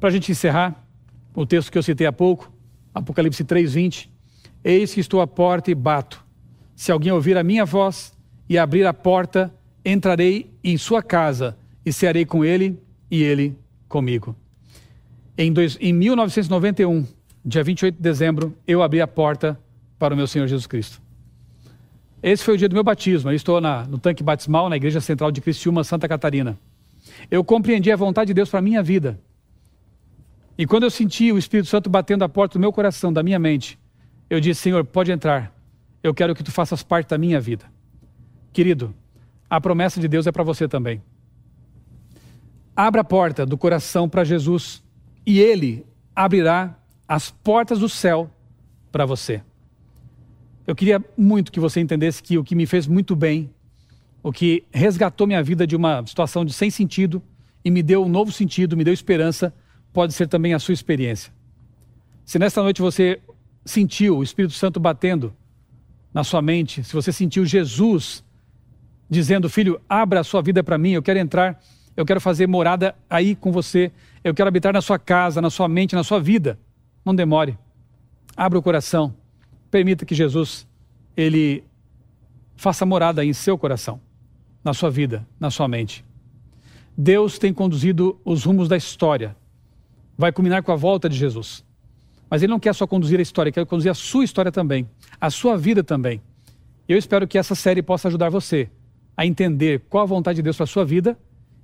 Para 0.00 0.08
a 0.08 0.12
gente 0.12 0.30
encerrar, 0.30 0.84
o 1.40 1.46
texto 1.46 1.70
que 1.70 1.78
eu 1.78 1.82
citei 1.84 2.04
há 2.04 2.12
pouco, 2.12 2.52
Apocalipse 2.92 3.44
3,20. 3.44 4.08
Eis 4.64 4.92
que 4.92 4.98
estou 4.98 5.20
à 5.20 5.26
porta 5.26 5.70
e 5.70 5.74
bato. 5.74 6.24
Se 6.74 6.90
alguém 6.90 7.12
ouvir 7.12 7.36
a 7.36 7.44
minha 7.44 7.64
voz 7.64 8.12
e 8.48 8.58
abrir 8.58 8.84
a 8.84 8.92
porta, 8.92 9.54
entrarei 9.84 10.50
em 10.64 10.76
sua 10.76 11.00
casa 11.00 11.56
e 11.86 11.92
cearei 11.92 12.26
com 12.26 12.44
ele 12.44 12.76
e 13.08 13.22
ele 13.22 13.56
comigo. 13.88 14.34
Em, 15.36 15.52
dois, 15.52 15.78
em 15.80 15.92
1991, 15.92 17.06
dia 17.44 17.62
28 17.62 17.94
de 17.94 18.02
dezembro, 18.02 18.52
eu 18.66 18.82
abri 18.82 19.00
a 19.00 19.06
porta 19.06 19.56
para 19.96 20.14
o 20.14 20.16
meu 20.16 20.26
Senhor 20.26 20.48
Jesus 20.48 20.66
Cristo. 20.66 21.00
Esse 22.20 22.42
foi 22.42 22.54
o 22.54 22.58
dia 22.58 22.68
do 22.68 22.74
meu 22.74 22.82
batismo. 22.82 23.30
Eu 23.30 23.36
estou 23.36 23.60
na, 23.60 23.84
no 23.84 23.96
tanque 23.96 24.24
batismal, 24.24 24.68
na 24.68 24.76
Igreja 24.76 25.00
Central 25.00 25.30
de 25.30 25.40
Criciúma, 25.40 25.84
Santa 25.84 26.08
Catarina. 26.08 26.58
Eu 27.30 27.44
compreendi 27.44 27.92
a 27.92 27.96
vontade 27.96 28.26
de 28.26 28.34
Deus 28.34 28.50
para 28.50 28.58
a 28.58 28.62
minha 28.62 28.82
vida. 28.82 29.20
E 30.58 30.66
quando 30.66 30.82
eu 30.82 30.90
senti 30.90 31.30
o 31.30 31.38
Espírito 31.38 31.68
Santo 31.68 31.88
batendo 31.88 32.24
a 32.24 32.28
porta 32.28 32.58
do 32.58 32.60
meu 32.60 32.72
coração, 32.72 33.12
da 33.12 33.22
minha 33.22 33.38
mente, 33.38 33.78
eu 34.28 34.40
disse: 34.40 34.62
Senhor, 34.62 34.84
pode 34.84 35.12
entrar. 35.12 35.54
Eu 36.02 36.12
quero 36.12 36.34
que 36.34 36.42
tu 36.42 36.50
faças 36.50 36.82
parte 36.82 37.08
da 37.08 37.16
minha 37.16 37.40
vida. 37.40 37.64
Querido, 38.52 38.92
a 39.48 39.60
promessa 39.60 40.00
de 40.00 40.08
Deus 40.08 40.26
é 40.26 40.32
para 40.32 40.42
você 40.42 40.66
também. 40.66 41.00
Abra 42.74 43.02
a 43.02 43.04
porta 43.04 43.46
do 43.46 43.56
coração 43.56 44.08
para 44.08 44.24
Jesus 44.24 44.82
e 45.24 45.38
Ele 45.38 45.86
abrirá 46.14 46.76
as 47.06 47.30
portas 47.30 47.78
do 47.78 47.88
céu 47.88 48.30
para 48.90 49.06
você. 49.06 49.42
Eu 50.66 50.74
queria 50.74 51.02
muito 51.16 51.50
que 51.50 51.60
você 51.60 51.80
entendesse 51.80 52.22
que 52.22 52.36
o 52.36 52.44
que 52.44 52.54
me 52.54 52.66
fez 52.66 52.86
muito 52.86 53.16
bem, 53.16 53.50
o 54.22 54.32
que 54.32 54.64
resgatou 54.72 55.26
minha 55.26 55.42
vida 55.42 55.66
de 55.66 55.74
uma 55.74 56.04
situação 56.06 56.44
de 56.44 56.52
sem 56.52 56.70
sentido 56.70 57.22
e 57.64 57.70
me 57.70 57.82
deu 57.82 58.04
um 58.04 58.08
novo 58.08 58.30
sentido, 58.30 58.76
me 58.76 58.84
deu 58.84 58.92
esperança, 58.92 59.52
pode 59.92 60.12
ser 60.12 60.28
também 60.28 60.54
a 60.54 60.58
sua 60.58 60.74
experiência. 60.74 61.32
Se 62.24 62.38
nesta 62.38 62.62
noite 62.62 62.82
você 62.82 63.20
sentiu 63.64 64.18
o 64.18 64.22
Espírito 64.22 64.54
Santo 64.54 64.78
batendo 64.78 65.34
na 66.12 66.24
sua 66.24 66.42
mente, 66.42 66.84
se 66.84 66.92
você 66.92 67.12
sentiu 67.12 67.44
Jesus 67.44 68.24
dizendo, 69.08 69.48
filho, 69.48 69.80
abra 69.88 70.20
a 70.20 70.24
sua 70.24 70.42
vida 70.42 70.62
para 70.62 70.76
mim, 70.76 70.92
eu 70.92 71.02
quero 71.02 71.18
entrar, 71.18 71.60
eu 71.96 72.04
quero 72.04 72.20
fazer 72.20 72.46
morada 72.46 72.94
aí 73.08 73.34
com 73.34 73.50
você, 73.50 73.90
eu 74.22 74.34
quero 74.34 74.48
habitar 74.48 74.72
na 74.72 74.80
sua 74.80 74.98
casa, 74.98 75.40
na 75.40 75.50
sua 75.50 75.68
mente, 75.68 75.94
na 75.94 76.04
sua 76.04 76.20
vida. 76.20 76.58
Não 77.04 77.14
demore. 77.14 77.58
Abra 78.36 78.58
o 78.58 78.62
coração. 78.62 79.14
Permita 79.70 80.04
que 80.04 80.14
Jesus 80.14 80.66
ele 81.16 81.64
faça 82.56 82.84
morada 82.84 83.22
aí 83.22 83.28
em 83.28 83.32
seu 83.32 83.56
coração, 83.56 84.00
na 84.62 84.74
sua 84.74 84.90
vida, 84.90 85.26
na 85.40 85.50
sua 85.50 85.66
mente. 85.66 86.04
Deus 86.96 87.38
tem 87.38 87.54
conduzido 87.54 88.20
os 88.24 88.44
rumos 88.44 88.68
da 88.68 88.76
história. 88.76 89.36
Vai 90.18 90.32
culminar 90.32 90.64
com 90.64 90.72
a 90.72 90.76
volta 90.76 91.08
de 91.08 91.16
Jesus. 91.16 91.64
Mas 92.28 92.42
ele 92.42 92.50
não 92.50 92.58
quer 92.58 92.74
só 92.74 92.86
conduzir 92.86 93.20
a 93.20 93.22
história, 93.22 93.48
ele 93.48 93.54
quer 93.54 93.64
conduzir 93.64 93.90
a 93.90 93.94
sua 93.94 94.24
história 94.24 94.50
também, 94.50 94.86
a 95.20 95.30
sua 95.30 95.56
vida 95.56 95.84
também. 95.84 96.20
Eu 96.88 96.98
espero 96.98 97.28
que 97.28 97.38
essa 97.38 97.54
série 97.54 97.80
possa 97.80 98.08
ajudar 98.08 98.28
você 98.28 98.68
a 99.16 99.24
entender 99.24 99.84
qual 99.88 100.02
a 100.02 100.06
vontade 100.06 100.36
de 100.36 100.42
Deus 100.42 100.56
para 100.56 100.64
a 100.64 100.66
sua 100.66 100.84
vida 100.84 101.16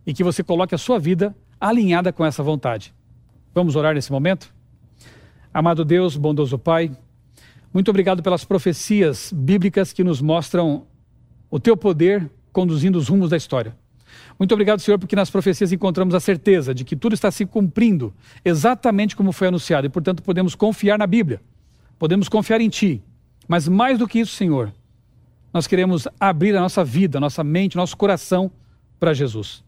e 0.07 0.15
que 0.15 0.23
você 0.23 0.45
coloque 0.45 0.75
a 0.75 0.79
sua 0.79 0.99
vida 0.99 1.37
alinhada 1.61 2.13
com 2.13 2.25
essa 2.25 2.43
vontade. 2.43 2.95
Vamos 3.53 3.75
orar 3.75 3.95
nesse 3.95 4.13
momento? 4.13 4.55
Amado 5.53 5.85
Deus, 5.85 6.17
bondoso 6.17 6.59
Pai, 6.59 6.97
muito 7.73 7.89
obrigado 7.91 8.23
pelas 8.23 8.45
profecias 8.45 9.33
bíblicas 9.35 9.93
que 9.93 10.05
nos 10.05 10.21
mostram 10.21 10.87
o 11.51 11.59
teu 11.59 11.77
poder 11.77 12.31
conduzindo 12.53 12.97
os 12.97 13.09
rumos 13.09 13.31
da 13.31 13.37
história. 13.37 13.77
Muito 14.39 14.53
obrigado, 14.53 14.81
Senhor, 14.81 14.99
porque 14.99 15.17
nas 15.17 15.31
profecias 15.31 15.73
encontramos 15.73 16.15
a 16.15 16.21
certeza 16.21 16.75
de 16.75 16.85
que 16.85 16.97
tudo 16.97 17.15
está 17.15 17.31
se 17.31 17.47
cumprindo 17.47 18.13
exatamente 18.45 19.15
como 19.15 19.33
foi 19.33 19.49
anunciado 19.49 19.87
e, 19.87 19.91
portanto, 19.91 20.23
podemos 20.23 20.55
confiar 20.55 20.99
na 20.99 21.07
Bíblia, 21.07 21.41
podemos 21.99 22.29
confiar 22.29 22.61
em 22.61 22.69
Ti. 22.69 23.03
Mas 23.47 23.69
mais 23.69 23.99
do 23.99 24.09
que 24.09 24.19
isso, 24.19 24.35
Senhor, 24.35 24.73
nós 25.53 25.67
queremos 25.67 26.09
abrir 26.19 26.57
a 26.57 26.61
nossa 26.61 26.85
vida, 26.85 27.21
nossa 27.21 27.45
mente, 27.45 27.77
nosso 27.77 27.97
coração 27.97 28.51
para 28.99 29.15
Jesus. 29.15 29.63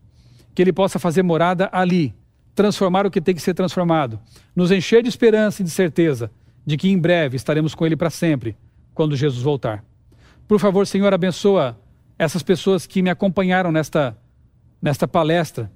Que 0.55 0.63
Ele 0.63 0.73
possa 0.73 0.99
fazer 0.99 1.23
morada 1.23 1.69
ali, 1.73 2.15
transformar 2.55 3.07
o 3.07 3.11
que 3.11 3.21
tem 3.21 3.35
que 3.35 3.43
ser 3.43 3.55
transformado, 3.55 4.19
nos 4.55 4.71
encher 4.73 5.03
de 5.03 5.09
esperança 5.09 5.63
e 5.63 5.65
de 5.65 5.71
certeza 5.71 6.31
de 6.65 6.77
que 6.77 6.89
em 6.89 6.99
breve 6.99 7.37
estaremos 7.37 7.75
com 7.75 7.87
Ele 7.87 7.97
para 7.97 8.11
sempre, 8.11 8.57
quando 8.95 9.15
Jesus 9.15 9.43
voltar. 9.43 9.85
Por 10.49 10.59
favor, 10.59 10.87
Senhor, 10.87 11.13
abençoa 11.13 11.79
essas 12.19 12.43
pessoas 12.43 12.87
que 12.87 13.03
me 13.03 13.11
acompanharam 13.11 13.71
nesta 13.71 14.17
nesta 14.81 15.09
palestra 15.09 15.71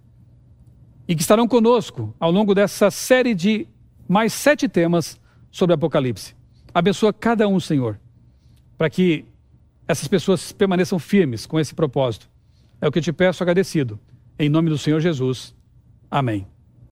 e 1.06 1.14
que 1.14 1.22
estarão 1.22 1.48
conosco 1.48 2.14
ao 2.20 2.30
longo 2.30 2.54
dessa 2.54 2.90
série 2.90 3.34
de 3.34 3.66
mais 4.08 4.32
sete 4.32 4.68
temas 4.68 5.20
sobre 5.50 5.74
Apocalipse. 5.74 6.34
Abençoa 6.72 7.12
cada 7.12 7.48
um, 7.48 7.58
Senhor, 7.58 7.98
para 8.78 8.88
que 8.88 9.24
essas 9.88 10.06
pessoas 10.06 10.52
permaneçam 10.52 10.98
firmes 10.98 11.46
com 11.46 11.58
esse 11.58 11.74
propósito. 11.74 12.30
É 12.80 12.86
o 12.86 12.92
que 12.92 12.98
eu 12.98 13.02
te 13.02 13.12
peço 13.12 13.42
agradecido. 13.42 13.98
Em 14.38 14.48
nome 14.48 14.70
do 14.70 14.78
Senhor 14.78 15.00
Jesus. 15.00 15.54
Amém. 16.10 16.46